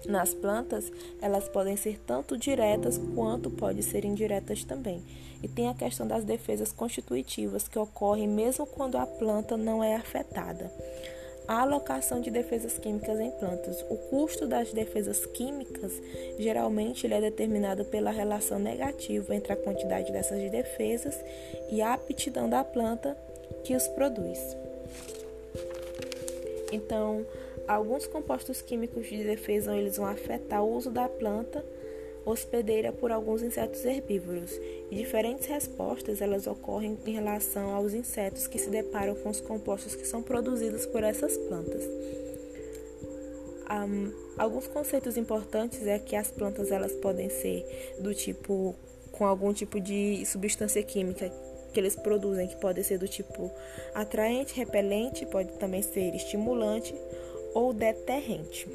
nas 0.07 0.33
plantas, 0.33 0.91
elas 1.21 1.49
podem 1.49 1.77
ser 1.77 1.99
tanto 1.99 2.39
diretas 2.39 2.99
quanto 3.15 3.51
podem 3.51 3.83
ser 3.83 4.05
indiretas 4.05 4.65
também. 4.65 5.03
E 5.43 5.49
tem 5.49 5.69
a 5.69 5.75
questão 5.75 6.07
das 6.07 6.25
defesas 6.25 6.73
constitutivas, 6.73 7.69
que 7.69 7.79
ocorrem 7.79 8.29
mesmo 8.29 8.65
quando 8.65 8.97
a 8.97 9.05
planta 9.05 9.57
não 9.57 9.85
é 9.85 9.97
afetada 9.97 10.71
a 11.47 11.61
alocação 11.61 12.21
de 12.21 12.31
defesas 12.31 12.79
químicas 12.79 13.21
em 13.21 13.31
plantas. 13.33 13.85
O 13.89 13.97
custo 13.97 14.47
das 14.47 14.73
defesas 14.73 15.27
químicas 15.27 15.93
geralmente 16.39 17.07
ele 17.07 17.15
é 17.15 17.21
determinado 17.21 17.85
pela 17.85 18.11
relação 18.11 18.59
negativa 18.59 19.35
entre 19.35 19.53
a 19.53 19.57
quantidade 19.57 20.13
dessas 20.13 20.51
defesas 20.51 21.19
e 21.71 21.83
a 21.83 21.93
aptidão 21.93 22.49
da 22.49 22.65
planta 22.65 23.17
que 23.63 23.75
os 23.75 23.87
produz. 23.89 24.39
Então, 26.73 27.25
alguns 27.69 28.07
compostos 28.07 28.61
químicos 28.61 29.07
de 29.07 29.23
defesa 29.23 29.77
eles 29.77 29.97
vão 29.97 30.07
afetar 30.07 30.65
o 30.65 30.75
uso 30.75 30.91
da 30.91 31.09
planta 31.09 31.65
hospedeira 32.25 32.93
por 32.93 33.13
alguns 33.13 33.43
insetos 33.43 33.85
herbívoros, 33.85 34.51
e 34.91 34.97
diferentes 34.97 35.47
respostas 35.47 36.21
elas 36.21 36.47
ocorrem 36.47 36.99
em 37.07 37.13
relação 37.13 37.75
aos 37.75 37.93
insetos 37.93 38.47
que 38.47 38.59
se 38.59 38.71
deparam 38.71 39.15
com 39.17 39.29
os 39.29 39.41
compostos 39.41 39.95
que 39.95 40.07
são 40.07 40.23
produzidos 40.23 40.87
por 40.87 41.03
essas 41.03 41.37
plantas. 41.37 41.85
Um, 43.71 44.13
alguns 44.37 44.67
conceitos 44.67 45.17
importantes 45.17 45.87
é 45.87 45.99
que 45.99 46.15
as 46.15 46.31
plantas 46.31 46.71
elas 46.71 46.93
podem 46.93 47.31
ser 47.31 47.65
do 47.99 48.15
tipo 48.15 48.75
com 49.11 49.25
algum 49.25 49.53
tipo 49.53 49.81
de 49.81 50.25
substância 50.27 50.83
química 50.83 51.31
que 51.73 51.81
eles 51.81 51.97
produzem, 51.97 52.47
que 52.47 52.57
pode 52.57 52.83
ser 52.85 52.99
do 52.99 53.09
tipo 53.09 53.51
atraente, 53.95 54.55
repelente, 54.55 55.27
pode 55.27 55.53
também 55.55 55.83
ser 55.83 56.15
estimulante 56.15 56.95
ou 57.55 57.73
deterrente. 57.73 58.69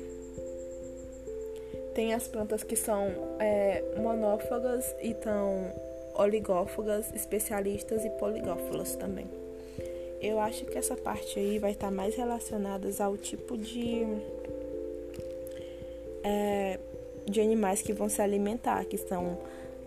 Tem 2.00 2.14
as 2.14 2.30
plantas 2.30 2.64
que 2.64 2.78
são 2.78 3.12
é, 3.40 3.84
monófagas 3.98 4.96
e 5.02 5.14
tão 5.14 5.70
oligófagas, 6.16 7.14
especialistas 7.14 8.06
e 8.06 8.10
poligófilas 8.12 8.96
também. 8.96 9.28
Eu 10.22 10.40
acho 10.40 10.64
que 10.64 10.78
essa 10.78 10.96
parte 10.96 11.38
aí 11.38 11.60
vai 11.60 11.72
estar 11.72 11.92
mais 11.92 12.16
relacionada 12.16 12.88
ao 13.04 13.18
tipo 13.18 13.58
de, 13.58 14.08
é, 16.24 16.80
de 17.30 17.42
animais 17.42 17.82
que 17.82 17.92
vão 17.92 18.08
se 18.08 18.22
alimentar, 18.22 18.86
que 18.86 18.98
são 18.98 19.38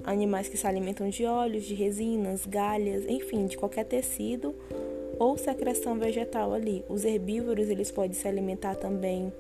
animais 0.04 0.48
que 0.48 0.58
se 0.58 0.66
alimentam 0.66 1.08
de 1.08 1.24
óleos, 1.24 1.64
de 1.64 1.72
resinas, 1.72 2.44
galhas, 2.44 3.06
enfim, 3.08 3.46
de 3.46 3.56
qualquer 3.56 3.86
tecido 3.86 4.54
ou 5.18 5.38
secreção 5.38 5.98
vegetal 5.98 6.52
ali. 6.52 6.84
Os 6.90 7.06
herbívoros, 7.06 7.70
eles 7.70 7.90
podem 7.90 8.12
se 8.12 8.28
alimentar 8.28 8.74
também 8.74 9.32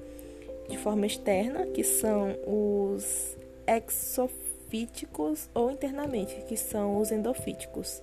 de 0.72 0.78
forma 0.78 1.06
externa, 1.06 1.66
que 1.66 1.84
são 1.84 2.34
os 2.46 3.36
exofíticos, 3.66 5.48
ou 5.54 5.70
internamente, 5.70 6.34
que 6.48 6.56
são 6.56 6.98
os 6.98 7.12
endofíticos, 7.12 8.02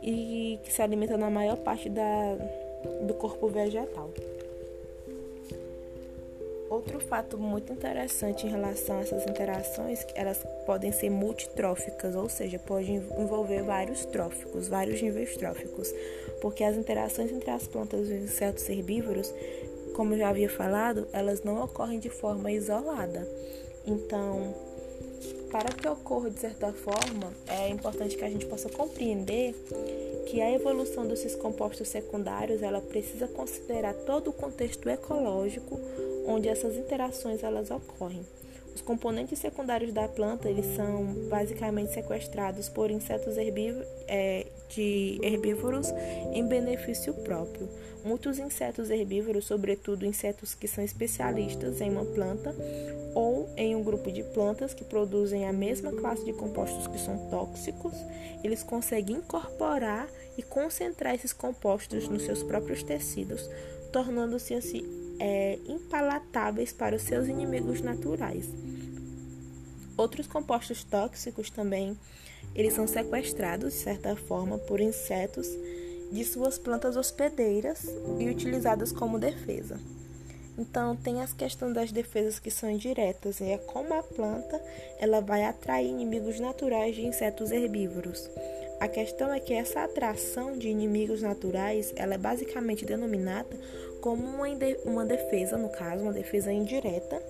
e 0.00 0.58
que 0.62 0.72
se 0.72 0.80
alimentam 0.80 1.18
na 1.18 1.28
maior 1.28 1.56
parte 1.56 1.90
da, 1.90 2.36
do 3.02 3.14
corpo 3.14 3.48
vegetal. 3.48 4.10
Outro 6.70 6.98
fato 7.00 7.36
muito 7.36 7.72
interessante 7.72 8.46
em 8.46 8.50
relação 8.50 8.98
a 8.98 9.02
essas 9.02 9.26
interações, 9.26 10.06
elas 10.14 10.38
podem 10.64 10.92
ser 10.92 11.10
multitróficas, 11.10 12.14
ou 12.14 12.28
seja, 12.28 12.58
pode 12.58 12.92
envolver 12.92 13.62
vários 13.62 14.04
tróficos, 14.06 14.68
vários 14.68 15.02
níveis 15.02 15.36
tróficos, 15.36 15.92
porque 16.40 16.64
as 16.64 16.76
interações 16.76 17.30
entre 17.32 17.50
as 17.50 17.66
plantas 17.66 18.08
e 18.08 18.12
os 18.12 18.22
insetos 18.24 18.68
herbívoros 18.68 19.32
como 19.94 20.16
já 20.16 20.28
havia 20.28 20.50
falado, 20.50 21.08
elas 21.12 21.42
não 21.42 21.62
ocorrem 21.62 21.98
de 21.98 22.10
forma 22.10 22.52
isolada. 22.52 23.26
Então, 23.86 24.54
para 25.50 25.70
que 25.70 25.88
ocorra 25.88 26.30
de 26.30 26.40
certa 26.40 26.72
forma, 26.72 27.32
é 27.46 27.68
importante 27.68 28.16
que 28.16 28.24
a 28.24 28.28
gente 28.28 28.44
possa 28.46 28.68
compreender 28.68 29.54
que 30.26 30.40
a 30.40 30.50
evolução 30.50 31.06
desses 31.06 31.36
compostos 31.36 31.88
secundários, 31.88 32.62
ela 32.62 32.80
precisa 32.80 33.28
considerar 33.28 33.94
todo 33.94 34.30
o 34.30 34.32
contexto 34.32 34.88
ecológico 34.88 35.78
onde 36.26 36.48
essas 36.48 36.76
interações 36.76 37.42
elas 37.44 37.70
ocorrem. 37.70 38.26
Os 38.74 38.80
componentes 38.80 39.38
secundários 39.38 39.92
da 39.92 40.08
planta 40.08 40.50
eles 40.50 40.66
são 40.74 41.04
basicamente 41.28 41.92
sequestrados 41.92 42.68
por 42.68 42.90
insetos 42.90 43.36
herbívoros, 43.36 43.86
é, 44.08 44.46
de 44.68 45.20
herbívoros 45.22 45.90
em 46.32 46.44
benefício 46.46 47.14
próprio. 47.14 47.68
Muitos 48.04 48.38
insetos 48.38 48.90
herbívoros, 48.90 49.46
sobretudo 49.46 50.04
insetos 50.04 50.54
que 50.54 50.66
são 50.66 50.82
especialistas 50.82 51.80
em 51.80 51.90
uma 51.90 52.04
planta 52.04 52.54
ou 53.14 53.48
em 53.56 53.76
um 53.76 53.82
grupo 53.84 54.10
de 54.10 54.24
plantas 54.24 54.74
que 54.74 54.84
produzem 54.84 55.46
a 55.46 55.52
mesma 55.52 55.92
classe 55.92 56.24
de 56.24 56.32
compostos 56.32 56.88
que 56.88 56.98
são 56.98 57.16
tóxicos, 57.30 57.94
eles 58.42 58.64
conseguem 58.64 59.18
incorporar 59.18 60.08
e 60.36 60.42
concentrar 60.42 61.14
esses 61.14 61.32
compostos 61.32 62.08
nos 62.08 62.24
seus 62.24 62.42
próprios 62.42 62.82
tecidos, 62.82 63.48
tornando-se 63.92 64.52
assim 64.52 65.03
é, 65.18 65.58
impalatáveis 65.66 66.72
para 66.72 66.96
os 66.96 67.02
seus 67.02 67.28
inimigos 67.28 67.80
naturais. 67.80 68.48
Outros 69.96 70.26
compostos 70.26 70.82
tóxicos 70.82 71.50
também, 71.50 71.96
eles 72.54 72.74
são 72.74 72.86
sequestrados 72.86 73.72
de 73.72 73.80
certa 73.80 74.16
forma 74.16 74.58
por 74.58 74.80
insetos 74.80 75.46
de 76.10 76.24
suas 76.24 76.58
plantas 76.58 76.96
hospedeiras 76.96 77.84
e 78.18 78.28
utilizadas 78.28 78.92
como 78.92 79.18
defesa. 79.18 79.78
Então 80.56 80.94
tem 80.94 81.20
as 81.20 81.32
questões 81.32 81.74
das 81.74 81.90
defesas 81.90 82.38
que 82.38 82.50
são 82.50 82.70
indiretas, 82.70 83.40
e 83.40 83.44
é 83.44 83.58
como 83.58 83.92
a 83.94 84.02
planta 84.02 84.60
ela 84.98 85.20
vai 85.20 85.44
atrair 85.44 85.88
inimigos 85.88 86.38
naturais 86.38 86.94
de 86.94 87.04
insetos 87.04 87.50
herbívoros. 87.50 88.30
A 88.80 88.88
questão 88.88 89.32
é 89.32 89.40
que 89.40 89.54
essa 89.54 89.82
atração 89.82 90.56
de 90.56 90.68
inimigos 90.68 91.22
naturais, 91.22 91.92
ela 91.96 92.14
é 92.14 92.18
basicamente 92.18 92.84
denominada 92.84 93.48
como 94.04 94.44
uma 94.84 95.06
defesa, 95.06 95.56
no 95.56 95.70
caso, 95.70 96.02
uma 96.02 96.12
defesa 96.12 96.52
indireta 96.52 97.22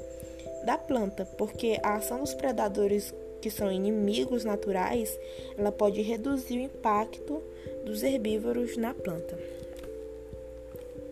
da 0.65 0.77
planta, 0.77 1.25
porque 1.25 1.79
a 1.81 1.95
ação 1.95 2.19
dos 2.19 2.35
predadores 2.35 3.15
que 3.41 3.49
são 3.49 3.71
inimigos 3.71 4.45
naturais, 4.45 5.17
ela 5.57 5.71
pode 5.71 6.03
reduzir 6.03 6.59
o 6.59 6.63
impacto 6.63 7.41
dos 7.87 8.03
herbívoros 8.03 8.77
na 8.77 8.93
planta. 8.93 9.39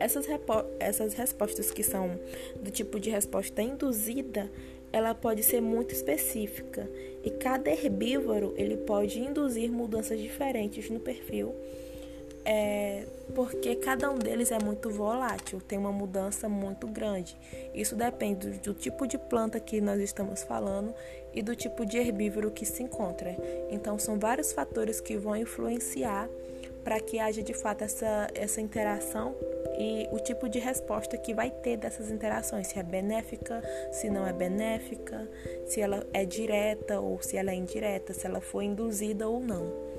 Essas, 0.01 0.27
essas 0.81 1.14
respostas 1.14 1.70
que 1.70 1.85
são 1.85 2.18
do 2.57 2.72
tipo 2.72 2.98
de 2.98 3.11
resposta 3.11 3.62
induzida, 3.62 4.51
ela 4.92 5.14
pode 5.14 5.44
ser 5.44 5.61
muito 5.61 5.94
específica 5.94 6.90
e 7.22 7.31
cada 7.31 7.70
herbívoro 7.70 8.53
ele 8.57 8.79
pode 8.79 9.20
induzir 9.20 9.70
mudanças 9.70 10.18
diferentes 10.18 10.90
no 10.90 10.98
perfil 10.98 11.55
é, 12.44 13.07
porque 13.35 13.76
cada 13.76 14.11
um 14.11 14.18
deles 14.18 14.50
é 14.50 14.59
muito 14.59 14.90
volátil, 14.90 15.61
tem 15.61 15.78
uma 15.78 15.92
mudança 15.92 16.48
muito 16.48 16.87
grande. 16.87 17.37
Isso 17.74 17.94
depende 17.94 18.59
do, 18.59 18.74
tipo 18.74 19.07
de 19.07 19.16
planta 19.16 19.61
que 19.61 19.81
nós 19.81 20.00
estamos 20.00 20.42
falando 20.42 20.94
e 21.33 21.42
do 21.42 21.55
tipo 21.55 21.87
de 21.87 21.98
herbívoro 21.98 22.50
que 22.50 22.66
se 22.66 22.83
encontra. 22.83 23.37
Então, 23.70 23.98
são 23.98 24.18
vários 24.18 24.52
fatores 24.52 25.00
que 25.00 25.16
vão 25.16 25.37
influenciar 25.37 26.28
para 26.83 26.98
que 26.98 27.18
haja 27.18 27.42
de 27.42 27.55
fato 27.55 27.85
essa, 27.85 28.28
essa 28.35 28.61
interação 28.61 29.37
e 29.78 30.09
o 30.11 30.18
tipo 30.18 30.48
de 30.48 30.59
resposta 30.59 31.16
que 31.16 31.33
vai 31.33 31.50
ter 31.50 31.76
dessas 31.76 32.11
interações, 32.11 32.66
se 32.66 32.78
é 32.78 32.83
benéfica, 32.83 33.62
se 33.92 34.11
não 34.11 34.26
é 34.26 34.33
benéfica, 34.33 35.28
se 35.66 35.81
ela 35.81 36.05
é 36.12 36.24
direta 36.24 37.00
ou 37.00 37.22
se 37.22 37.37
ela 37.37 37.52
é 37.52 37.55
indireta, 37.55 38.12
se 38.12 38.26
ela 38.26 38.40
foi 38.40 38.64
induzida 38.64 39.28
ou 39.28 39.40
não. 39.40 39.91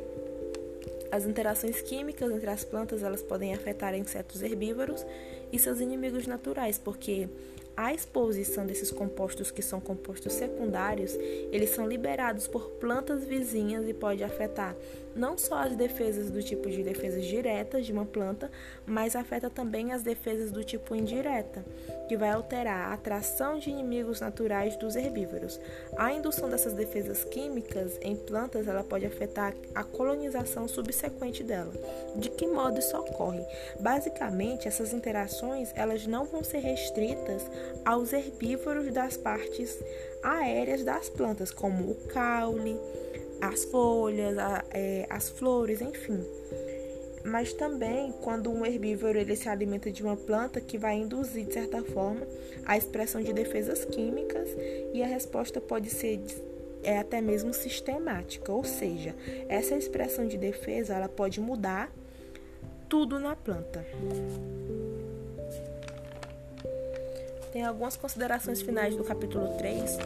As 1.13 1.27
interações 1.27 1.79
químicas 1.79 2.31
entre 2.31 2.49
as 2.49 2.63
plantas 2.63 3.03
elas 3.03 3.21
podem 3.21 3.53
afetar 3.53 3.93
insetos 3.93 4.41
herbívoros 4.41 5.05
e 5.51 5.59
seus 5.59 5.79
inimigos 5.79 6.25
naturais, 6.25 6.79
porque 6.79 7.29
a 7.77 7.93
exposição 7.93 8.65
desses 8.65 8.89
compostos, 8.89 9.51
que 9.51 9.61
são 9.61 9.79
compostos 9.79 10.33
secundários, 10.33 11.13
eles 11.51 11.69
são 11.69 11.87
liberados 11.87 12.47
por 12.47 12.67
plantas 12.79 13.25
vizinhas 13.25 13.87
e 13.87 13.93
pode 13.93 14.23
afetar 14.23 14.75
não 15.15 15.37
só 15.37 15.59
as 15.59 15.75
defesas 15.75 16.29
do 16.29 16.41
tipo 16.41 16.69
de 16.69 16.83
defesas 16.83 17.25
diretas 17.25 17.85
de 17.85 17.91
uma 17.91 18.05
planta, 18.05 18.49
mas 18.85 19.15
afeta 19.15 19.49
também 19.49 19.91
as 19.91 20.01
defesas 20.01 20.51
do 20.51 20.63
tipo 20.63 20.95
indireta, 20.95 21.63
que 22.07 22.17
vai 22.17 22.31
alterar 22.31 22.89
a 22.89 22.93
atração 22.93 23.59
de 23.59 23.69
inimigos 23.69 24.19
naturais 24.19 24.75
dos 24.75 24.95
herbívoros. 24.95 25.59
A 25.97 26.11
indução 26.11 26.49
dessas 26.49 26.73
defesas 26.73 27.23
químicas 27.23 27.97
em 28.01 28.15
plantas, 28.15 28.67
ela 28.67 28.83
pode 28.83 29.05
afetar 29.05 29.53
a 29.73 29.83
colonização 29.83 30.67
subsequente 30.67 31.43
dela. 31.43 31.71
De 32.15 32.29
que 32.29 32.47
modo 32.47 32.79
isso 32.79 32.97
ocorre? 32.97 33.45
Basicamente, 33.79 34.67
essas 34.67 34.93
interações, 34.93 35.71
elas 35.75 36.07
não 36.07 36.25
vão 36.25 36.43
ser 36.43 36.59
restritas 36.59 37.49
aos 37.85 38.13
herbívoros 38.13 38.91
das 38.91 39.17
partes 39.17 39.77
aéreas 40.23 40.83
das 40.83 41.09
plantas, 41.09 41.51
como 41.51 41.91
o 41.91 41.95
caule, 42.07 42.79
as 43.41 43.65
folhas, 43.65 44.37
a, 44.37 44.63
é, 44.71 45.05
as 45.09 45.29
flores, 45.29 45.81
enfim. 45.81 46.23
Mas 47.25 47.53
também 47.53 48.11
quando 48.21 48.51
um 48.51 48.65
herbívoro 48.65 49.17
ele 49.17 49.35
se 49.35 49.47
alimenta 49.47 49.91
de 49.91 50.03
uma 50.03 50.17
planta 50.17 50.59
que 50.59 50.77
vai 50.77 50.95
induzir 50.95 51.45
de 51.45 51.53
certa 51.53 51.81
forma 51.83 52.27
a 52.65 52.77
expressão 52.77 53.21
de 53.21 53.31
defesas 53.31 53.85
químicas 53.85 54.49
e 54.93 55.01
a 55.01 55.07
resposta 55.07 55.61
pode 55.61 55.89
ser 55.89 56.19
é 56.83 56.97
até 56.97 57.21
mesmo 57.21 57.53
sistemática, 57.53 58.51
ou 58.51 58.63
seja, 58.63 59.15
essa 59.47 59.75
expressão 59.75 60.27
de 60.27 60.37
defesa 60.37 60.93
ela 60.93 61.07
pode 61.07 61.39
mudar 61.39 61.89
tudo 62.89 63.19
na 63.19 63.35
planta. 63.35 63.85
Tem 67.53 67.63
algumas 67.63 67.95
considerações 67.95 68.61
finais 68.63 68.95
do 68.95 69.03
capítulo 69.03 69.55
3, 69.59 69.97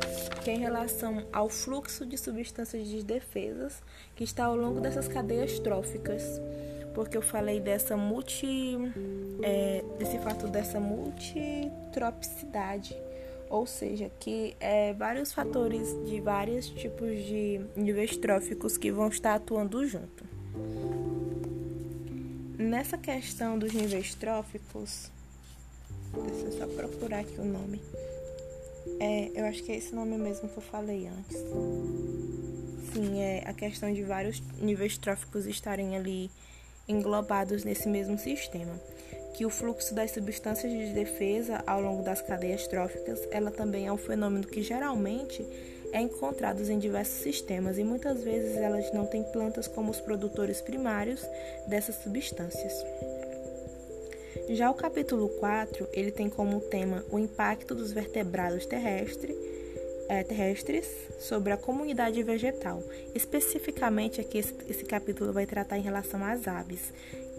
que 0.44 0.50
é 0.50 0.56
em 0.56 0.60
relação 0.60 1.26
ao 1.32 1.48
fluxo 1.48 2.06
de 2.06 2.18
substâncias 2.18 2.86
de 2.86 3.02
defesas 3.02 3.82
que 4.18 4.26
está 4.26 4.44
ao 4.44 4.58
longo 4.58 4.82
dessas 4.82 5.08
cadeias 5.08 5.58
tróficas, 5.58 6.42
porque 6.94 7.16
eu 7.16 7.22
falei 7.22 7.62
dessa 7.62 7.96
multi, 7.96 8.76
é, 9.42 9.82
desse 9.98 10.20
fato 10.20 10.50
dessa 10.50 10.78
multitropicidade, 10.78 12.94
ou 13.50 13.66
seja, 13.66 14.12
que 14.20 14.58
é 14.60 14.92
vários 14.92 15.32
fatores 15.32 15.96
de 16.06 16.20
vários 16.20 16.68
tipos 16.68 17.24
de 17.24 17.62
níveis 17.78 18.18
tróficos 18.18 18.78
que 18.78 18.92
vão 18.92 19.08
estar 19.08 19.36
atuando 19.36 19.88
junto. 19.88 20.26
Nessa 22.58 22.98
questão 22.98 23.58
dos 23.58 23.72
níveis 23.72 24.14
tróficos, 24.16 25.16
Deixa 26.14 26.46
eu 26.46 26.52
só 26.52 26.68
procurar 26.68 27.20
aqui 27.20 27.40
o 27.40 27.46
nome. 27.46 27.82
É, 29.00 29.32
eu 29.36 29.46
acho 29.46 29.64
que 29.64 29.72
é 29.72 29.76
esse 29.76 29.94
nome 29.94 30.18
mesmo 30.18 30.50
que 30.50 30.58
eu 30.58 30.64
falei 30.64 31.08
antes. 31.08 31.38
Sim, 32.94 33.20
é 33.22 33.44
a 33.46 33.54
questão 33.54 33.94
de 33.94 34.04
vários 34.04 34.42
níveis 34.60 34.98
tróficos 34.98 35.46
estarem 35.46 35.96
ali 35.96 36.32
englobados 36.88 37.64
nesse 37.64 37.88
mesmo 37.88 38.18
sistema. 38.18 38.74
Que 39.36 39.46
o 39.46 39.50
fluxo 39.50 39.94
das 39.94 40.12
substâncias 40.12 40.72
de 40.72 40.94
defesa 40.94 41.64
ao 41.68 41.80
longo 41.80 42.02
das 42.02 42.22
cadeias 42.22 42.68
tróficas, 42.68 43.20
ela 43.30 43.52
também 43.52 43.86
é 43.86 43.94
um 43.94 43.98
fenômeno 43.98 44.48
que 44.48 44.64
geralmente 44.64 45.46
é 45.94 46.02
encontrado 46.02 46.62
em 46.70 46.80
diversos 46.80 47.22
sistemas 47.22 47.78
e 47.78 47.84
muitas 47.84 48.24
vezes 48.24 48.58
elas 48.58 48.92
não 48.94 49.06
têm 49.06 49.24
plantas 49.24 49.68
como 49.68 49.92
os 49.92 50.02
produtores 50.02 50.60
primários 50.62 51.24
dessas 51.68 51.96
substâncias. 51.96 52.74
Já 54.50 54.70
o 54.70 54.74
capítulo 54.74 55.30
4, 55.30 55.88
ele 55.94 56.12
tem 56.12 56.30
como 56.30 56.62
tema 56.62 57.04
o 57.12 57.20
impacto 57.20 57.76
dos 57.76 57.92
vertebrados 57.92 58.66
terrestre, 58.66 59.36
é, 60.10 60.24
terrestres 60.24 60.88
sobre 61.20 61.52
a 61.52 61.58
comunidade 61.58 62.22
vegetal. 62.24 62.82
Especificamente 63.14 64.22
aqui 64.22 64.38
esse, 64.38 64.54
esse 64.70 64.86
capítulo 64.86 65.34
vai 65.34 65.46
tratar 65.46 65.78
em 65.78 65.82
relação 65.82 66.24
às 66.24 66.48
aves, 66.48 66.94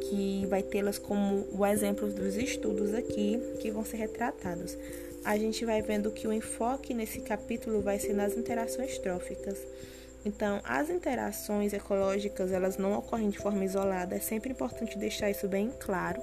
que 0.08 0.46
vai 0.46 0.62
tê-las 0.62 0.98
como 0.98 1.46
o 1.52 1.64
exemplo 1.64 2.08
dos 2.08 2.36
estudos 2.36 2.94
aqui 2.94 3.40
que 3.60 3.70
vão 3.70 3.84
ser 3.84 3.96
retratados. 3.96 4.76
A 5.24 5.36
gente 5.36 5.64
vai 5.64 5.82
vendo 5.82 6.10
que 6.10 6.26
o 6.28 6.32
enfoque 6.32 6.94
nesse 6.94 7.20
capítulo 7.20 7.80
vai 7.80 7.98
ser 7.98 8.12
nas 8.12 8.36
interações 8.36 8.98
tróficas. 8.98 9.58
Então, 10.24 10.60
as 10.64 10.90
interações 10.90 11.72
ecológicas, 11.72 12.52
elas 12.52 12.76
não 12.76 12.92
ocorrem 12.98 13.30
de 13.30 13.38
forma 13.38 13.64
isolada, 13.64 14.16
é 14.16 14.20
sempre 14.20 14.50
importante 14.50 14.98
deixar 14.98 15.30
isso 15.30 15.48
bem 15.48 15.72
claro 15.78 16.20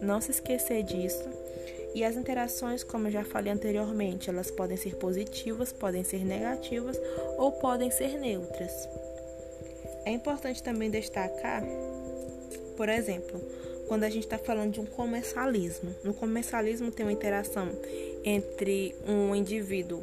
não 0.00 0.20
se 0.20 0.30
esquecer 0.30 0.82
disso. 0.82 1.28
E 1.94 2.04
as 2.04 2.16
interações, 2.16 2.84
como 2.84 3.08
eu 3.08 3.10
já 3.10 3.24
falei 3.24 3.52
anteriormente, 3.52 4.30
elas 4.30 4.50
podem 4.50 4.76
ser 4.76 4.94
positivas, 4.96 5.72
podem 5.72 6.04
ser 6.04 6.24
negativas 6.24 7.00
ou 7.36 7.52
podem 7.52 7.90
ser 7.90 8.18
neutras. 8.18 8.88
É 10.04 10.12
importante 10.12 10.62
também 10.62 10.88
destacar, 10.90 11.64
por 12.76 12.88
exemplo, 12.88 13.40
quando 13.88 14.04
a 14.04 14.08
gente 14.08 14.22
está 14.22 14.38
falando 14.38 14.72
de 14.72 14.80
um 14.80 14.86
comercialismo. 14.86 15.92
No 16.04 16.14
comercialismo 16.14 16.92
tem 16.92 17.04
uma 17.04 17.12
interação 17.12 17.68
entre 18.24 18.94
um 19.06 19.34
indivíduo 19.34 20.00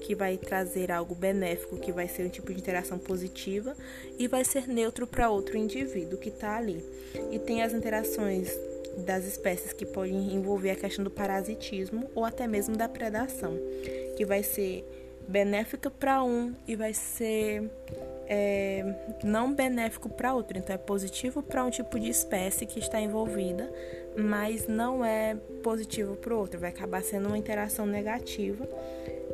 que 0.00 0.14
vai 0.14 0.38
trazer 0.38 0.90
algo 0.90 1.14
benéfico, 1.14 1.76
que 1.76 1.92
vai 1.92 2.08
ser 2.08 2.24
um 2.24 2.30
tipo 2.30 2.52
de 2.54 2.58
interação 2.58 2.98
positiva, 2.98 3.76
e 4.18 4.26
vai 4.26 4.44
ser 4.44 4.66
neutro 4.66 5.06
para 5.06 5.30
outro 5.30 5.58
indivíduo 5.58 6.18
que 6.18 6.30
está 6.30 6.56
ali. 6.56 6.82
E 7.30 7.38
tem 7.38 7.62
as 7.62 7.74
interações 7.74 8.50
das 8.98 9.24
espécies 9.24 9.72
que 9.72 9.86
podem 9.86 10.34
envolver 10.34 10.70
a 10.70 10.76
questão 10.76 11.04
do 11.04 11.10
parasitismo 11.10 12.10
ou 12.14 12.24
até 12.24 12.46
mesmo 12.46 12.76
da 12.76 12.88
predação, 12.88 13.56
que 14.16 14.24
vai 14.24 14.42
ser 14.42 14.84
benéfica 15.26 15.90
para 15.90 16.22
um 16.24 16.54
e 16.66 16.74
vai 16.74 16.94
ser 16.94 17.70
é, 18.26 18.84
não 19.22 19.52
benéfico 19.52 20.08
para 20.08 20.34
outro. 20.34 20.58
Então, 20.58 20.74
é 20.74 20.78
positivo 20.78 21.42
para 21.42 21.64
um 21.64 21.70
tipo 21.70 21.98
de 21.98 22.08
espécie 22.08 22.64
que 22.66 22.78
está 22.78 23.00
envolvida, 23.00 23.70
mas 24.16 24.66
não 24.66 25.04
é 25.04 25.36
positivo 25.62 26.16
para 26.16 26.34
o 26.34 26.38
outro. 26.38 26.58
Vai 26.58 26.70
acabar 26.70 27.02
sendo 27.02 27.28
uma 27.28 27.38
interação 27.38 27.84
negativa, 27.86 28.64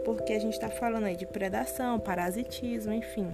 porque 0.05 0.33
a 0.33 0.39
gente 0.39 0.55
está 0.55 0.69
falando 0.69 1.05
aí 1.05 1.17
de 1.17 1.27
predação, 1.27 1.99
parasitismo, 2.01 2.93
enfim 2.93 3.31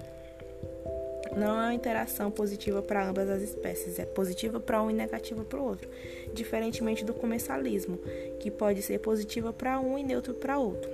não 1.35 1.59
é 1.59 1.65
uma 1.65 1.73
interação 1.73 2.29
positiva 2.29 2.81
para 2.81 3.07
ambas 3.07 3.29
as 3.29 3.41
espécies, 3.41 3.99
é 3.99 4.05
positiva 4.05 4.59
para 4.59 4.81
um 4.81 4.89
e 4.89 4.93
negativa 4.93 5.43
para 5.43 5.59
o 5.59 5.63
outro, 5.63 5.89
diferentemente 6.33 7.05
do 7.05 7.13
comensalismo, 7.13 7.99
que 8.39 8.51
pode 8.51 8.81
ser 8.81 8.99
positiva 8.99 9.53
para 9.53 9.79
um 9.79 9.97
e 9.97 10.03
neutro 10.03 10.33
para 10.33 10.57
outro. 10.57 10.89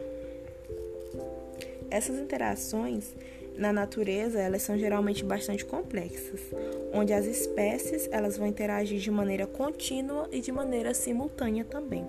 Essas 1.90 2.18
interações 2.20 3.16
na 3.58 3.74
natureza, 3.74 4.40
elas 4.40 4.62
são 4.62 4.78
geralmente 4.78 5.24
bastante 5.24 5.66
complexas, 5.66 6.40
onde 6.94 7.12
as 7.12 7.26
espécies 7.26 8.08
elas 8.12 8.38
vão 8.38 8.46
interagir 8.46 9.00
de 9.00 9.10
maneira 9.10 9.48
contínua 9.48 10.30
e 10.32 10.40
de 10.40 10.52
maneira 10.52 10.94
simultânea 10.94 11.66
também. 11.66 12.06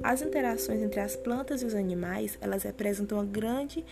As 0.00 0.22
interações 0.22 0.80
entre 0.80 1.00
as 1.00 1.16
plantas 1.16 1.62
e 1.62 1.66
os 1.66 1.74
animais, 1.74 2.38
elas 2.40 2.62
representam 2.62 3.18
uma 3.18 3.24
grande 3.24 3.84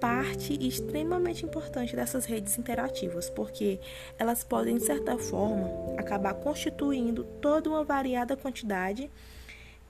parte 0.00 0.54
extremamente 0.66 1.44
importante 1.44 1.94
dessas 1.94 2.24
redes 2.24 2.58
interativas, 2.58 3.28
porque 3.30 3.80
elas 4.18 4.44
podem, 4.44 4.76
de 4.76 4.84
certa 4.84 5.18
forma, 5.18 5.70
acabar 5.98 6.34
constituindo 6.34 7.24
toda 7.24 7.68
uma 7.68 7.84
variada 7.84 8.36
quantidade 8.36 9.10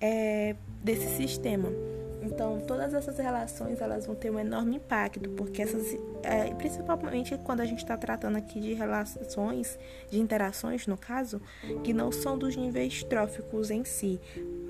é, 0.00 0.56
desse 0.82 1.16
sistema. 1.16 1.68
Então, 2.38 2.60
todas 2.60 2.94
essas 2.94 3.18
relações 3.18 3.80
elas 3.80 4.06
vão 4.06 4.14
ter 4.14 4.30
um 4.30 4.38
enorme 4.38 4.76
impacto, 4.76 5.28
porque 5.30 5.60
essas, 5.60 5.98
é, 6.22 6.54
principalmente 6.54 7.36
quando 7.38 7.62
a 7.62 7.64
gente 7.64 7.80
está 7.80 7.96
tratando 7.96 8.36
aqui 8.36 8.60
de 8.60 8.74
relações, 8.74 9.76
de 10.08 10.20
interações, 10.20 10.86
no 10.86 10.96
caso, 10.96 11.42
que 11.82 11.92
não 11.92 12.12
são 12.12 12.38
dos 12.38 12.54
níveis 12.54 13.02
tróficos 13.02 13.72
em 13.72 13.82
si, 13.82 14.20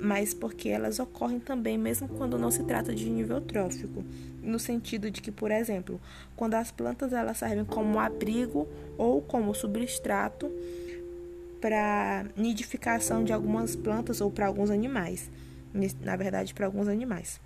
mas 0.00 0.32
porque 0.32 0.70
elas 0.70 0.98
ocorrem 0.98 1.38
também 1.38 1.76
mesmo 1.76 2.08
quando 2.08 2.38
não 2.38 2.50
se 2.50 2.64
trata 2.64 2.94
de 2.94 3.06
nível 3.10 3.38
trófico, 3.38 4.02
no 4.42 4.58
sentido 4.58 5.10
de 5.10 5.20
que, 5.20 5.30
por 5.30 5.50
exemplo, 5.50 6.00
quando 6.34 6.54
as 6.54 6.70
plantas 6.70 7.12
elas 7.12 7.36
servem 7.36 7.66
como 7.66 8.00
abrigo 8.00 8.66
ou 8.96 9.20
como 9.20 9.54
substrato 9.54 10.50
para 11.60 12.24
nidificação 12.34 13.22
de 13.22 13.34
algumas 13.34 13.76
plantas 13.76 14.22
ou 14.22 14.30
para 14.30 14.46
alguns 14.46 14.70
animais, 14.70 15.30
na 16.00 16.16
verdade 16.16 16.54
para 16.54 16.64
alguns 16.64 16.88
animais. 16.88 17.38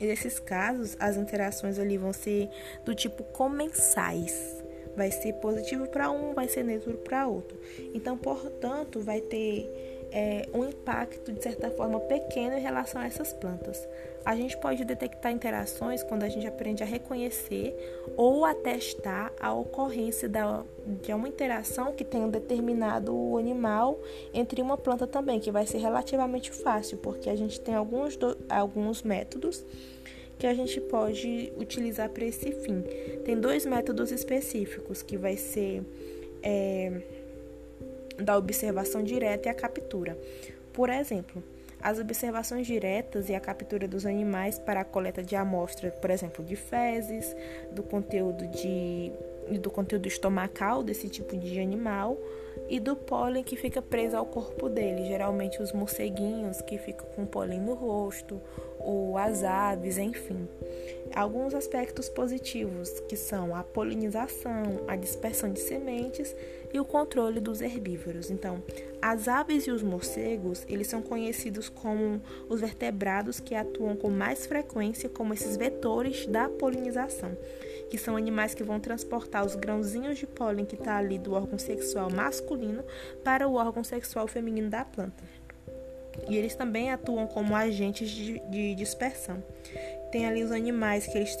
E 0.00 0.06
nesses 0.06 0.40
casos, 0.40 0.96
as 0.98 1.16
interações 1.16 1.78
ali 1.78 1.98
vão 1.98 2.12
ser 2.12 2.48
do 2.84 2.94
tipo 2.94 3.22
comensais, 3.24 4.60
Vai 4.96 5.10
ser 5.10 5.34
positivo 5.34 5.86
para 5.86 6.10
um, 6.10 6.34
vai 6.34 6.48
ser 6.48 6.64
neutro 6.64 6.98
para 6.98 7.26
outro. 7.26 7.58
Então, 7.94 8.18
portanto, 8.18 9.00
vai 9.00 9.20
ter 9.20 9.89
é, 10.12 10.48
um 10.52 10.64
impacto 10.64 11.32
de 11.32 11.42
certa 11.42 11.70
forma 11.70 12.00
pequeno 12.00 12.56
em 12.56 12.60
relação 12.60 13.00
a 13.00 13.06
essas 13.06 13.32
plantas. 13.32 13.86
A 14.24 14.36
gente 14.36 14.56
pode 14.58 14.84
detectar 14.84 15.32
interações 15.32 16.02
quando 16.02 16.24
a 16.24 16.28
gente 16.28 16.46
aprende 16.46 16.82
a 16.82 16.86
reconhecer 16.86 17.74
ou 18.16 18.44
atestar 18.44 19.32
a 19.40 19.52
ocorrência 19.52 20.28
da, 20.28 20.62
de 21.02 21.12
uma 21.14 21.28
interação 21.28 21.92
que 21.92 22.04
tem 22.04 22.22
um 22.22 22.28
determinado 22.28 23.38
animal 23.38 23.98
entre 24.34 24.60
uma 24.60 24.76
planta 24.76 25.06
também, 25.06 25.40
que 25.40 25.50
vai 25.50 25.66
ser 25.66 25.78
relativamente 25.78 26.50
fácil, 26.52 26.98
porque 26.98 27.30
a 27.30 27.36
gente 27.36 27.58
tem 27.60 27.74
alguns, 27.74 28.16
do, 28.16 28.36
alguns 28.48 29.02
métodos 29.02 29.64
que 30.38 30.46
a 30.46 30.54
gente 30.54 30.80
pode 30.80 31.52
utilizar 31.56 32.08
para 32.10 32.24
esse 32.24 32.50
fim. 32.52 32.82
Tem 33.24 33.38
dois 33.38 33.64
métodos 33.64 34.10
específicos, 34.10 35.02
que 35.02 35.16
vai 35.16 35.36
ser 35.36 35.82
é, 36.42 37.02
da 38.16 38.36
observação 38.36 39.02
direta 39.02 39.48
e 39.48 39.50
a 39.50 39.54
captura. 39.54 40.18
Por 40.72 40.88
exemplo, 40.88 41.42
as 41.82 41.98
observações 41.98 42.66
diretas 42.66 43.28
e 43.28 43.34
a 43.34 43.40
captura 43.40 43.88
dos 43.88 44.04
animais 44.04 44.58
para 44.58 44.80
a 44.80 44.84
coleta 44.84 45.22
de 45.22 45.34
amostra, 45.34 45.90
por 45.90 46.10
exemplo, 46.10 46.44
de 46.44 46.56
fezes, 46.56 47.34
do 47.72 47.82
conteúdo 47.82 48.46
de 48.48 49.12
do 49.58 49.68
conteúdo 49.68 50.06
estomacal 50.06 50.82
desse 50.82 51.08
tipo 51.08 51.36
de 51.36 51.58
animal 51.58 52.16
e 52.68 52.78
do 52.78 52.94
pólen 52.94 53.42
que 53.42 53.56
fica 53.56 53.82
preso 53.82 54.16
ao 54.16 54.26
corpo 54.26 54.68
dele, 54.68 55.06
geralmente 55.06 55.60
os 55.60 55.72
morceguinhos 55.72 56.60
que 56.62 56.78
ficam 56.78 57.06
com 57.16 57.26
pólen 57.26 57.60
no 57.60 57.74
rosto, 57.74 58.40
ou 58.78 59.18
as 59.18 59.42
aves, 59.42 59.98
enfim. 59.98 60.48
Alguns 61.12 61.52
aspectos 61.54 62.08
positivos, 62.08 63.00
que 63.08 63.16
são 63.16 63.54
a 63.56 63.64
polinização, 63.64 64.62
a 64.86 64.94
dispersão 64.94 65.52
de 65.52 65.58
sementes 65.58 66.34
e 66.72 66.80
o 66.80 66.84
controle 66.84 67.40
dos 67.40 67.60
herbívoros. 67.60 68.30
Então, 68.30 68.62
as 69.02 69.28
aves 69.28 69.66
e 69.66 69.70
os 69.70 69.82
morcegos, 69.82 70.64
eles 70.68 70.86
são 70.86 71.02
conhecidos 71.02 71.68
como 71.68 72.20
os 72.48 72.60
vertebrados 72.60 73.40
que 73.40 73.54
atuam 73.54 73.96
com 73.96 74.10
mais 74.10 74.46
frequência 74.46 75.08
como 75.08 75.32
esses 75.32 75.56
vetores 75.56 76.26
da 76.26 76.48
polinização, 76.48 77.36
que 77.88 77.98
são 77.98 78.16
animais 78.16 78.54
que 78.54 78.62
vão 78.62 78.78
transportar 78.78 79.44
os 79.44 79.54
grãozinhos 79.54 80.18
de 80.18 80.26
pólen 80.26 80.64
que 80.64 80.74
está 80.74 80.96
ali 80.96 81.18
do 81.18 81.32
órgão 81.32 81.58
sexual 81.58 82.10
masculino 82.10 82.84
para 83.24 83.48
o 83.48 83.54
órgão 83.54 83.82
sexual 83.82 84.26
feminino 84.26 84.68
da 84.68 84.84
planta. 84.84 85.24
E 86.28 86.36
eles 86.36 86.54
também 86.54 86.90
atuam 86.90 87.26
como 87.26 87.54
agentes 87.54 88.10
de, 88.10 88.38
de 88.50 88.74
dispersão. 88.74 89.42
Tem 90.10 90.26
ali 90.26 90.42
os 90.42 90.50
animais 90.50 91.06
que 91.06 91.16
eles, 91.16 91.36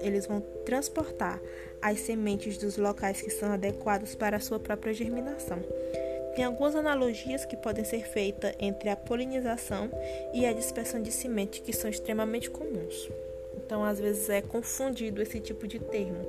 eles 0.00 0.26
vão 0.26 0.40
transportar 0.64 1.38
as 1.84 2.00
sementes 2.00 2.56
dos 2.56 2.78
locais 2.78 3.20
que 3.20 3.28
são 3.28 3.52
adequados 3.52 4.14
para 4.14 4.38
a 4.38 4.40
sua 4.40 4.58
própria 4.58 4.94
germinação. 4.94 5.58
Tem 6.34 6.42
algumas 6.42 6.74
analogias 6.74 7.44
que 7.44 7.58
podem 7.58 7.84
ser 7.84 8.08
feitas 8.08 8.54
entre 8.58 8.88
a 8.88 8.96
polinização 8.96 9.90
e 10.32 10.46
a 10.46 10.52
dispersão 10.54 11.02
de 11.02 11.12
sementes 11.12 11.60
que 11.60 11.74
são 11.74 11.90
extremamente 11.90 12.50
comuns. 12.50 13.10
Então, 13.54 13.84
às 13.84 14.00
vezes 14.00 14.30
é 14.30 14.40
confundido 14.40 15.20
esse 15.20 15.38
tipo 15.38 15.66
de 15.66 15.78
termo 15.78 16.26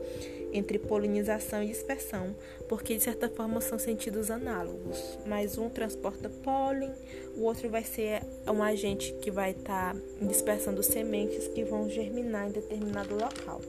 entre 0.51 0.77
polinização 0.77 1.63
e 1.63 1.67
dispersão, 1.67 2.35
porque 2.67 2.95
de 2.95 3.03
certa 3.03 3.29
forma 3.29 3.61
são 3.61 3.79
sentidos 3.79 4.29
análogos, 4.29 5.17
mas 5.25 5.57
um 5.57 5.69
transporta 5.69 6.29
pólen, 6.29 6.91
o 7.35 7.43
outro 7.43 7.69
vai 7.69 7.83
ser 7.83 8.21
um 8.45 8.61
agente 8.61 9.13
que 9.21 9.31
vai 9.31 9.51
estar 9.51 9.93
tá 9.93 10.01
dispersando 10.21 10.83
sementes 10.83 11.47
que 11.47 11.63
vão 11.63 11.89
germinar 11.89 12.49
em 12.49 12.51
determinado 12.51 13.15
local. 13.15 13.61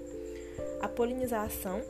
A 0.80 0.88
polinização 0.88 1.80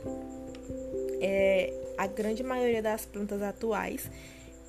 é 1.21 1.73
a 1.97 2.07
grande 2.07 2.43
maioria 2.43 2.81
das 2.81 3.05
plantas 3.05 3.41
atuais 3.41 4.09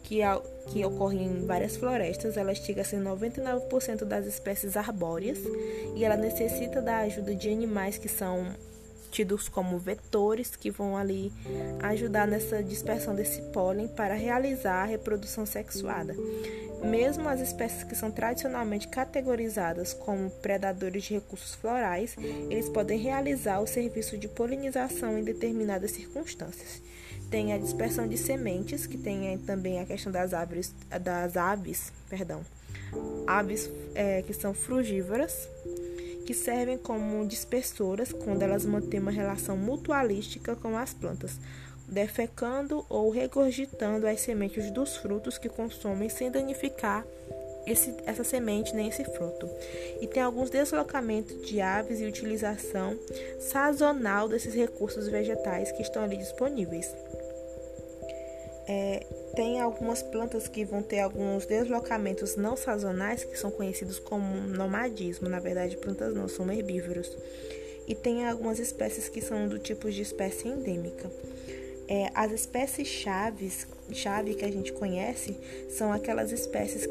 que, 0.08 0.20
que 0.68 0.84
ocorrem 0.86 1.26
em 1.26 1.46
várias 1.46 1.76
florestas, 1.76 2.38
ela 2.38 2.54
chega 2.54 2.80
a 2.80 2.84
ser 2.84 2.98
99% 2.98 4.04
das 4.04 4.26
espécies 4.26 4.74
arbóreas 4.74 5.38
e 5.94 6.02
ela 6.02 6.16
necessita 6.16 6.80
da 6.80 7.00
ajuda 7.00 7.34
de 7.34 7.50
animais 7.50 7.98
que 7.98 8.08
são 8.08 8.46
tidos 9.10 9.48
como 9.48 9.78
vetores 9.78 10.56
que 10.56 10.70
vão 10.70 10.96
ali 10.96 11.32
ajudar 11.82 12.26
nessa 12.26 12.62
dispersão 12.62 13.14
desse 13.14 13.42
pólen 13.52 13.88
para 13.88 14.14
realizar 14.14 14.82
a 14.82 14.86
reprodução 14.86 15.44
sexuada. 15.44 16.14
Mesmo 16.82 17.28
as 17.28 17.40
espécies 17.40 17.82
que 17.84 17.94
são 17.94 18.10
tradicionalmente 18.10 18.88
categorizadas 18.88 19.92
como 19.92 20.30
predadores 20.30 21.04
de 21.04 21.14
recursos 21.14 21.54
florais, 21.54 22.16
eles 22.50 22.68
podem 22.68 22.98
realizar 22.98 23.60
o 23.60 23.66
serviço 23.66 24.16
de 24.16 24.28
polinização 24.28 25.18
em 25.18 25.24
determinadas 25.24 25.90
circunstâncias. 25.90 26.80
Tem 27.30 27.52
a 27.52 27.58
dispersão 27.58 28.06
de 28.08 28.16
sementes, 28.16 28.86
que 28.86 28.96
tem 28.96 29.36
também 29.38 29.80
a 29.80 29.86
questão 29.86 30.10
das 30.10 30.32
aves, 30.32 30.74
das 31.00 31.36
aves, 31.36 31.92
perdão, 32.08 32.40
aves 33.26 33.68
é, 33.94 34.22
que 34.22 34.32
são 34.32 34.54
frugívoras, 34.54 35.48
que 36.24 36.32
servem 36.32 36.78
como 36.78 37.26
dispersoras 37.26 38.12
quando 38.12 38.42
elas 38.42 38.64
mantêm 38.64 39.00
uma 39.00 39.10
relação 39.10 39.56
mutualística 39.56 40.54
com 40.56 40.76
as 40.76 40.92
plantas, 40.92 41.38
defecando 41.88 42.84
ou 42.88 43.10
regurgitando 43.10 44.06
as 44.06 44.20
sementes 44.20 44.70
dos 44.70 44.96
frutos 44.96 45.38
que 45.38 45.48
consomem 45.48 46.08
sem 46.08 46.30
danificar 46.30 47.04
esse, 47.66 47.94
essa 48.06 48.24
semente 48.24 48.74
nem 48.74 48.88
esse 48.88 49.04
fruto. 49.04 49.48
E 50.00 50.06
tem 50.06 50.22
alguns 50.22 50.50
deslocamentos 50.50 51.46
de 51.46 51.60
aves 51.60 52.00
e 52.00 52.06
utilização 52.06 52.98
sazonal 53.38 54.28
desses 54.28 54.54
recursos 54.54 55.08
vegetais 55.08 55.72
que 55.72 55.82
estão 55.82 56.02
ali 56.02 56.16
disponíveis. 56.16 56.94
É, 58.70 59.06
tem 59.34 59.60
algumas 59.60 60.02
plantas 60.02 60.46
que 60.46 60.62
vão 60.64 60.82
ter 60.82 61.00
alguns 61.00 61.46
deslocamentos 61.46 62.36
não 62.36 62.54
sazonais, 62.54 63.24
que 63.24 63.38
são 63.38 63.50
conhecidos 63.50 63.98
como 63.98 64.40
nomadismo. 64.48 65.28
Na 65.28 65.40
verdade, 65.40 65.76
plantas 65.76 66.14
não, 66.14 66.28
são 66.28 66.50
herbívoros. 66.52 67.16
E 67.86 67.94
tem 67.94 68.26
algumas 68.26 68.58
espécies 68.58 69.08
que 69.08 69.22
são 69.22 69.48
do 69.48 69.58
tipo 69.58 69.90
de 69.90 70.02
espécie 70.02 70.48
endêmica. 70.48 71.10
É, 71.88 72.10
as 72.14 72.32
espécies 72.32 72.86
chaves, 72.86 73.66
chave 73.92 74.34
que 74.34 74.44
a 74.44 74.52
gente 74.52 74.72
conhece, 74.72 75.36
são 75.70 75.90
aquelas 75.90 76.30
espécies 76.30 76.86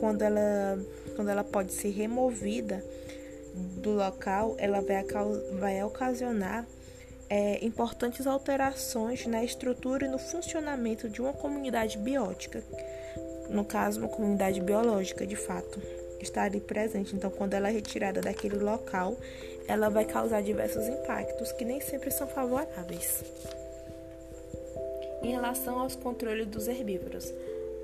quando 0.00 0.22
ela, 0.22 0.78
quando 1.14 1.28
ela 1.28 1.44
pode 1.44 1.72
ser 1.72 1.90
removida 1.90 2.84
do 3.54 3.90
local, 3.90 4.56
ela 4.58 4.80
vai, 4.80 5.04
vai 5.60 5.84
ocasionar 5.84 6.66
é, 7.28 7.64
importantes 7.64 8.26
alterações 8.26 9.26
na 9.26 9.44
estrutura 9.44 10.06
e 10.06 10.08
no 10.08 10.18
funcionamento 10.18 11.08
de 11.08 11.20
uma 11.20 11.32
comunidade 11.32 11.98
biótica, 11.98 12.62
no 13.48 13.64
caso, 13.64 14.00
uma 14.00 14.08
comunidade 14.08 14.60
biológica, 14.60 15.26
de 15.26 15.36
fato, 15.36 15.80
está 16.20 16.42
ali 16.42 16.60
presente. 16.60 17.14
Então, 17.14 17.30
quando 17.30 17.54
ela 17.54 17.68
é 17.68 17.72
retirada 17.72 18.20
daquele 18.20 18.56
local, 18.56 19.16
ela 19.68 19.88
vai 19.88 20.04
causar 20.04 20.42
diversos 20.42 20.86
impactos 20.88 21.52
que 21.52 21.64
nem 21.64 21.80
sempre 21.80 22.10
são 22.10 22.26
favoráveis. 22.26 23.22
Em 25.22 25.30
relação 25.30 25.78
aos 25.78 25.94
controles 25.94 26.46
dos 26.46 26.66
herbívoros, 26.66 27.32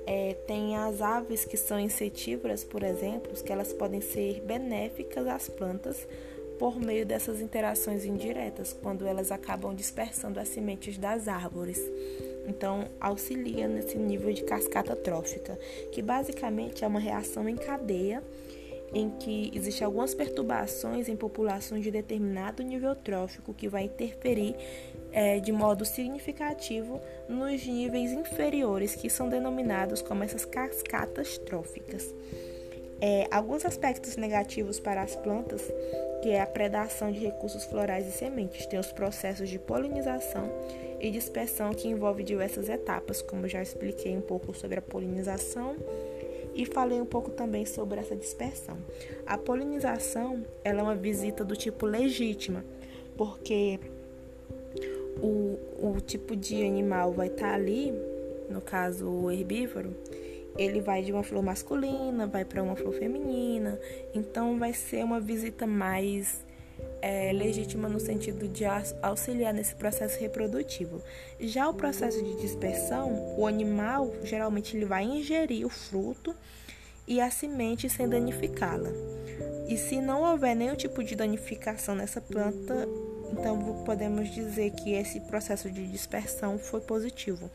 é, 0.05 0.33
tem 0.47 0.75
as 0.75 1.01
aves 1.01 1.45
que 1.45 1.55
são 1.55 1.79
insetívoras, 1.79 2.63
por 2.63 2.83
exemplo, 2.83 3.31
que 3.43 3.51
elas 3.51 3.71
podem 3.71 4.01
ser 4.01 4.41
benéficas 4.41 5.27
às 5.27 5.47
plantas 5.47 6.07
por 6.57 6.77
meio 6.77 7.05
dessas 7.05 7.39
interações 7.39 8.03
indiretas, 8.03 8.73
quando 8.73 9.07
elas 9.07 9.31
acabam 9.31 9.73
dispersando 9.73 10.39
as 10.39 10.49
sementes 10.49 10.97
das 10.97 11.27
árvores. 11.29 11.79
Então, 12.45 12.89
auxilia 12.99 13.67
nesse 13.67 13.97
nível 13.97 14.33
de 14.33 14.43
cascata 14.43 14.95
trófica, 14.95 15.57
que 15.91 16.01
basicamente 16.01 16.83
é 16.83 16.87
uma 16.87 16.99
reação 16.99 17.47
em 17.47 17.55
cadeia 17.55 18.21
em 18.93 19.09
que 19.11 19.51
existem 19.53 19.85
algumas 19.85 20.13
perturbações 20.13 21.07
em 21.07 21.15
populações 21.15 21.83
de 21.83 21.91
determinado 21.91 22.63
nível 22.63 22.95
trófico 22.95 23.53
que 23.53 23.67
vai 23.67 23.83
interferir 23.83 24.55
é, 25.11 25.39
de 25.39 25.51
modo 25.51 25.85
significativo 25.85 27.01
nos 27.27 27.65
níveis 27.65 28.11
inferiores, 28.11 28.95
que 28.95 29.09
são 29.09 29.29
denominados 29.29 30.01
como 30.01 30.23
essas 30.23 30.45
cascatas 30.45 31.37
tróficas. 31.37 32.13
É, 33.01 33.27
alguns 33.31 33.65
aspectos 33.65 34.17
negativos 34.17 34.79
para 34.79 35.01
as 35.01 35.15
plantas 35.15 35.71
que 36.21 36.29
é 36.29 36.41
a 36.41 36.45
predação 36.45 37.11
de 37.11 37.19
recursos 37.19 37.63
florais 37.65 38.07
e 38.07 38.11
sementes. 38.11 38.65
Tem 38.65 38.79
os 38.79 38.91
processos 38.91 39.49
de 39.49 39.57
polinização 39.57 40.51
e 40.99 41.09
dispersão 41.09 41.73
que 41.73 41.87
envolve 41.87 42.23
diversas 42.23 42.67
etapas, 42.67 43.21
como 43.21 43.47
já 43.47 43.61
expliquei 43.61 44.15
um 44.15 44.21
pouco 44.21 44.53
sobre 44.53 44.79
a 44.79 44.81
polinização 44.81 45.75
e 46.53 46.65
falei 46.65 46.99
um 46.99 47.05
pouco 47.05 47.31
também 47.31 47.65
sobre 47.65 47.99
essa 47.99 48.15
dispersão. 48.15 48.77
A 49.25 49.37
polinização 49.37 50.43
ela 50.63 50.79
é 50.79 50.83
uma 50.83 50.95
visita 50.95 51.45
do 51.45 51.55
tipo 51.55 51.85
legítima, 51.85 52.65
porque 53.15 53.79
o, 55.21 55.59
o 55.95 56.01
tipo 56.01 56.35
de 56.35 56.63
animal 56.63 57.13
vai 57.13 57.27
estar 57.27 57.53
ali, 57.53 57.93
no 58.49 58.61
caso 58.61 59.07
o 59.07 59.31
herbívoro, 59.31 59.95
ele 60.57 60.81
vai 60.81 61.03
de 61.03 61.11
uma 61.11 61.23
flor 61.23 61.43
masculina, 61.43 62.27
vai 62.27 62.43
para 62.43 62.61
uma 62.61 62.75
flor 62.75 62.93
feminina, 62.93 63.79
então 64.13 64.57
vai 64.57 64.73
ser 64.73 65.03
uma 65.03 65.19
visita 65.19 65.65
mais 65.65 66.45
é 67.01 67.31
legítima 67.31 67.87
no 67.87 67.99
sentido 67.99 68.47
de 68.47 68.63
auxiliar 69.01 69.53
nesse 69.53 69.75
processo 69.75 70.19
reprodutivo. 70.19 71.01
Já 71.39 71.69
o 71.69 71.73
processo 71.73 72.21
de 72.23 72.35
dispersão, 72.41 73.35
o 73.37 73.47
animal 73.47 74.13
geralmente 74.23 74.75
ele 74.75 74.85
vai 74.85 75.03
ingerir 75.03 75.65
o 75.65 75.69
fruto 75.69 76.35
e 77.07 77.21
a 77.21 77.29
semente 77.29 77.89
sem 77.89 78.07
danificá-la. 78.07 78.89
E 79.67 79.77
se 79.77 80.01
não 80.01 80.23
houver 80.23 80.55
nenhum 80.55 80.75
tipo 80.75 81.03
de 81.03 81.15
danificação 81.15 81.95
nessa 81.95 82.19
planta, 82.19 82.87
então 83.31 83.83
podemos 83.85 84.29
dizer 84.29 84.71
que 84.71 84.93
esse 84.93 85.19
processo 85.21 85.69
de 85.69 85.87
dispersão 85.87 86.57
foi 86.57 86.81
positivo. 86.81 87.49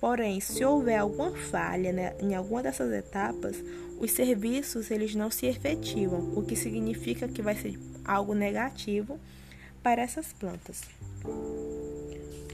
Porém, 0.00 0.40
se 0.40 0.64
houver 0.64 0.98
alguma 0.98 1.34
falha 1.34 1.92
né, 1.92 2.14
em 2.20 2.34
alguma 2.34 2.62
dessas 2.62 2.92
etapas, 2.92 3.56
os 3.98 4.10
serviços 4.10 4.90
eles 4.90 5.14
não 5.14 5.30
se 5.30 5.46
efetivam, 5.46 6.32
o 6.36 6.42
que 6.42 6.54
significa 6.54 7.26
que 7.26 7.40
vai 7.40 7.54
ser 7.54 7.78
algo 8.04 8.34
negativo 8.34 9.18
para 9.82 10.02
essas 10.02 10.32
plantas. 10.32 10.82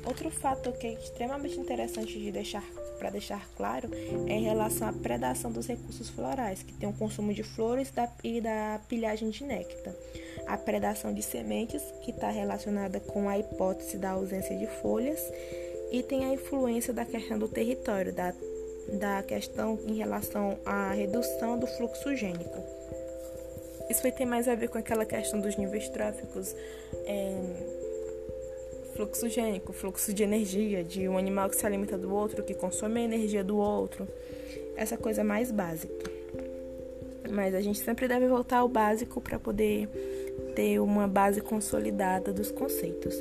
Outro 0.04 0.30
fato 0.30 0.72
que 0.72 0.86
é 0.86 0.92
extremamente 0.94 1.58
interessante 1.58 2.18
de 2.18 2.30
deixar 2.30 2.64
para 2.98 3.10
deixar 3.10 3.48
claro 3.56 3.90
é 4.28 4.32
em 4.32 4.44
relação 4.44 4.88
à 4.88 4.92
predação 4.92 5.50
dos 5.50 5.66
recursos 5.66 6.08
florais, 6.08 6.62
que 6.62 6.72
tem 6.72 6.88
o 6.88 6.92
consumo 6.92 7.34
de 7.34 7.42
flores 7.42 7.92
e 8.22 8.40
da 8.40 8.80
pilhagem 8.88 9.30
de 9.30 9.42
néctar. 9.42 9.94
A 10.46 10.56
predação 10.56 11.12
de 11.12 11.22
sementes, 11.22 11.82
que 12.02 12.10
está 12.10 12.30
relacionada 12.30 13.00
com 13.00 13.28
a 13.28 13.38
hipótese 13.38 13.96
da 13.96 14.10
ausência 14.10 14.56
de 14.56 14.66
folhas, 14.66 15.20
e 15.90 16.02
tem 16.02 16.24
a 16.24 16.32
influência 16.32 16.92
da 16.92 17.04
questão 17.04 17.38
do 17.38 17.48
território, 17.48 18.12
da, 18.12 18.34
da 18.98 19.22
questão 19.22 19.78
em 19.86 19.94
relação 19.94 20.58
à 20.64 20.92
redução 20.92 21.58
do 21.58 21.66
fluxo 21.66 22.14
gênico. 22.16 22.58
Isso 23.90 24.02
vai 24.02 24.10
ter 24.10 24.24
mais 24.24 24.48
a 24.48 24.54
ver 24.54 24.68
com 24.68 24.78
aquela 24.78 25.04
questão 25.04 25.38
dos 25.38 25.56
níveis 25.56 25.88
tróficos, 25.90 26.56
é, 27.04 27.36
fluxo 28.94 29.28
gênico, 29.28 29.72
fluxo 29.72 30.14
de 30.14 30.22
energia, 30.22 30.82
de 30.82 31.08
um 31.08 31.18
animal 31.18 31.50
que 31.50 31.56
se 31.56 31.66
alimenta 31.66 31.98
do 31.98 32.14
outro, 32.14 32.42
que 32.42 32.54
consome 32.54 33.00
a 33.00 33.04
energia 33.04 33.44
do 33.44 33.58
outro, 33.58 34.08
essa 34.76 34.96
coisa 34.96 35.22
mais 35.22 35.50
básica. 35.50 36.10
Mas 37.30 37.54
a 37.54 37.60
gente 37.60 37.80
sempre 37.80 38.08
deve 38.08 38.26
voltar 38.26 38.58
ao 38.58 38.68
básico 38.68 39.20
para 39.20 39.38
poder 39.38 39.88
ter 40.54 40.78
uma 40.80 41.06
base 41.06 41.40
consolidada 41.40 42.32
dos 42.32 42.50
conceitos. 42.50 43.14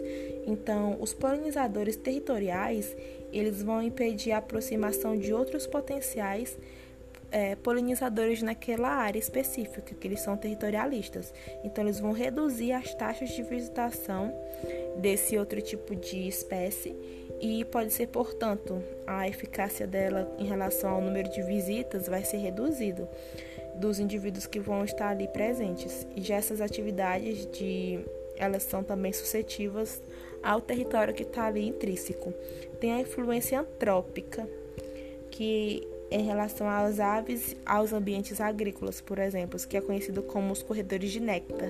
Então, 0.45 0.97
os 0.99 1.13
polinizadores 1.13 1.95
territoriais, 1.95 2.95
eles 3.31 3.61
vão 3.61 3.81
impedir 3.81 4.31
a 4.31 4.37
aproximação 4.37 5.17
de 5.17 5.33
outros 5.33 5.67
potenciais 5.67 6.57
é, 7.31 7.55
polinizadores 7.55 8.41
naquela 8.41 8.89
área 8.89 9.17
específica, 9.17 9.95
que 9.95 10.07
eles 10.07 10.19
são 10.19 10.35
territorialistas. 10.35 11.33
Então, 11.63 11.83
eles 11.83 11.99
vão 11.99 12.11
reduzir 12.11 12.73
as 12.73 12.93
taxas 12.93 13.29
de 13.29 13.41
visitação 13.43 14.33
desse 14.97 15.37
outro 15.37 15.61
tipo 15.61 15.95
de 15.95 16.27
espécie 16.27 16.95
e 17.39 17.65
pode 17.65 17.91
ser, 17.91 18.07
portanto, 18.07 18.83
a 19.07 19.27
eficácia 19.27 19.87
dela 19.87 20.31
em 20.37 20.45
relação 20.45 20.91
ao 20.91 21.01
número 21.01 21.29
de 21.29 21.41
visitas 21.41 22.07
vai 22.07 22.23
ser 22.23 22.37
reduzido 22.37 23.07
dos 23.75 23.99
indivíduos 23.99 24.45
que 24.45 24.59
vão 24.59 24.83
estar 24.83 25.09
ali 25.09 25.27
presentes. 25.27 26.05
E 26.15 26.21
já 26.21 26.35
essas 26.35 26.61
atividades 26.61 27.45
de 27.47 27.99
elas 28.35 28.63
são 28.63 28.83
também 28.83 29.13
suscetíveis 29.13 30.01
ao 30.41 30.59
território 30.61 31.13
que 31.13 31.23
está 31.23 31.45
ali 31.45 31.67
intrínseco. 31.67 32.33
Tem 32.79 32.93
a 32.93 32.99
influência 32.99 33.59
antrópica, 33.59 34.47
que 35.29 35.87
em 36.09 36.25
relação 36.25 36.67
às 36.67 36.99
aves, 36.99 37.55
aos 37.65 37.93
ambientes 37.93 38.41
agrícolas, 38.41 38.99
por 38.99 39.17
exemplo, 39.19 39.59
que 39.67 39.77
é 39.77 39.81
conhecido 39.81 40.21
como 40.21 40.51
os 40.51 40.61
corredores 40.61 41.11
de 41.11 41.19
néctar. 41.19 41.69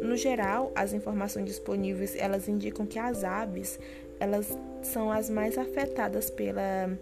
No 0.00 0.16
geral, 0.16 0.72
as 0.74 0.92
informações 0.92 1.46
disponíveis 1.46 2.14
elas 2.16 2.48
indicam 2.48 2.84
que 2.84 2.98
as 2.98 3.24
aves 3.24 3.78
elas 4.20 4.56
são 4.82 5.10
as 5.10 5.30
mais 5.30 5.56
afetadas 5.56 6.30
pela 6.30 6.96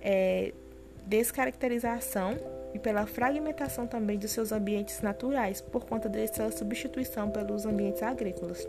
é, 0.00 0.52
descaracterização 1.06 2.38
e 2.74 2.78
pela 2.78 3.06
fragmentação 3.06 3.86
também 3.86 4.18
dos 4.18 4.30
seus 4.30 4.52
ambientes 4.52 5.00
naturais 5.00 5.60
por 5.60 5.84
conta 5.84 6.08
dessa 6.08 6.50
substituição 6.50 7.30
pelos 7.30 7.66
ambientes 7.66 8.02
agrícolas. 8.02 8.66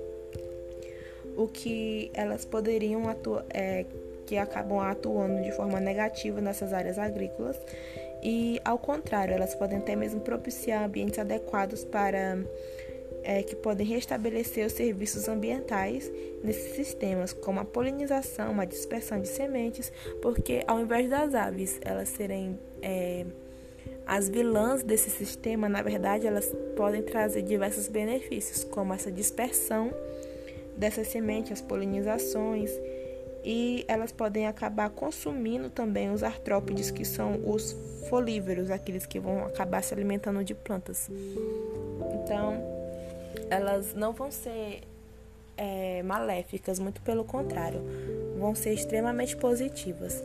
O 1.35 1.47
que 1.47 2.11
elas 2.13 2.43
poderiam 2.43 3.07
atuar, 3.07 3.45
é, 3.49 3.85
que 4.25 4.37
acabam 4.37 4.79
atuando 4.79 5.41
de 5.41 5.51
forma 5.51 5.79
negativa 5.79 6.41
nessas 6.41 6.73
áreas 6.73 6.97
agrícolas 6.97 7.59
e, 8.23 8.59
ao 8.63 8.77
contrário, 8.77 9.33
elas 9.33 9.55
podem 9.55 9.79
até 9.79 9.95
mesmo 9.95 10.21
propiciar 10.21 10.83
ambientes 10.83 11.17
adequados 11.19 11.83
para 11.83 12.37
é, 13.23 13.43
que 13.43 13.55
podem 13.55 13.85
restabelecer 13.85 14.65
os 14.65 14.73
serviços 14.73 15.27
ambientais 15.27 16.11
nesses 16.43 16.75
sistemas, 16.75 17.33
como 17.33 17.59
a 17.59 17.65
polinização, 17.65 18.59
a 18.59 18.65
dispersão 18.65 19.21
de 19.21 19.27
sementes, 19.27 19.91
porque 20.21 20.63
ao 20.67 20.79
invés 20.79 21.09
das 21.09 21.33
aves 21.33 21.79
elas 21.83 22.09
serem 22.09 22.59
é, 22.81 23.25
as 24.11 24.27
vilãs 24.27 24.83
desse 24.83 25.09
sistema, 25.09 25.69
na 25.69 25.81
verdade, 25.81 26.27
elas 26.27 26.53
podem 26.75 27.01
trazer 27.01 27.43
diversos 27.43 27.87
benefícios, 27.87 28.61
como 28.61 28.93
essa 28.93 29.09
dispersão 29.09 29.89
dessas 30.75 31.07
sementes, 31.07 31.53
as 31.53 31.61
polinizações 31.61 32.69
e 33.41 33.85
elas 33.87 34.11
podem 34.11 34.47
acabar 34.47 34.89
consumindo 34.89 35.69
também 35.69 36.11
os 36.11 36.23
artrópodes, 36.23 36.91
que 36.91 37.05
são 37.05 37.39
os 37.49 37.73
folíveros, 38.09 38.69
aqueles 38.69 39.05
que 39.05 39.17
vão 39.17 39.45
acabar 39.45 39.81
se 39.81 39.93
alimentando 39.93 40.43
de 40.43 40.53
plantas. 40.53 41.09
Então, 42.13 42.61
elas 43.49 43.93
não 43.93 44.11
vão 44.11 44.29
ser 44.29 44.81
é, 45.55 46.03
maléficas, 46.03 46.79
muito 46.79 47.01
pelo 47.01 47.23
contrário, 47.23 47.81
vão 48.37 48.53
ser 48.55 48.73
extremamente 48.73 49.37
positivas. 49.37 50.21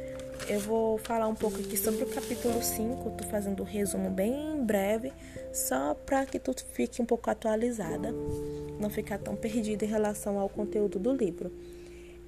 Eu 0.48 0.60
vou 0.60 0.98
falar 0.98 1.26
um 1.26 1.34
pouco 1.34 1.58
aqui 1.58 1.76
sobre 1.76 2.04
o 2.04 2.06
capítulo 2.06 2.62
5, 2.62 3.10
tô 3.10 3.24
fazendo 3.24 3.62
um 3.62 3.66
resumo 3.66 4.10
bem 4.10 4.62
breve, 4.64 5.12
só 5.52 5.94
para 5.94 6.24
que 6.24 6.38
tu 6.38 6.54
fique 6.72 7.02
um 7.02 7.04
pouco 7.06 7.28
atualizada, 7.30 8.12
não 8.78 8.88
ficar 8.88 9.18
tão 9.18 9.34
perdida 9.34 9.84
em 9.84 9.88
relação 9.88 10.38
ao 10.38 10.48
conteúdo 10.48 10.98
do 10.98 11.12
livro. 11.12 11.50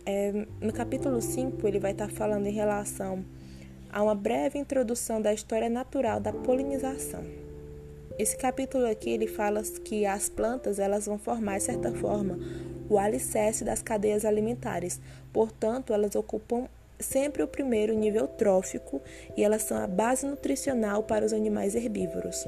É, 0.04 0.46
no 0.60 0.72
capítulo 0.72 1.20
5, 1.20 1.66
ele 1.68 1.78
vai 1.78 1.92
estar 1.92 2.08
tá 2.08 2.12
falando 2.12 2.46
em 2.46 2.52
relação 2.52 3.24
a 3.92 4.02
uma 4.02 4.14
breve 4.14 4.58
introdução 4.58 5.22
da 5.22 5.32
história 5.32 5.68
natural 5.68 6.18
da 6.18 6.32
polinização. 6.32 7.24
Esse 8.18 8.36
capítulo 8.36 8.84
aqui 8.86 9.10
ele 9.10 9.28
fala 9.28 9.62
que 9.62 10.04
as 10.04 10.28
plantas 10.28 10.80
elas 10.80 11.06
vão 11.06 11.18
formar 11.18 11.58
de 11.58 11.64
certa 11.64 11.92
forma 11.92 12.36
o 12.88 12.98
alicerce 12.98 13.62
das 13.62 13.80
cadeias 13.80 14.24
alimentares. 14.24 15.00
Portanto, 15.32 15.92
elas 15.92 16.16
ocupam 16.16 16.66
sempre 16.98 17.42
o 17.42 17.48
primeiro 17.48 17.94
nível 17.94 18.26
trófico 18.26 19.00
e 19.36 19.42
elas 19.42 19.62
são 19.62 19.76
a 19.76 19.86
base 19.86 20.26
nutricional 20.26 21.02
para 21.02 21.24
os 21.24 21.32
animais 21.32 21.74
herbívoros. 21.74 22.46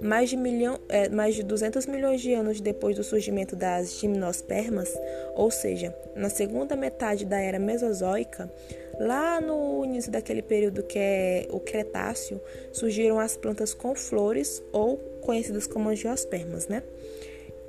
Mais 0.00 0.30
de, 0.30 0.36
milhão, 0.36 0.78
é, 0.88 1.10
mais 1.10 1.34
de 1.34 1.42
200 1.42 1.84
milhões 1.86 2.22
de 2.22 2.32
anos 2.32 2.58
depois 2.58 2.96
do 2.96 3.04
surgimento 3.04 3.54
das 3.54 3.98
gimnospermas, 3.98 4.90
ou 5.34 5.50
seja, 5.50 5.94
na 6.16 6.30
segunda 6.30 6.74
metade 6.74 7.26
da 7.26 7.38
era 7.38 7.58
Mesozoica, 7.58 8.50
lá 8.98 9.42
no 9.42 9.84
início 9.84 10.10
daquele 10.10 10.40
período 10.40 10.82
que 10.82 10.98
é 10.98 11.46
o 11.50 11.60
Cretáceo, 11.60 12.40
surgiram 12.72 13.20
as 13.20 13.36
plantas 13.36 13.74
com 13.74 13.94
flores 13.94 14.62
ou 14.72 14.96
conhecidas 15.20 15.66
como 15.66 15.90
angiospermas, 15.90 16.66
né? 16.66 16.82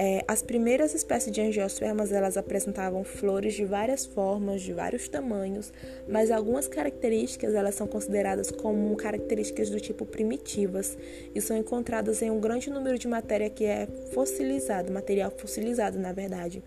É, 0.04 0.26
as 0.28 0.42
primeiras 0.42 0.96
espécies 0.96 1.32
de 1.32 1.40
angiospermas 1.42 2.12
elas 2.12 2.36
apresentavam 2.36 3.04
flores 3.04 3.54
de 3.54 3.64
várias 3.64 4.04
formas, 4.04 4.64
de 4.64 4.74
vários 4.74 5.08
tamanhos, 5.08 5.72
mas 6.10 6.32
algumas 6.32 6.68
características 6.68 7.54
elas 7.54 7.76
são 7.76 7.86
consideradas 7.86 8.50
como 8.50 8.96
características 8.96 9.70
do 9.70 9.80
tipo 9.80 10.04
primitivas 10.04 10.98
e 11.36 11.40
são 11.40 11.56
encontradas 11.56 12.20
em 12.24 12.32
um 12.32 12.40
grande 12.40 12.72
número 12.72 12.98
de 12.98 13.08
matéria 13.08 13.48
que 13.48 13.64
é 13.64 13.86
fossilizado, 14.12 14.92
material 14.92 15.30
fossilizado 15.38 16.00
na 16.00 16.12
verdade, 16.12 16.64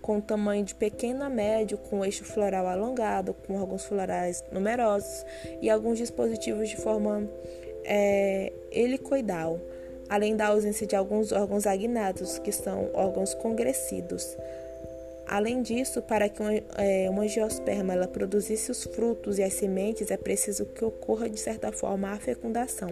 com 0.00 0.20
tamanho 0.20 0.64
de 0.64 0.74
pequeno 0.74 1.22
a 1.22 1.30
médio, 1.30 1.78
com 1.78 2.04
eixo 2.04 2.24
floral 2.24 2.66
alongado, 2.66 3.32
com 3.32 3.60
órgãos 3.60 3.84
florais 3.84 4.42
numerosos 4.50 5.24
e 5.60 5.70
alguns 5.70 5.98
dispositivos 5.98 6.68
de 6.68 6.78
forma 6.78 7.30
é, 7.84 8.52
helicoidal 8.72 9.60
além 10.12 10.36
da 10.36 10.48
ausência 10.48 10.86
de 10.86 10.94
alguns 10.94 11.32
órgãos 11.32 11.66
agnados, 11.66 12.38
que 12.38 12.52
são 12.52 12.90
órgãos 12.92 13.32
congressidos. 13.32 14.36
Além 15.26 15.62
disso, 15.62 16.02
para 16.02 16.28
que 16.28 16.42
uma, 16.42 16.52
é, 16.76 17.28
geosperma 17.28 17.94
ela 17.94 18.06
produzisse 18.06 18.70
os 18.70 18.84
frutos 18.84 19.38
e 19.38 19.42
as 19.42 19.54
sementes, 19.54 20.10
é 20.10 20.18
preciso 20.18 20.66
que 20.66 20.84
ocorra, 20.84 21.30
de 21.30 21.40
certa 21.40 21.72
forma, 21.72 22.10
a 22.10 22.18
fecundação, 22.18 22.90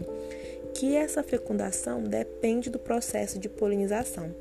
que 0.72 0.96
essa 0.96 1.22
fecundação 1.22 2.02
depende 2.02 2.70
do 2.70 2.78
processo 2.78 3.38
de 3.38 3.50
polinização. 3.50 4.34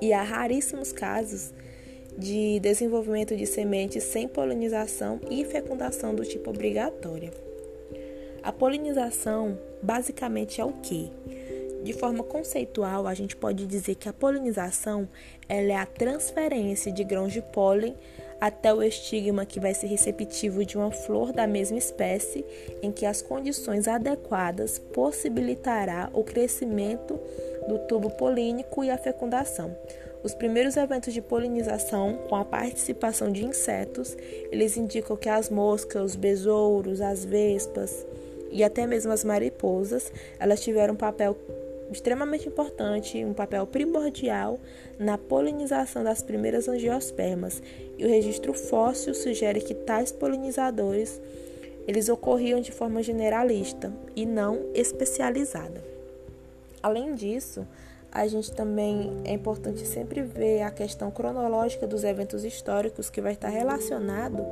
E 0.00 0.12
há 0.12 0.24
raríssimos 0.24 0.90
casos 0.90 1.52
de 2.18 2.58
desenvolvimento 2.58 3.36
de 3.36 3.46
sementes 3.46 4.02
sem 4.02 4.26
polinização 4.26 5.20
e 5.30 5.44
fecundação 5.44 6.16
do 6.16 6.24
tipo 6.24 6.50
obrigatória. 6.50 7.30
A 8.42 8.50
polinização 8.50 9.56
basicamente 9.80 10.60
é 10.60 10.64
o 10.64 10.72
que? 10.72 11.12
De 11.82 11.94
forma 11.94 12.22
conceitual, 12.22 13.06
a 13.06 13.14
gente 13.14 13.34
pode 13.34 13.66
dizer 13.66 13.94
que 13.94 14.08
a 14.08 14.12
polinização 14.12 15.08
é 15.48 15.74
a 15.74 15.86
transferência 15.86 16.92
de 16.92 17.02
grãos 17.02 17.32
de 17.32 17.40
pólen 17.40 17.96
até 18.40 18.72
o 18.72 18.82
estigma 18.82 19.44
que 19.44 19.60
vai 19.60 19.74
ser 19.74 19.86
receptivo 19.86 20.64
de 20.64 20.76
uma 20.76 20.90
flor 20.90 21.32
da 21.32 21.46
mesma 21.46 21.76
espécie, 21.76 22.44
em 22.82 22.90
que 22.90 23.04
as 23.04 23.20
condições 23.20 23.86
adequadas 23.86 24.78
possibilitará 24.78 26.10
o 26.12 26.24
crescimento 26.24 27.18
do 27.68 27.78
tubo 27.80 28.10
polínico 28.10 28.82
e 28.82 28.90
a 28.90 28.96
fecundação. 28.96 29.76
Os 30.22 30.34
primeiros 30.34 30.76
eventos 30.76 31.14
de 31.14 31.22
polinização, 31.22 32.18
com 32.28 32.36
a 32.36 32.44
participação 32.44 33.32
de 33.32 33.44
insetos, 33.44 34.16
eles 34.50 34.76
indicam 34.76 35.16
que 35.16 35.28
as 35.28 35.48
moscas, 35.48 36.02
os 36.02 36.16
besouros, 36.16 37.00
as 37.00 37.24
vespas 37.24 38.06
e 38.50 38.64
até 38.64 38.86
mesmo 38.86 39.12
as 39.12 39.24
mariposas, 39.24 40.12
elas 40.38 40.60
tiveram 40.60 40.94
um 40.94 40.96
papel 40.96 41.36
extremamente 41.90 42.48
importante, 42.48 43.24
um 43.24 43.34
papel 43.34 43.66
primordial 43.66 44.58
na 44.98 45.18
polinização 45.18 46.04
das 46.04 46.22
primeiras 46.22 46.68
angiospermas. 46.68 47.62
E 47.98 48.04
o 48.04 48.08
registro 48.08 48.54
fóssil 48.54 49.14
sugere 49.14 49.60
que 49.60 49.74
tais 49.74 50.12
polinizadores 50.12 51.20
eles 51.86 52.08
ocorriam 52.08 52.60
de 52.60 52.70
forma 52.70 53.02
generalista 53.02 53.92
e 54.14 54.24
não 54.24 54.70
especializada. 54.74 55.82
Além 56.82 57.14
disso, 57.14 57.66
a 58.12 58.26
gente 58.26 58.52
também 58.52 59.20
é 59.24 59.32
importante 59.32 59.86
sempre 59.86 60.22
ver 60.22 60.62
a 60.62 60.70
questão 60.70 61.10
cronológica 61.10 61.86
dos 61.86 62.04
eventos 62.04 62.44
históricos 62.44 63.10
que 63.10 63.20
vai 63.20 63.32
estar 63.32 63.48
relacionado 63.48 64.44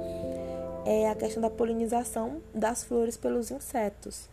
é 0.84 1.10
a 1.10 1.14
questão 1.14 1.42
da 1.42 1.50
polinização 1.50 2.40
das 2.54 2.82
flores 2.82 3.16
pelos 3.16 3.50
insetos, 3.50 4.28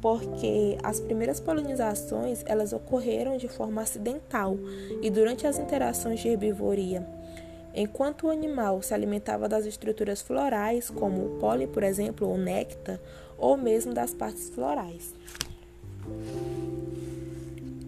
porque 0.00 0.78
as 0.82 1.00
primeiras 1.00 1.40
polinizações 1.40 2.42
elas 2.46 2.72
ocorreram 2.72 3.36
de 3.36 3.48
forma 3.48 3.82
acidental 3.82 4.56
e 5.02 5.10
durante 5.10 5.46
as 5.46 5.58
interações 5.58 6.20
de 6.20 6.28
herbivoria. 6.28 7.06
Enquanto 7.74 8.26
o 8.26 8.30
animal 8.30 8.82
se 8.82 8.94
alimentava 8.94 9.48
das 9.48 9.66
estruturas 9.66 10.20
florais, 10.20 10.90
como 10.90 11.24
o 11.24 11.38
pólen, 11.38 11.68
por 11.68 11.82
exemplo, 11.82 12.28
ou 12.28 12.36
néctar, 12.36 12.98
ou 13.36 13.56
mesmo 13.56 13.92
das 13.92 14.12
partes 14.12 14.48
florais. 14.48 15.14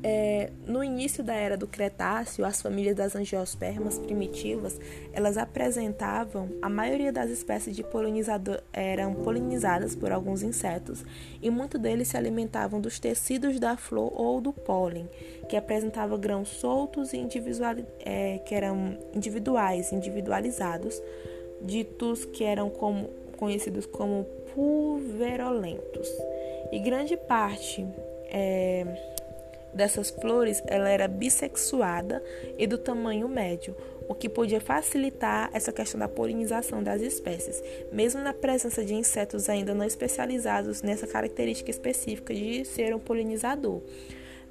É, 0.02 0.50
no 0.66 0.82
início 0.82 1.22
da 1.22 1.34
era 1.34 1.56
do 1.56 1.66
Cretáceo, 1.66 2.44
as 2.44 2.62
famílias 2.62 2.96
das 2.96 3.14
angiospermas 3.14 3.98
primitivas, 3.98 4.80
elas 5.12 5.36
apresentavam, 5.36 6.48
a 6.62 6.70
maioria 6.70 7.12
das 7.12 7.30
espécies 7.30 7.76
de 7.76 7.82
polinizador 7.82 8.62
eram 8.72 9.12
polinizadas 9.14 9.94
por 9.94 10.10
alguns 10.10 10.42
insetos 10.42 11.04
e 11.42 11.50
muitos 11.50 11.78
deles 11.78 12.08
se 12.08 12.16
alimentavam 12.16 12.80
dos 12.80 12.98
tecidos 12.98 13.60
da 13.60 13.76
flor 13.76 14.10
ou 14.14 14.40
do 14.40 14.54
pólen, 14.54 15.06
que 15.48 15.56
apresentava 15.56 16.16
grãos 16.16 16.48
soltos 16.48 17.12
e 17.12 17.18
individual, 17.18 17.76
é, 17.98 18.38
que 18.38 18.54
eram 18.54 18.96
individuais, 19.14 19.92
individualizados, 19.92 21.02
ditos 21.60 22.24
que 22.24 22.42
eram 22.42 22.70
como, 22.70 23.10
conhecidos 23.36 23.84
como 23.84 24.24
pulverolentos. 24.54 26.08
E 26.72 26.78
grande 26.78 27.16
parte 27.16 27.86
é, 28.30 28.86
dessas 29.74 30.10
flores 30.10 30.62
ela 30.66 30.88
era 30.88 31.08
bissexuada 31.08 32.22
e 32.58 32.66
do 32.66 32.78
tamanho 32.78 33.28
médio, 33.28 33.76
o 34.08 34.14
que 34.14 34.28
podia 34.28 34.60
facilitar 34.60 35.50
essa 35.52 35.72
questão 35.72 35.98
da 35.98 36.08
polinização 36.08 36.82
das 36.82 37.00
espécies, 37.00 37.62
mesmo 37.92 38.20
na 38.20 38.32
presença 38.32 38.84
de 38.84 38.94
insetos 38.94 39.48
ainda 39.48 39.72
não 39.72 39.84
especializados 39.84 40.82
nessa 40.82 41.06
característica 41.06 41.70
específica 41.70 42.34
de 42.34 42.64
ser 42.64 42.94
um 42.94 42.98
polinizador. 42.98 43.80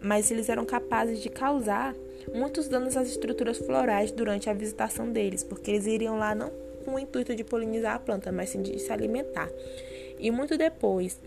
Mas 0.01 0.31
eles 0.31 0.47
eram 0.47 0.65
capazes 0.65 1.21
de 1.21 1.29
causar 1.29 1.93
muitos 2.33 2.69
danos 2.69 2.95
às 2.95 3.09
estruturas 3.09 3.57
florais 3.57 4.11
durante 4.11 4.49
a 4.49 4.53
visitação 4.53 5.11
deles, 5.11 5.43
porque 5.43 5.71
eles 5.71 5.85
iriam 5.85 6.17
lá 6.17 6.33
não 6.33 6.51
com 6.85 6.95
o 6.95 6.99
intuito 6.99 7.35
de 7.35 7.43
polinizar 7.43 7.95
a 7.95 7.99
planta, 7.99 8.31
mas 8.31 8.49
sim 8.49 8.61
de 8.61 8.79
se 8.79 8.91
alimentar. 8.91 9.49
E 10.17 10.31
muito 10.31 10.57
depois 10.57 11.19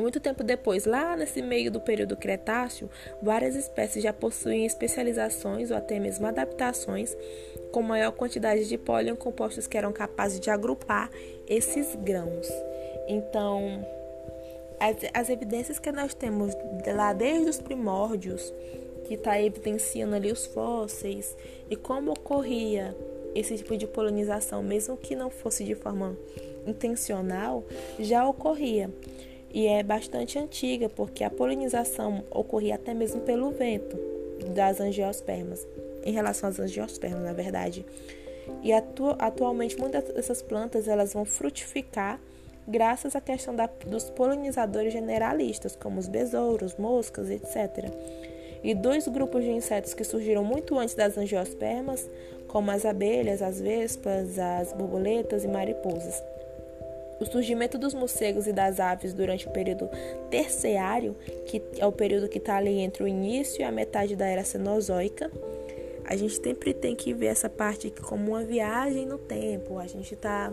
muito 0.00 0.20
tempo 0.20 0.42
depois, 0.42 0.86
lá 0.86 1.16
nesse 1.16 1.42
meio 1.42 1.70
do 1.70 1.80
período 1.80 2.16
Cretáceo, 2.16 2.88
várias 3.20 3.54
espécies 3.54 4.02
já 4.02 4.12
possuem 4.12 4.64
especializações 4.64 5.70
ou 5.70 5.76
até 5.76 5.98
mesmo 5.98 6.26
adaptações 6.26 7.16
com 7.70 7.82
maior 7.82 8.12
quantidade 8.12 8.68
de 8.68 8.78
pólen 8.78 9.14
compostos 9.14 9.66
que 9.66 9.76
eram 9.76 9.92
capazes 9.92 10.40
de 10.40 10.50
agrupar 10.50 11.10
esses 11.46 11.94
grãos. 11.96 12.48
Então, 13.08 13.84
as, 14.80 14.96
as 15.12 15.30
evidências 15.30 15.78
que 15.78 15.92
nós 15.92 16.14
temos 16.14 16.54
lá 16.94 17.12
desde 17.12 17.50
os 17.50 17.60
primórdios, 17.60 18.52
que 19.04 19.14
está 19.14 19.40
evidenciando 19.40 20.14
ali 20.14 20.30
os 20.30 20.46
fósseis 20.46 21.36
e 21.68 21.76
como 21.76 22.12
ocorria 22.12 22.96
esse 23.34 23.56
tipo 23.56 23.76
de 23.76 23.86
polinização, 23.86 24.62
mesmo 24.62 24.96
que 24.96 25.16
não 25.16 25.30
fosse 25.30 25.64
de 25.64 25.74
forma 25.74 26.16
intencional, 26.66 27.64
já 27.98 28.26
ocorria 28.26 28.90
e 29.52 29.66
é 29.66 29.82
bastante 29.82 30.38
antiga, 30.38 30.88
porque 30.88 31.22
a 31.22 31.30
polinização 31.30 32.24
ocorria 32.30 32.76
até 32.76 32.94
mesmo 32.94 33.20
pelo 33.20 33.50
vento 33.50 33.98
das 34.54 34.80
angiospermas, 34.80 35.66
em 36.04 36.12
relação 36.12 36.48
às 36.48 36.58
angiospermas, 36.58 37.22
na 37.22 37.32
verdade. 37.32 37.84
E 38.62 38.72
atu 38.72 39.14
atualmente 39.18 39.78
muitas 39.78 40.04
dessas 40.04 40.42
plantas 40.42 40.88
elas 40.88 41.12
vão 41.12 41.24
frutificar 41.24 42.18
graças 42.66 43.14
à 43.14 43.20
questão 43.20 43.54
da, 43.54 43.68
dos 43.86 44.10
polinizadores 44.10 44.92
generalistas, 44.92 45.76
como 45.76 46.00
os 46.00 46.08
besouros, 46.08 46.76
moscas, 46.76 47.30
etc. 47.30 47.90
E 48.62 48.74
dois 48.74 49.06
grupos 49.08 49.44
de 49.44 49.50
insetos 49.50 49.92
que 49.92 50.04
surgiram 50.04 50.44
muito 50.44 50.78
antes 50.78 50.94
das 50.94 51.18
angiospermas, 51.18 52.08
como 52.48 52.70
as 52.70 52.84
abelhas, 52.84 53.42
as 53.42 53.60
vespas, 53.60 54.38
as 54.38 54.72
borboletas 54.72 55.44
e 55.44 55.48
mariposas. 55.48 56.22
O 57.22 57.24
surgimento 57.24 57.78
dos 57.78 57.94
morcegos 57.94 58.48
e 58.48 58.52
das 58.52 58.80
aves 58.80 59.14
durante 59.14 59.46
o 59.46 59.50
período 59.52 59.88
terciário, 60.28 61.14
que 61.46 61.62
é 61.78 61.86
o 61.86 61.92
período 61.92 62.28
que 62.28 62.38
está 62.38 62.56
ali 62.56 62.80
entre 62.80 63.04
o 63.04 63.06
início 63.06 63.60
e 63.60 63.64
a 63.64 63.70
metade 63.70 64.16
da 64.16 64.26
era 64.26 64.42
Cenozoica, 64.42 65.30
a 66.04 66.16
gente 66.16 66.42
sempre 66.42 66.74
tem 66.74 66.96
que 66.96 67.14
ver 67.14 67.26
essa 67.26 67.48
parte 67.48 67.92
como 68.02 68.32
uma 68.32 68.42
viagem 68.42 69.06
no 69.06 69.18
tempo. 69.18 69.78
A 69.78 69.86
gente 69.86 70.14
está 70.14 70.52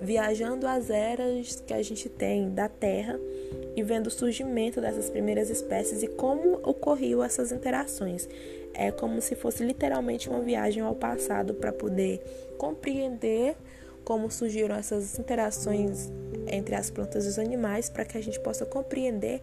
viajando 0.00 0.66
as 0.66 0.90
eras 0.90 1.62
que 1.64 1.72
a 1.72 1.80
gente 1.80 2.08
tem 2.08 2.50
da 2.50 2.68
Terra 2.68 3.16
e 3.76 3.82
vendo 3.84 4.08
o 4.08 4.10
surgimento 4.10 4.80
dessas 4.80 5.08
primeiras 5.08 5.50
espécies 5.50 6.02
e 6.02 6.08
como 6.08 6.54
ocorriam 6.68 7.22
essas 7.22 7.52
interações. 7.52 8.28
É 8.74 8.90
como 8.90 9.20
se 9.20 9.36
fosse 9.36 9.62
literalmente 9.62 10.28
uma 10.28 10.40
viagem 10.40 10.82
ao 10.82 10.96
passado 10.96 11.54
para 11.54 11.72
poder 11.72 12.20
compreender 12.58 13.54
como 14.04 14.30
surgiram 14.30 14.74
essas 14.76 15.18
interações 15.18 16.10
entre 16.46 16.74
as 16.74 16.90
plantas 16.90 17.24
e 17.24 17.28
os 17.28 17.38
animais, 17.38 17.88
para 17.88 18.04
que 18.04 18.18
a 18.18 18.22
gente 18.22 18.38
possa 18.40 18.66
compreender 18.66 19.42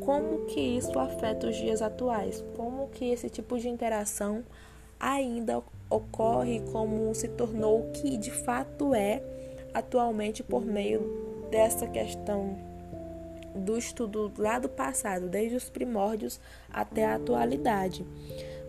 como 0.00 0.46
que 0.46 0.60
isso 0.60 0.98
afeta 0.98 1.48
os 1.48 1.56
dias 1.56 1.80
atuais, 1.80 2.44
como 2.56 2.88
que 2.88 3.10
esse 3.10 3.30
tipo 3.30 3.58
de 3.58 3.68
interação 3.68 4.44
ainda 4.98 5.62
ocorre, 5.88 6.60
como 6.72 7.14
se 7.14 7.28
tornou 7.28 7.80
o 7.80 7.90
que 7.92 8.16
de 8.16 8.30
fato 8.30 8.94
é 8.94 9.22
atualmente 9.72 10.42
por 10.42 10.64
meio 10.64 11.46
dessa 11.50 11.86
questão 11.86 12.56
do 13.54 13.78
estudo 13.78 14.32
lá 14.36 14.58
do 14.58 14.68
passado, 14.68 15.28
desde 15.28 15.56
os 15.56 15.70
primórdios 15.70 16.40
até 16.70 17.04
a 17.04 17.14
atualidade. 17.14 18.04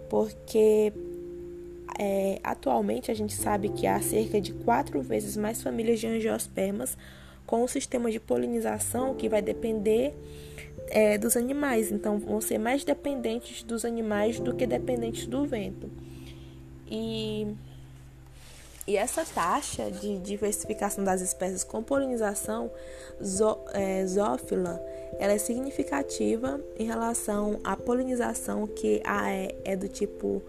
Porque 0.09 0.93
é, 1.97 2.39
atualmente, 2.43 3.09
a 3.09 3.13
gente 3.13 3.33
sabe 3.33 3.69
que 3.69 3.87
há 3.87 3.99
cerca 4.01 4.39
de 4.39 4.53
quatro 4.53 5.01
vezes 5.01 5.35
mais 5.35 5.61
famílias 5.61 5.99
de 5.99 6.07
angiospermas 6.07 6.97
com 7.45 7.63
um 7.63 7.67
sistema 7.67 8.11
de 8.11 8.19
polinização 8.19 9.15
que 9.15 9.27
vai 9.27 9.41
depender 9.41 10.13
é, 10.87 11.17
dos 11.17 11.35
animais. 11.35 11.91
Então, 11.91 12.19
vão 12.19 12.39
ser 12.39 12.57
mais 12.57 12.83
dependentes 12.83 13.63
dos 13.63 13.83
animais 13.83 14.39
do 14.39 14.53
que 14.53 14.67
dependentes 14.67 15.25
do 15.25 15.45
vento. 15.45 15.89
E, 16.89 17.47
e 18.85 18.95
essa 18.95 19.25
taxa 19.25 19.89
de 19.89 20.19
diversificação 20.19 21.03
das 21.03 21.21
espécies 21.21 21.63
com 21.63 21.81
polinização 21.81 22.71
zo, 23.23 23.57
é, 23.73 24.05
zófila 24.05 24.81
ela 25.19 25.33
é 25.33 25.37
significativa 25.37 26.61
em 26.77 26.85
relação 26.85 27.59
à 27.63 27.75
polinização 27.75 28.67
que 28.67 29.01
é, 29.05 29.55
é 29.63 29.75
do 29.75 29.87
tipo 29.87 30.43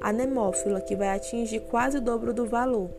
anemófila, 0.00 0.80
que 0.80 0.96
vai 0.96 1.08
atingir 1.08 1.60
quase 1.60 1.98
o 1.98 2.00
dobro 2.00 2.32
do 2.32 2.46
valor. 2.46 2.90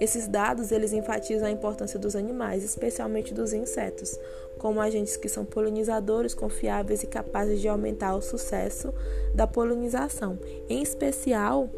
Esses 0.00 0.26
dados 0.26 0.72
eles 0.72 0.92
enfatizam 0.92 1.48
a 1.48 1.50
importância 1.50 1.98
dos 1.98 2.16
animais, 2.16 2.64
especialmente 2.64 3.32
dos 3.32 3.52
insetos, 3.52 4.18
como 4.58 4.80
agentes 4.80 5.16
que 5.16 5.28
são 5.28 5.44
polinizadores 5.44 6.34
confiáveis 6.34 7.02
e 7.02 7.06
capazes 7.06 7.60
de 7.60 7.68
aumentar 7.68 8.14
o 8.14 8.20
sucesso 8.20 8.92
da 9.34 9.46
polinização. 9.46 10.38
Em 10.68 10.82
especial, 10.82 11.70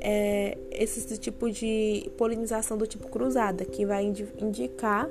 é, 0.00 0.56
esse 0.70 1.18
tipo 1.18 1.50
de 1.50 2.10
polinização 2.16 2.76
do 2.76 2.86
tipo 2.86 3.08
cruzada, 3.08 3.64
que 3.64 3.84
vai 3.84 4.04
indicar 4.38 5.08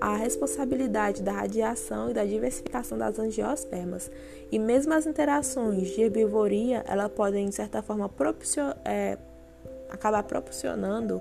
a 0.00 0.16
responsabilidade 0.16 1.22
da 1.22 1.32
radiação 1.32 2.10
e 2.10 2.14
da 2.14 2.24
diversificação 2.24 2.98
das 2.98 3.18
angiospermas. 3.18 4.10
E 4.50 4.58
mesmo 4.58 4.92
as 4.94 5.06
interações 5.06 5.88
de 5.88 6.02
herbivoria, 6.02 6.84
ela 6.86 7.08
podem, 7.08 7.48
de 7.48 7.54
certa 7.54 7.82
forma, 7.82 8.10
é, 8.84 9.18
acabar 9.90 10.22
proporcionando 10.22 11.20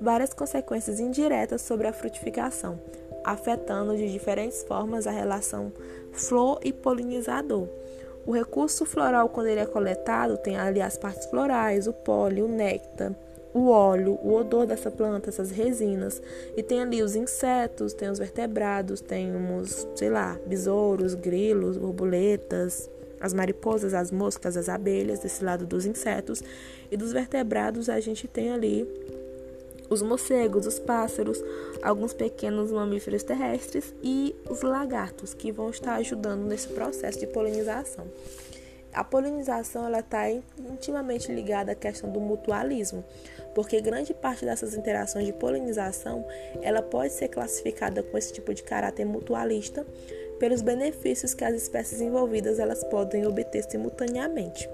várias 0.00 0.34
consequências 0.34 0.98
indiretas 0.98 1.62
sobre 1.62 1.86
a 1.86 1.92
frutificação, 1.92 2.78
afetando 3.24 3.96
de 3.96 4.10
diferentes 4.10 4.62
formas 4.64 5.06
a 5.06 5.10
relação 5.10 5.72
flor 6.12 6.58
e 6.64 6.72
polinizador. 6.72 7.68
O 8.26 8.32
recurso 8.32 8.84
floral, 8.84 9.28
quando 9.28 9.48
ele 9.48 9.60
é 9.60 9.66
coletado, 9.66 10.36
tem 10.36 10.56
ali 10.56 10.80
as 10.80 10.96
partes 10.96 11.26
florais, 11.26 11.86
o 11.86 11.92
pólen, 11.92 12.42
o 12.42 12.48
néctar, 12.48 13.12
o 13.54 13.68
óleo, 13.68 14.18
o 14.22 14.34
odor 14.34 14.66
dessa 14.66 14.90
planta, 14.90 15.28
essas 15.28 15.50
resinas. 15.50 16.20
E 16.56 16.62
tem 16.62 16.80
ali 16.80 17.02
os 17.02 17.14
insetos, 17.14 17.92
tem 17.92 18.10
os 18.10 18.18
vertebrados, 18.18 19.00
tem 19.00 19.34
uns, 19.34 19.86
sei 19.94 20.10
lá, 20.10 20.38
besouros, 20.46 21.14
grilos, 21.14 21.76
borboletas, 21.76 22.90
as 23.20 23.32
mariposas, 23.32 23.94
as 23.94 24.10
moscas, 24.10 24.56
as 24.56 24.68
abelhas, 24.68 25.20
desse 25.20 25.44
lado 25.44 25.66
dos 25.66 25.86
insetos. 25.86 26.42
E 26.90 26.96
dos 26.96 27.12
vertebrados 27.12 27.88
a 27.88 28.00
gente 28.00 28.26
tem 28.26 28.50
ali 28.50 28.86
os 29.88 30.00
morcegos, 30.00 30.66
os 30.66 30.78
pássaros, 30.78 31.42
alguns 31.82 32.14
pequenos 32.14 32.72
mamíferos 32.72 33.22
terrestres 33.22 33.94
e 34.02 34.34
os 34.48 34.62
lagartos, 34.62 35.34
que 35.34 35.52
vão 35.52 35.70
estar 35.70 35.96
ajudando 35.96 36.44
nesse 36.46 36.68
processo 36.68 37.20
de 37.20 37.26
polinização. 37.26 38.06
A 38.92 39.04
polinização 39.04 39.86
ela 39.86 40.00
está 40.00 40.30
intimamente 40.30 41.32
ligada 41.32 41.72
à 41.72 41.74
questão 41.74 42.10
do 42.10 42.20
mutualismo, 42.20 43.04
porque 43.54 43.80
grande 43.80 44.14
parte 44.14 44.44
dessas 44.44 44.74
interações 44.74 45.26
de 45.26 45.32
polinização 45.32 46.24
ela 46.60 46.82
pode 46.82 47.12
ser 47.12 47.28
classificada 47.28 48.02
com 48.02 48.16
esse 48.16 48.32
tipo 48.32 48.52
de 48.54 48.62
caráter 48.62 49.04
mutualista 49.04 49.86
pelos 50.38 50.62
benefícios 50.62 51.34
que 51.34 51.44
as 51.44 51.54
espécies 51.54 52.00
envolvidas 52.00 52.58
elas 52.58 52.82
podem 52.84 53.26
obter 53.26 53.62
simultaneamente. 53.62 54.68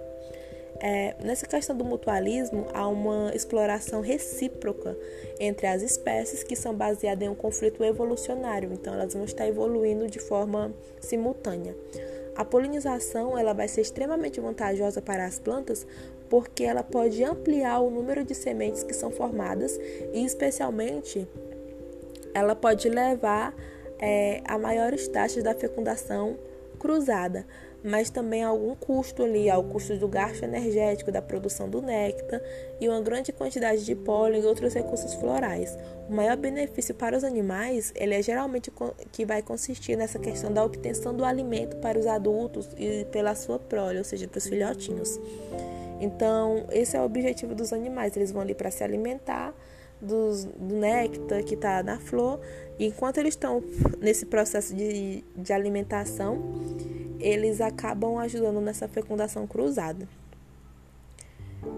É, 0.81 1.17
nessa 1.21 1.45
questão 1.45 1.77
do 1.77 1.85
mutualismo, 1.85 2.69
há 2.73 2.87
uma 2.87 3.33
exploração 3.35 4.01
recíproca 4.01 4.97
entre 5.41 5.67
as 5.67 5.83
espécies 5.83 6.45
que 6.45 6.55
são 6.55 6.73
baseadas 6.73 7.27
em 7.27 7.29
um 7.29 7.35
conflito 7.35 7.83
evolucionário, 7.83 8.73
então 8.73 8.95
elas 8.95 9.13
vão 9.13 9.25
estar 9.25 9.47
evoluindo 9.47 10.09
de 10.09 10.21
forma 10.21 10.73
simultânea. 11.01 11.75
A 12.37 12.45
polinização 12.45 13.37
ela 13.37 13.53
vai 13.53 13.67
ser 13.67 13.81
extremamente 13.81 14.41
vantajosa 14.41 15.03
para 15.03 15.27
as 15.27 15.41
plantas 15.41 15.85
porque 16.29 16.65
ela 16.65 16.83
pode 16.83 17.23
ampliar 17.25 17.81
o 17.81 17.91
número 17.91 18.25
de 18.25 18.35
sementes 18.35 18.83
que 18.83 18.95
são 18.95 19.11
formadas 19.11 19.79
e, 20.13 20.25
especialmente, 20.25 21.27
ela 22.35 22.55
pode 22.55 22.89
levar 22.89 23.55
é, 23.99 24.43
a 24.45 24.59
maiores 24.59 25.09
taxas 25.09 25.43
da 25.43 25.55
fecundação 25.55 26.37
cruzada 26.79 27.47
mas 27.83 28.11
também 28.11 28.43
algum 28.43 28.75
custo 28.75 29.23
ali, 29.23 29.49
ao 29.49 29.63
custo 29.63 29.97
do 29.97 30.09
gasto 30.09 30.43
energético 30.43 31.13
da 31.13 31.23
produção 31.23 31.69
do 31.69 31.81
néctar 31.81 32.41
e 32.81 32.89
uma 32.89 33.01
grande 33.01 33.33
quantidade 33.33 33.85
de 33.85 33.95
pólen 33.95 34.43
e 34.43 34.47
outros 34.47 34.75
recursos 34.75 35.15
florais. 35.15 35.77
O 36.09 36.13
maior 36.13 36.37
benefício 36.37 36.95
para 36.95 37.17
os 37.17 37.25
animais, 37.25 37.93
ele 37.95 38.15
é 38.15 38.23
geralmente 38.23 38.73
que 39.13 39.25
vai 39.25 39.43
consistir 39.43 39.97
nessa 39.97 40.19
questão 40.19 40.53
da 40.53 40.65
obtenção 40.65 41.15
do 41.15 41.25
alimento 41.25 41.77
para 41.77 41.99
os 41.99 42.07
adultos 42.07 42.69
e 42.77 43.05
pela 43.13 43.35
sua 43.35 43.59
prole, 43.59 43.99
ou 43.99 44.05
seja, 44.05 44.27
para 44.27 44.39
os 44.39 44.47
filhotinhos. 44.47 45.21
Então, 46.01 46.67
esse 46.71 46.97
é 46.97 47.01
o 47.01 47.05
objetivo 47.05 47.55
dos 47.55 47.73
animais, 47.73 48.17
eles 48.17 48.31
vão 48.31 48.43
ali 48.43 48.55
para 48.55 48.71
se 48.71 48.85
alimentar 48.85 49.55
dos, 50.01 50.45
do 50.45 50.77
néctar 50.77 51.43
que 51.43 51.55
está 51.55 51.83
na 51.83 51.99
flor, 51.99 52.41
e 52.79 52.87
enquanto 52.87 53.19
eles 53.19 53.35
estão 53.35 53.63
nesse 54.01 54.27
processo 54.27 54.75
de, 54.75 55.25
de 55.37 55.53
alimentação, 55.53 56.41
eles 57.19 57.61
acabam 57.61 58.17
ajudando 58.19 58.61
nessa 58.61 58.87
fecundação 58.87 59.47
cruzada. 59.47 60.09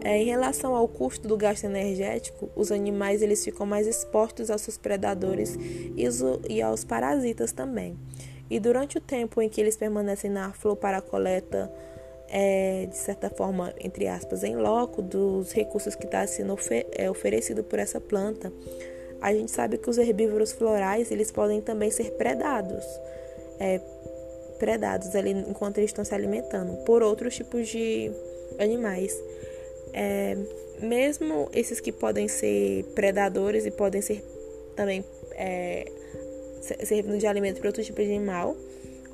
É, 0.03 0.18
em 0.18 0.27
relação 0.27 0.75
ao 0.75 0.87
custo 0.87 1.27
do 1.27 1.37
gasto 1.37 1.64
energético, 1.64 2.51
os 2.55 2.71
animais 2.71 3.23
eles 3.23 3.43
ficam 3.45 3.64
mais 3.66 3.87
expostos 3.87 4.51
aos 4.51 4.61
seus 4.61 4.77
predadores 4.77 5.59
e 6.49 6.62
aos 6.62 6.85
parasitas 6.85 7.53
também. 7.53 7.99
E 8.51 8.59
durante 8.61 8.99
o 8.99 9.01
tempo 9.01 9.41
em 9.41 9.49
que 9.49 9.61
eles 9.61 9.77
permanecem 9.77 10.31
na 10.31 10.53
flor 10.53 10.77
para 10.77 10.99
a 10.99 11.03
coleta, 11.03 11.73
é, 12.31 12.87
de 12.87 12.97
certa 12.97 13.28
forma, 13.28 13.74
entre 13.81 14.07
aspas, 14.07 14.45
em 14.45 14.57
loco 14.57 15.03
dos 15.03 15.53
recursos 15.53 15.95
que 15.95 16.05
está 16.05 16.26
sendo 16.26 16.53
ofer 16.53 16.87
é, 16.93 17.11
oferecido 17.11 17.64
por 17.64 17.78
essa 17.78 18.01
planta, 18.01 18.53
a 19.20 19.35
gente 19.35 19.51
sabe 19.51 19.76
que 19.76 19.91
os 19.91 19.99
herbívoros 19.99 20.53
florais 20.53 21.11
eles 21.11 21.31
podem 21.31 21.61
também 21.61 21.91
ser 21.91 22.12
predados. 22.12 22.85
É, 23.59 23.81
predados 24.59 25.14
ali 25.16 25.31
enquanto 25.31 25.78
eles 25.78 25.91
estão 25.91 26.05
se 26.05 26.14
alimentando 26.14 26.85
por 26.85 27.03
outros 27.03 27.35
tipos 27.35 27.68
de 27.68 28.11
animais. 28.59 29.18
É, 29.93 30.37
mesmo 30.81 31.49
esses 31.53 31.81
que 31.81 31.91
podem 31.91 32.28
ser 32.28 32.85
predadores 32.95 33.66
e 33.66 33.70
podem 33.70 34.01
ser 34.01 34.22
também 34.76 35.05
é, 35.33 35.85
servindo 36.61 37.18
de 37.18 37.26
alimento 37.26 37.59
para 37.59 37.68
outro 37.68 37.83
tipo 37.83 38.01
de 38.01 38.09
animal, 38.09 38.57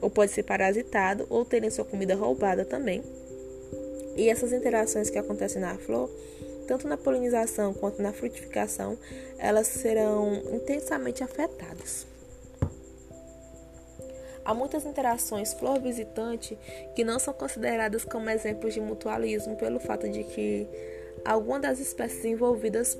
ou 0.06 0.10
pode 0.10 0.30
ser 0.30 0.44
parasitado, 0.44 1.26
ou 1.28 1.44
terem 1.44 1.68
sua 1.68 1.84
comida 1.84 2.14
roubada 2.14 2.64
também. 2.64 3.02
E 4.16 4.30
essas 4.30 4.52
interações 4.52 5.10
que 5.10 5.18
acontecem 5.18 5.60
na 5.60 5.76
flor, 5.76 6.08
tanto 6.68 6.86
na 6.86 6.96
polinização 6.96 7.74
quanto 7.74 8.00
na 8.00 8.12
frutificação, 8.12 8.96
elas 9.36 9.66
serão 9.66 10.32
intensamente 10.52 11.24
afetadas. 11.24 12.06
Há 14.44 14.54
muitas 14.54 14.86
interações 14.86 15.52
flor-visitante 15.54 16.56
que 16.94 17.02
não 17.02 17.18
são 17.18 17.34
consideradas 17.34 18.04
como 18.04 18.30
exemplos 18.30 18.74
de 18.74 18.80
mutualismo 18.80 19.56
pelo 19.56 19.80
fato 19.80 20.08
de 20.08 20.22
que 20.22 20.68
alguma 21.24 21.58
das 21.58 21.80
espécies 21.80 22.24
envolvidas 22.24 22.96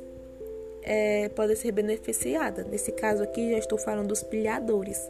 é, 0.82 1.28
pode 1.28 1.54
ser 1.54 1.70
beneficiada. 1.70 2.64
Nesse 2.64 2.90
caso 2.90 3.22
aqui, 3.22 3.52
já 3.52 3.58
estou 3.58 3.78
falando 3.78 4.08
dos 4.08 4.24
pilhadores. 4.24 5.08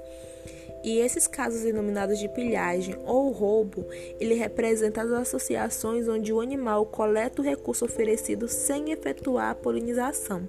E 0.87 1.01
esses 1.01 1.26
casos 1.26 1.62
denominados 1.62 2.16
de 2.16 2.28
pilhagem 2.28 2.97
ou 3.05 3.32
roubo, 3.32 3.84
ele 4.20 4.34
representa 4.34 5.03
as 5.03 5.11
associações 5.11 6.07
onde 6.07 6.32
o 6.32 6.41
animal 6.41 6.87
coleta 6.87 7.43
o 7.43 7.45
recurso 7.45 7.84
oferecido 7.84 8.47
sem 8.47 8.93
efetuar 8.93 9.51
a 9.51 9.55
polinização. 9.57 10.49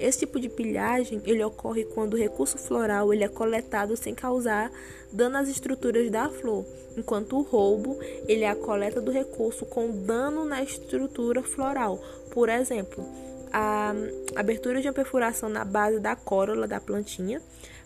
Esse 0.00 0.20
tipo 0.20 0.40
de 0.40 0.48
pilhagem, 0.48 1.20
ele 1.26 1.44
ocorre 1.44 1.84
quando 1.84 2.14
o 2.14 2.16
recurso 2.16 2.56
floral 2.56 3.12
ele 3.12 3.24
é 3.24 3.28
coletado 3.28 3.94
sem 3.94 4.14
causar 4.14 4.72
dano 5.12 5.36
às 5.36 5.50
estruturas 5.50 6.10
da 6.10 6.30
flor, 6.30 6.64
enquanto 6.96 7.36
o 7.36 7.42
roubo, 7.42 7.98
ele 8.26 8.44
é 8.44 8.48
a 8.48 8.56
coleta 8.56 9.02
do 9.02 9.12
recurso 9.12 9.66
com 9.66 9.90
dano 9.90 10.46
na 10.46 10.62
estrutura 10.62 11.42
floral. 11.42 12.02
Por 12.30 12.48
exemplo, 12.48 13.04
a 13.52 13.94
abertura 14.34 14.80
de 14.80 14.88
uma 14.88 14.94
perfuração 14.94 15.50
na 15.50 15.62
base 15.62 16.00
da 16.00 16.16
corola 16.16 16.66
da 16.66 16.80
plantinha, 16.80 17.42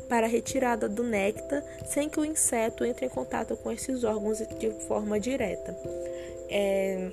para 0.08 0.26
a 0.26 0.28
retirada 0.28 0.88
do 0.88 1.02
néctar 1.02 1.62
sem 1.86 2.08
que 2.08 2.18
o 2.18 2.24
inseto 2.24 2.84
entre 2.84 3.06
em 3.06 3.08
contato 3.08 3.56
com 3.56 3.70
esses 3.70 4.04
órgãos 4.04 4.38
de 4.38 4.70
forma 4.86 5.20
direta. 5.20 5.76
É, 6.50 7.10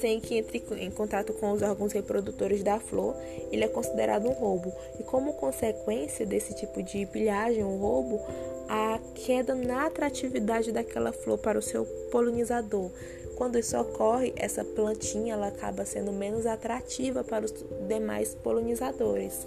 sem 0.00 0.20
que 0.20 0.36
entre 0.36 0.62
em 0.78 0.90
contato 0.90 1.32
com 1.34 1.52
os 1.52 1.62
órgãos 1.62 1.92
reprodutores 1.92 2.62
da 2.62 2.80
flor, 2.80 3.14
ele 3.50 3.64
é 3.64 3.68
considerado 3.68 4.28
um 4.28 4.32
roubo. 4.32 4.72
E 4.98 5.02
como 5.02 5.34
consequência 5.34 6.24
desse 6.24 6.54
tipo 6.54 6.82
de 6.82 7.04
pilhagem, 7.06 7.64
um 7.64 7.76
roubo, 7.76 8.20
a 8.68 8.98
queda 9.14 9.54
na 9.54 9.86
atratividade 9.86 10.72
daquela 10.72 11.12
flor 11.12 11.38
para 11.38 11.58
o 11.58 11.62
seu 11.62 11.84
polinizador. 12.10 12.90
Quando 13.36 13.58
isso 13.58 13.76
ocorre, 13.78 14.32
essa 14.36 14.64
plantinha 14.64 15.34
ela 15.34 15.48
acaba 15.48 15.84
sendo 15.84 16.12
menos 16.12 16.46
atrativa 16.46 17.24
para 17.24 17.44
os 17.44 17.54
demais 17.88 18.34
polinizadores. 18.34 19.46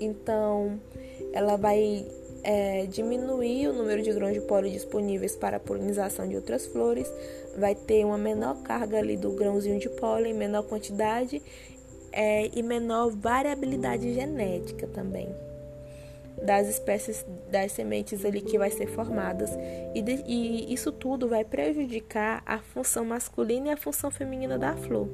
Então, 0.00 0.80
ela 1.32 1.56
vai 1.56 2.06
é, 2.42 2.86
diminuir 2.86 3.68
o 3.68 3.72
número 3.72 4.02
de 4.02 4.12
grãos 4.12 4.34
de 4.34 4.40
pólen 4.40 4.72
disponíveis 4.72 5.34
para 5.34 5.56
a 5.56 5.60
polinização 5.60 6.28
de 6.28 6.36
outras 6.36 6.66
flores, 6.66 7.10
vai 7.56 7.74
ter 7.74 8.04
uma 8.04 8.18
menor 8.18 8.62
carga 8.62 8.98
ali 8.98 9.16
do 9.16 9.32
grãozinho 9.32 9.78
de 9.78 9.88
pólen, 9.88 10.34
menor 10.34 10.64
quantidade 10.64 11.40
é, 12.12 12.50
e 12.54 12.62
menor 12.62 13.10
variabilidade 13.10 14.12
genética 14.14 14.86
também 14.86 15.28
das 16.44 16.68
espécies 16.68 17.24
das 17.50 17.72
sementes 17.72 18.24
ali 18.24 18.42
que 18.42 18.58
vai 18.58 18.70
ser 18.70 18.86
formadas 18.86 19.50
e, 19.94 20.02
de, 20.02 20.22
e, 20.26 20.72
isso 20.72 20.92
tudo 20.92 21.26
vai 21.26 21.44
prejudicar 21.44 22.42
a 22.44 22.58
função 22.58 23.04
masculina 23.04 23.68
e 23.68 23.70
a 23.70 23.76
função 23.76 24.10
feminina 24.10 24.58
da 24.58 24.76
flor. 24.76 25.08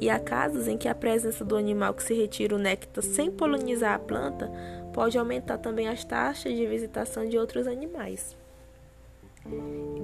E 0.00 0.08
há 0.08 0.18
casos 0.18 0.66
em 0.66 0.78
que 0.78 0.88
a 0.88 0.94
presença 0.94 1.44
do 1.44 1.56
animal 1.56 1.92
que 1.92 2.02
se 2.02 2.14
retira 2.14 2.56
o 2.56 2.58
néctar 2.58 3.04
sem 3.04 3.30
polinizar 3.30 3.94
a 3.94 3.98
planta 3.98 4.50
pode 4.94 5.18
aumentar 5.18 5.58
também 5.58 5.88
as 5.88 6.04
taxas 6.04 6.54
de 6.54 6.66
visitação 6.66 7.28
de 7.28 7.36
outros 7.36 7.66
animais. 7.66 8.34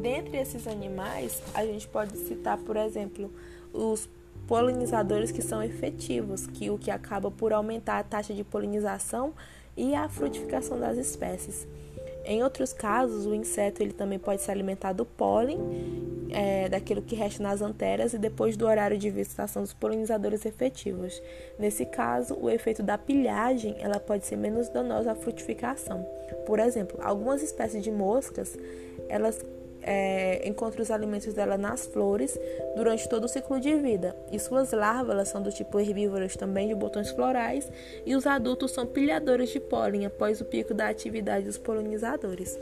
Dentre 0.02 0.36
esses 0.36 0.66
animais, 0.66 1.42
a 1.54 1.64
gente 1.64 1.86
pode 1.88 2.16
citar, 2.16 2.58
por 2.58 2.76
exemplo, 2.76 3.32
os 3.72 4.08
polinizadores 4.46 5.30
que 5.30 5.42
são 5.42 5.62
efetivos, 5.62 6.46
que 6.46 6.70
o 6.70 6.78
que 6.78 6.90
acaba 6.90 7.30
por 7.30 7.52
aumentar 7.52 7.98
a 7.98 8.02
taxa 8.02 8.34
de 8.34 8.42
polinização 8.42 9.34
e 9.78 9.94
a 9.94 10.08
frutificação 10.08 10.78
das 10.78 10.98
espécies. 10.98 11.66
Em 12.24 12.42
outros 12.42 12.74
casos, 12.74 13.24
o 13.24 13.34
inseto 13.34 13.82
ele 13.82 13.92
também 13.92 14.18
pode 14.18 14.42
se 14.42 14.50
alimentar 14.50 14.92
do 14.92 15.06
pólen, 15.06 15.58
é, 16.30 16.68
daquilo 16.68 17.00
que 17.00 17.14
resta 17.14 17.42
nas 17.42 17.62
anteras 17.62 18.12
e 18.12 18.18
depois 18.18 18.54
do 18.54 18.66
horário 18.66 18.98
de 18.98 19.08
visitação 19.08 19.62
dos 19.62 19.72
polinizadores 19.72 20.44
efetivos. 20.44 21.22
Nesse 21.58 21.86
caso, 21.86 22.36
o 22.38 22.50
efeito 22.50 22.82
da 22.82 22.98
pilhagem 22.98 23.76
ela 23.78 23.98
pode 23.98 24.26
ser 24.26 24.36
menos 24.36 24.68
danosa 24.68 25.12
à 25.12 25.14
frutificação. 25.14 26.04
Por 26.44 26.58
exemplo, 26.58 26.98
algumas 27.02 27.42
espécies 27.42 27.82
de 27.82 27.90
moscas 27.90 28.58
elas 29.08 29.42
é, 29.82 30.46
encontra 30.48 30.82
os 30.82 30.90
alimentos 30.90 31.32
dela 31.34 31.56
nas 31.56 31.86
flores 31.86 32.38
durante 32.76 33.08
todo 33.08 33.24
o 33.24 33.28
ciclo 33.28 33.60
de 33.60 33.74
vida. 33.76 34.14
E 34.30 34.38
suas 34.38 34.72
larvas 34.72 35.28
são 35.28 35.42
do 35.42 35.50
tipo 35.50 35.78
herbívoras 35.78 36.36
também, 36.36 36.68
de 36.68 36.74
botões 36.74 37.10
florais, 37.10 37.70
e 38.04 38.14
os 38.14 38.26
adultos 38.26 38.72
são 38.72 38.86
pilhadores 38.86 39.50
de 39.50 39.60
pólen 39.60 40.06
após 40.06 40.40
o 40.40 40.44
pico 40.44 40.74
da 40.74 40.88
atividade 40.88 41.46
dos 41.46 41.58
polinizadores. 41.58 42.58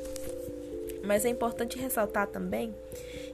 Mas 1.02 1.24
é 1.24 1.28
importante 1.28 1.78
ressaltar 1.78 2.26
também 2.26 2.74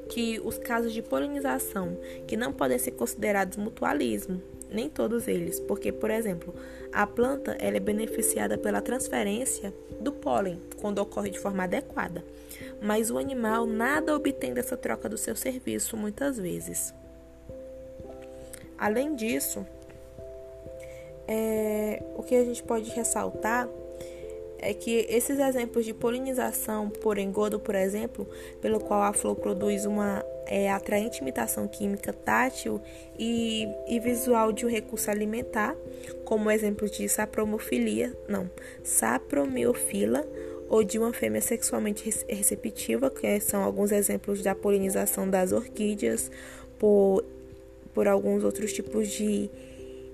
que 0.08 0.40
os 0.44 0.58
casos 0.58 0.92
de 0.92 1.00
polinização 1.00 1.96
que 2.26 2.36
não 2.36 2.52
podem 2.52 2.78
ser 2.78 2.90
considerados 2.92 3.56
mutualismo, 3.56 4.42
nem 4.70 4.88
todos 4.88 5.28
eles, 5.28 5.60
porque, 5.60 5.92
por 5.92 6.10
exemplo, 6.10 6.54
a 6.92 7.06
planta 7.06 7.56
ela 7.58 7.76
é 7.76 7.80
beneficiada 7.80 8.58
pela 8.58 8.80
transferência 8.80 9.72
do 10.00 10.12
pólen 10.12 10.60
quando 10.80 10.98
ocorre 10.98 11.30
de 11.30 11.38
forma 11.38 11.64
adequada, 11.64 12.24
mas 12.80 13.10
o 13.10 13.18
animal 13.18 13.66
nada 13.66 14.14
obtém 14.14 14.52
dessa 14.52 14.76
troca 14.76 15.08
do 15.08 15.18
seu 15.18 15.36
serviço 15.36 15.96
muitas 15.96 16.38
vezes. 16.38 16.94
Além 18.78 19.14
disso, 19.14 19.64
é, 21.28 22.02
o 22.16 22.22
que 22.22 22.34
a 22.34 22.44
gente 22.44 22.62
pode 22.62 22.90
ressaltar 22.90 23.68
é 24.62 24.72
que 24.72 25.06
esses 25.08 25.38
exemplos 25.40 25.84
de 25.84 25.92
polinização 25.92 26.88
por 26.88 27.18
engodo, 27.18 27.58
por 27.58 27.74
exemplo, 27.74 28.28
pelo 28.60 28.78
qual 28.78 29.02
a 29.02 29.12
flor 29.12 29.34
produz 29.34 29.84
uma 29.84 30.24
é, 30.46 30.70
atraente 30.70 31.20
imitação 31.20 31.66
química 31.66 32.12
tátil 32.12 32.80
e, 33.18 33.68
e 33.88 33.98
visual 33.98 34.52
de 34.52 34.64
um 34.64 34.68
recurso 34.68 35.10
alimentar, 35.10 35.76
como 36.24 36.50
exemplo 36.50 36.88
de 36.88 37.08
sapromofilia, 37.08 38.16
não, 38.28 38.48
sapromiofila, 38.84 40.24
ou 40.72 40.82
de 40.82 40.98
uma 40.98 41.12
fêmea 41.12 41.42
sexualmente 41.42 42.10
receptiva, 42.26 43.10
que 43.10 43.38
são 43.40 43.62
alguns 43.62 43.92
exemplos 43.92 44.40
da 44.40 44.54
polinização 44.54 45.28
das 45.28 45.52
orquídeas 45.52 46.30
por, 46.78 47.22
por 47.92 48.08
alguns 48.08 48.42
outros 48.42 48.72
tipos 48.72 49.10
de 49.10 49.50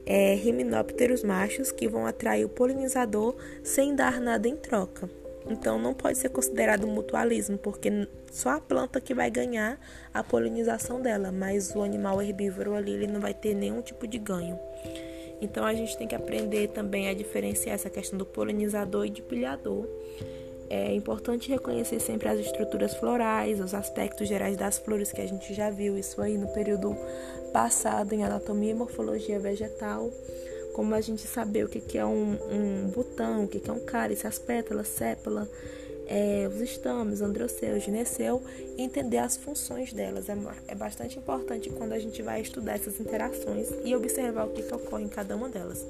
é, 0.05 0.35
Hymenopterus 0.35 1.23
machos 1.23 1.71
que 1.71 1.87
vão 1.87 2.07
atrair 2.07 2.45
o 2.45 2.49
polinizador 2.49 3.37
sem 3.63 3.95
dar 3.95 4.21
nada 4.21 4.49
em 4.49 4.57
troca. 4.57 5.09
Então 5.49 5.79
não 5.79 5.95
pode 5.95 6.19
ser 6.19 6.31
considerado 6.31 6.89
mutualismo, 6.89 7.57
porque 7.57 8.09
só 8.33 8.51
a 8.51 8.61
planta 8.61 9.01
que 9.01 9.15
vai 9.15 9.31
ganhar 9.31 9.79
a 10.13 10.25
polinização 10.25 11.01
dela, 11.01 11.31
mas 11.31 11.73
o 11.73 11.83
animal 11.83 12.21
herbívoro 12.21 12.75
ali 12.75 12.95
ele 12.95 13.07
não 13.07 13.21
vai 13.21 13.33
ter 13.33 13.55
nenhum 13.55 13.81
tipo 13.81 14.09
de 14.09 14.19
ganho. 14.19 14.59
Então 15.41 15.65
a 15.65 15.73
gente 15.73 15.97
tem 15.97 16.09
que 16.09 16.17
aprender 16.17 16.67
também 16.71 17.09
a 17.09 17.15
diferenciar 17.15 17.77
essa 17.77 17.89
questão 17.89 18.19
do 18.19 18.27
polinizador 18.27 19.07
e 19.07 19.11
de 19.11 19.23
pilhador. 19.23 19.87
É 20.71 20.95
importante 20.95 21.49
reconhecer 21.49 21.99
sempre 21.99 22.29
as 22.29 22.39
estruturas 22.39 22.95
florais, 22.95 23.59
os 23.59 23.73
aspectos 23.73 24.29
gerais 24.29 24.57
das 24.57 24.79
flores, 24.79 25.11
que 25.11 25.21
a 25.21 25.27
gente 25.27 25.55
já 25.55 25.71
viu 25.71 25.97
isso 25.97 26.21
aí 26.21 26.37
no 26.37 26.49
período 26.49 26.95
passado 27.53 28.13
em 28.13 28.23
anatomia 28.23 28.73
e 28.73 28.75
morfologia 28.75 29.39
vegetal, 29.39 30.11
como 30.75 30.95
a 30.95 31.01
gente 31.01 31.27
saber 31.27 31.65
o 31.65 31.69
que 31.69 31.97
é 31.97 32.05
um, 32.05 32.39
um 32.51 32.91
botão, 32.95 33.45
o 33.45 33.49
que 33.49 33.69
é 33.69 33.73
um 33.73 33.81
cálice, 33.81 34.27
as 34.27 34.39
pétalas, 34.39 34.89
sépala, 34.89 35.49
é, 36.07 36.49
os 36.49 36.61
estames, 36.61 37.21
androceu, 37.21 37.79
gineceu, 37.81 38.43
e 38.77 38.83
entender 38.83 39.19
as 39.19 39.37
funções 39.37 39.93
delas. 39.93 40.29
É, 40.29 40.37
é 40.69 40.75
bastante 40.75 41.19
importante 41.19 41.71
quando 41.71 41.93
a 41.93 41.99
gente 41.99 42.23
vai 42.23 42.41
estudar 42.41 42.75
essas 42.75 43.01
interações 43.01 43.69
e 43.85 43.95
observar 43.95 44.47
o 44.47 44.51
que, 44.51 44.63
que 44.63 44.75
ocorre 44.75 45.05
em 45.05 45.09
cada 45.09 45.35
uma 45.37 45.49
delas. 45.49 45.85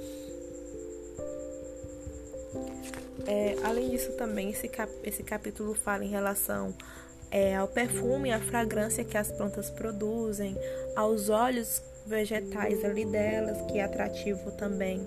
É, 3.30 3.56
além 3.62 3.90
disso, 3.90 4.12
também 4.12 4.48
esse, 4.48 4.66
cap 4.68 4.90
esse 5.04 5.22
capítulo 5.22 5.74
fala 5.74 6.02
em 6.02 6.08
relação 6.08 6.74
é, 7.30 7.54
ao 7.54 7.68
perfume 7.68 8.32
à 8.32 8.40
fragrância 8.40 9.04
que 9.04 9.18
as 9.18 9.30
plantas 9.30 9.68
produzem, 9.68 10.56
aos 10.96 11.28
óleos 11.28 11.82
vegetais 12.06 12.82
ali 12.82 13.04
delas, 13.04 13.60
que 13.70 13.78
é 13.78 13.84
atrativo 13.84 14.50
também 14.52 15.06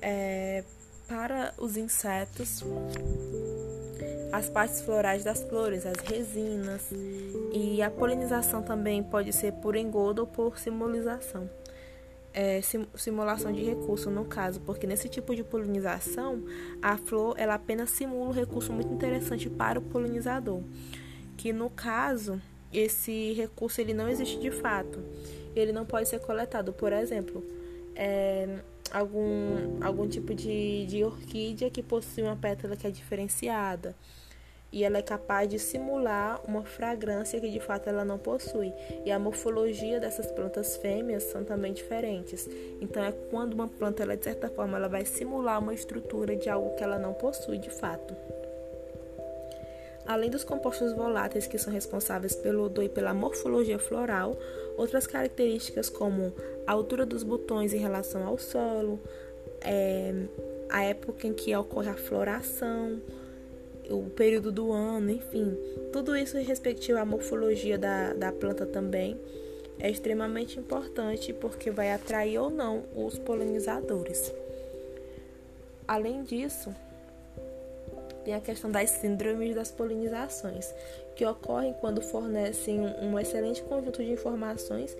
é, 0.00 0.62
para 1.08 1.52
os 1.58 1.76
insetos, 1.76 2.62
as 4.30 4.48
partes 4.48 4.80
florais 4.82 5.24
das 5.24 5.42
flores, 5.42 5.84
as 5.84 5.98
resinas, 5.98 6.82
e 7.52 7.82
a 7.82 7.90
polinização 7.90 8.62
também 8.62 9.02
pode 9.02 9.32
ser 9.32 9.52
por 9.54 9.74
engodo 9.74 10.20
ou 10.20 10.28
por 10.28 10.60
simulização 10.60 11.50
é, 12.36 12.60
simulação 12.94 13.50
de 13.50 13.64
recurso 13.64 14.10
no 14.10 14.26
caso, 14.26 14.60
porque 14.60 14.86
nesse 14.86 15.08
tipo 15.08 15.34
de 15.34 15.42
polinização 15.42 16.44
a 16.82 16.98
flor 16.98 17.34
ela 17.38 17.54
apenas 17.54 17.88
simula 17.88 18.28
um 18.28 18.30
recurso 18.30 18.74
muito 18.74 18.92
interessante 18.92 19.48
para 19.48 19.78
o 19.78 19.82
polinizador, 19.82 20.60
que 21.34 21.50
no 21.50 21.70
caso 21.70 22.38
esse 22.70 23.32
recurso 23.32 23.80
ele 23.80 23.94
não 23.94 24.06
existe 24.06 24.38
de 24.38 24.50
fato, 24.50 25.02
ele 25.54 25.72
não 25.72 25.86
pode 25.86 26.10
ser 26.10 26.20
coletado, 26.20 26.74
por 26.74 26.92
exemplo, 26.92 27.42
é, 27.94 28.58
algum 28.92 29.82
algum 29.82 30.06
tipo 30.06 30.34
de, 30.34 30.84
de 30.84 31.02
orquídea 31.02 31.70
que 31.70 31.82
possui 31.82 32.22
uma 32.22 32.36
pétala 32.36 32.76
que 32.76 32.86
é 32.86 32.90
diferenciada 32.90 33.96
e 34.76 34.84
ela 34.84 34.98
é 34.98 35.02
capaz 35.02 35.48
de 35.48 35.58
simular 35.58 36.38
uma 36.46 36.62
fragrância 36.62 37.40
que 37.40 37.48
de 37.48 37.60
fato 37.60 37.88
ela 37.88 38.04
não 38.04 38.18
possui. 38.18 38.74
E 39.06 39.10
a 39.10 39.18
morfologia 39.18 39.98
dessas 39.98 40.30
plantas 40.30 40.76
fêmeas 40.76 41.22
são 41.22 41.42
também 41.42 41.72
diferentes. 41.72 42.46
Então 42.78 43.02
é 43.02 43.10
quando 43.30 43.54
uma 43.54 43.68
planta 43.68 44.02
ela 44.02 44.18
de 44.18 44.24
certa 44.24 44.50
forma 44.50 44.76
ela 44.76 44.86
vai 44.86 45.06
simular 45.06 45.60
uma 45.60 45.72
estrutura 45.72 46.36
de 46.36 46.50
algo 46.50 46.76
que 46.76 46.84
ela 46.84 46.98
não 46.98 47.14
possui 47.14 47.56
de 47.56 47.70
fato. 47.70 48.14
Além 50.06 50.28
dos 50.28 50.44
compostos 50.44 50.92
voláteis 50.92 51.46
que 51.46 51.56
são 51.56 51.72
responsáveis 51.72 52.36
pelo 52.36 52.64
odor 52.64 52.84
e 52.84 52.90
pela 52.90 53.14
morfologia 53.14 53.78
floral, 53.78 54.36
outras 54.76 55.06
características 55.06 55.88
como 55.88 56.34
a 56.66 56.72
altura 56.72 57.06
dos 57.06 57.22
botões 57.22 57.72
em 57.72 57.78
relação 57.78 58.26
ao 58.26 58.36
solo, 58.36 59.00
é, 59.62 60.12
a 60.68 60.84
época 60.84 61.26
em 61.26 61.32
que 61.32 61.56
ocorre 61.56 61.88
a 61.88 61.94
floração, 61.94 63.00
o 63.90 64.10
período 64.10 64.50
do 64.50 64.72
ano, 64.72 65.10
enfim, 65.10 65.56
tudo 65.92 66.16
isso 66.16 66.36
respectivo 66.38 66.98
à 66.98 67.04
morfologia 67.04 67.78
da, 67.78 68.12
da 68.12 68.32
planta 68.32 68.66
também 68.66 69.18
é 69.78 69.90
extremamente 69.90 70.58
importante 70.58 71.32
porque 71.32 71.70
vai 71.70 71.92
atrair 71.92 72.38
ou 72.38 72.50
não 72.50 72.84
os 72.94 73.18
polinizadores. 73.18 74.32
Além 75.86 76.22
disso, 76.22 76.74
tem 78.24 78.34
a 78.34 78.40
questão 78.40 78.70
das 78.70 78.90
síndromes 78.90 79.54
das 79.54 79.70
polinizações, 79.70 80.74
que 81.14 81.24
ocorrem 81.24 81.72
quando 81.74 82.02
fornecem 82.02 82.80
um 82.80 83.16
excelente 83.18 83.62
conjunto 83.62 84.02
de 84.02 84.10
informações 84.10 84.96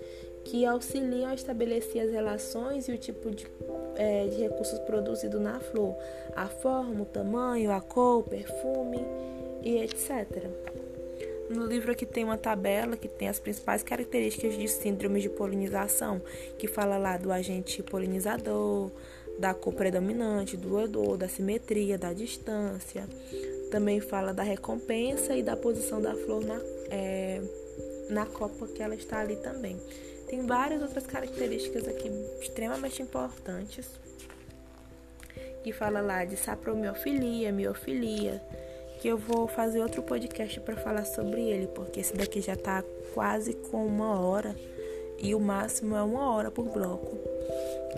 que 0.47 0.65
auxiliam 0.65 1.29
a 1.29 1.33
estabelecer 1.33 2.01
as 2.01 2.11
relações 2.11 2.87
e 2.87 2.91
o 2.93 2.97
tipo 2.97 3.29
de, 3.29 3.45
é, 3.95 4.27
de 4.27 4.41
recursos 4.41 4.79
produzido 4.79 5.39
na 5.39 5.59
flor, 5.59 5.95
a 6.35 6.47
forma, 6.47 7.01
o 7.01 7.05
tamanho, 7.05 7.69
a 7.71 7.81
cor, 7.81 8.19
o 8.19 8.23
perfume 8.23 8.99
e 9.61 9.77
etc. 9.77 10.45
No 11.49 11.65
livro 11.65 11.91
aqui 11.91 12.05
tem 12.05 12.23
uma 12.23 12.37
tabela 12.37 12.95
que 12.95 13.09
tem 13.09 13.27
as 13.27 13.39
principais 13.39 13.83
características 13.83 14.57
de 14.57 14.67
síndromes 14.69 15.23
de 15.23 15.29
polinização, 15.29 16.21
que 16.57 16.67
fala 16.67 16.97
lá 16.97 17.17
do 17.17 17.31
agente 17.31 17.83
polinizador, 17.83 18.89
da 19.37 19.53
cor 19.53 19.73
predominante, 19.73 20.55
do 20.55 20.77
odor, 20.77 21.17
da 21.17 21.27
simetria, 21.27 21.97
da 21.97 22.13
distância. 22.13 23.05
Também 23.69 23.99
fala 23.99 24.33
da 24.33 24.43
recompensa 24.43 25.35
e 25.35 25.43
da 25.43 25.57
posição 25.57 26.01
da 26.01 26.15
flor 26.15 26.43
na, 26.43 26.59
é, 26.89 27.41
na 28.09 28.25
copa 28.25 28.65
que 28.67 28.81
ela 28.81 28.95
está 28.95 29.19
ali 29.19 29.35
também. 29.35 29.77
Tem 30.27 30.45
várias 30.45 30.81
outras 30.81 31.05
características 31.07 31.87
aqui 31.87 32.11
extremamente 32.41 33.01
importantes 33.01 33.89
que 35.63 35.71
fala 35.71 36.01
lá 36.01 36.25
de 36.25 36.35
sapromiofilia, 36.35 37.51
miofilia, 37.51 38.41
que 38.99 39.07
eu 39.07 39.17
vou 39.17 39.47
fazer 39.47 39.81
outro 39.81 40.01
podcast 40.01 40.59
para 40.59 40.75
falar 40.75 41.05
sobre 41.05 41.41
ele, 41.41 41.67
porque 41.67 41.99
esse 41.99 42.13
daqui 42.13 42.41
já 42.41 42.53
está 42.53 42.83
quase 43.13 43.53
com 43.53 43.85
uma 43.85 44.19
hora 44.19 44.55
e 45.17 45.33
o 45.33 45.39
máximo 45.39 45.95
é 45.95 46.03
uma 46.03 46.31
hora 46.31 46.51
por 46.51 46.65
bloco. 46.65 47.17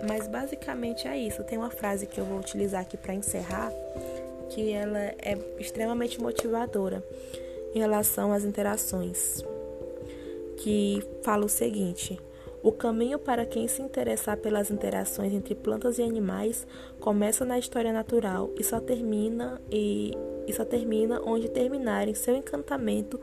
Mas 0.07 0.27
basicamente 0.27 1.07
é 1.07 1.17
isso. 1.17 1.43
Tem 1.43 1.57
uma 1.57 1.69
frase 1.69 2.05
que 2.05 2.19
eu 2.19 2.25
vou 2.25 2.39
utilizar 2.39 2.81
aqui 2.81 2.97
para 2.97 3.13
encerrar, 3.13 3.71
que 4.49 4.71
ela 4.71 4.99
é 4.99 5.37
extremamente 5.57 6.21
motivadora 6.21 7.03
em 7.73 7.79
relação 7.79 8.31
às 8.31 8.43
interações 8.43 9.43
que 10.59 11.01
fala 11.23 11.45
o 11.45 11.49
seguinte: 11.49 12.19
O 12.61 12.71
caminho 12.71 13.17
para 13.17 13.45
quem 13.45 13.67
se 13.67 13.81
interessar 13.81 14.37
pelas 14.37 14.69
interações 14.69 15.33
entre 15.33 15.55
plantas 15.55 15.97
e 15.97 16.03
animais 16.03 16.67
começa 16.99 17.43
na 17.43 17.57
história 17.57 17.91
natural 17.91 18.51
e 18.59 18.63
só 18.63 18.79
termina 18.79 19.59
e, 19.71 20.11
e 20.45 20.53
só 20.53 20.63
termina 20.63 21.21
onde 21.25 21.49
terminarem 21.49 22.13
seu 22.13 22.35
encantamento 22.35 23.19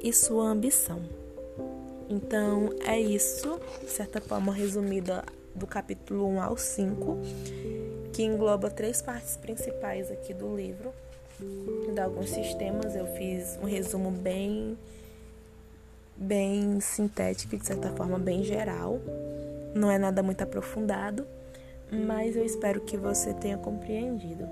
e 0.00 0.12
sua 0.12 0.44
ambição. 0.44 1.00
Então 2.08 2.70
é 2.86 2.98
isso, 2.98 3.58
de 3.82 3.90
certa 3.90 4.20
forma 4.20 4.52
resumida 4.52 5.24
do 5.54 5.66
capítulo 5.66 6.26
1 6.26 6.40
ao 6.40 6.56
5, 6.56 7.18
que 8.12 8.22
engloba 8.22 8.70
três 8.70 9.02
partes 9.02 9.36
principais 9.36 10.10
aqui 10.10 10.32
do 10.32 10.54
livro. 10.54 10.92
De 11.92 12.00
alguns 12.00 12.30
sistemas 12.30 12.96
eu 12.96 13.06
fiz 13.14 13.58
um 13.62 13.66
resumo 13.66 14.10
bem 14.10 14.76
bem 16.18 16.80
sintético, 16.80 17.56
de 17.56 17.64
certa 17.64 17.90
forma, 17.90 18.18
bem 18.18 18.42
geral. 18.42 19.00
Não 19.74 19.90
é 19.90 19.98
nada 19.98 20.22
muito 20.22 20.42
aprofundado, 20.42 21.26
mas 21.90 22.36
eu 22.36 22.44
espero 22.44 22.80
que 22.80 22.96
você 22.96 23.32
tenha 23.34 23.56
compreendido. 23.56 24.46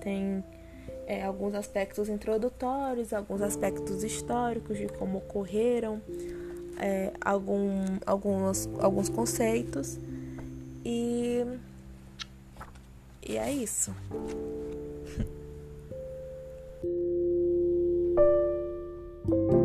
Tem 0.00 0.42
é, 1.06 1.22
alguns 1.22 1.54
aspectos 1.54 2.08
introdutórios, 2.08 3.12
alguns 3.12 3.42
aspectos 3.42 4.02
históricos 4.02 4.76
de 4.76 4.88
como 4.88 5.18
ocorreram, 5.18 6.00
é, 6.78 7.12
algum, 7.20 7.98
alguns, 8.04 8.68
alguns 8.80 9.08
conceitos. 9.08 9.98
E, 10.84 11.44
e 13.26 13.36
é 13.36 13.50
isso. 13.50 13.94